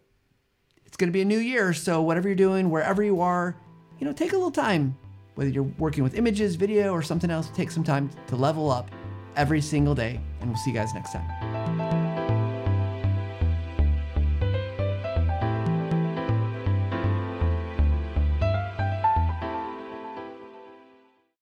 it's 0.85 0.95
going 0.95 1.09
to 1.09 1.13
be 1.13 1.21
a 1.21 1.25
new 1.25 1.37
year. 1.37 1.73
So, 1.73 2.01
whatever 2.01 2.29
you're 2.29 2.35
doing, 2.35 2.69
wherever 2.69 3.03
you 3.03 3.19
are, 3.19 3.57
you 3.99 4.07
know, 4.07 4.13
take 4.13 4.31
a 4.31 4.37
little 4.37 4.51
time, 4.51 4.97
whether 5.35 5.49
you're 5.49 5.63
working 5.77 6.01
with 6.01 6.15
images, 6.15 6.55
video, 6.55 6.93
or 6.93 7.01
something 7.01 7.29
else, 7.29 7.49
take 7.53 7.69
some 7.69 7.83
time 7.83 8.09
to 8.27 8.37
level 8.37 8.71
up 8.71 8.89
every 9.35 9.59
single 9.59 9.95
day. 9.95 10.17
And 10.39 10.49
we'll 10.49 10.59
see 10.59 10.71
you 10.71 10.77
guys 10.77 10.93
next 10.93 11.11
time. 11.11 11.60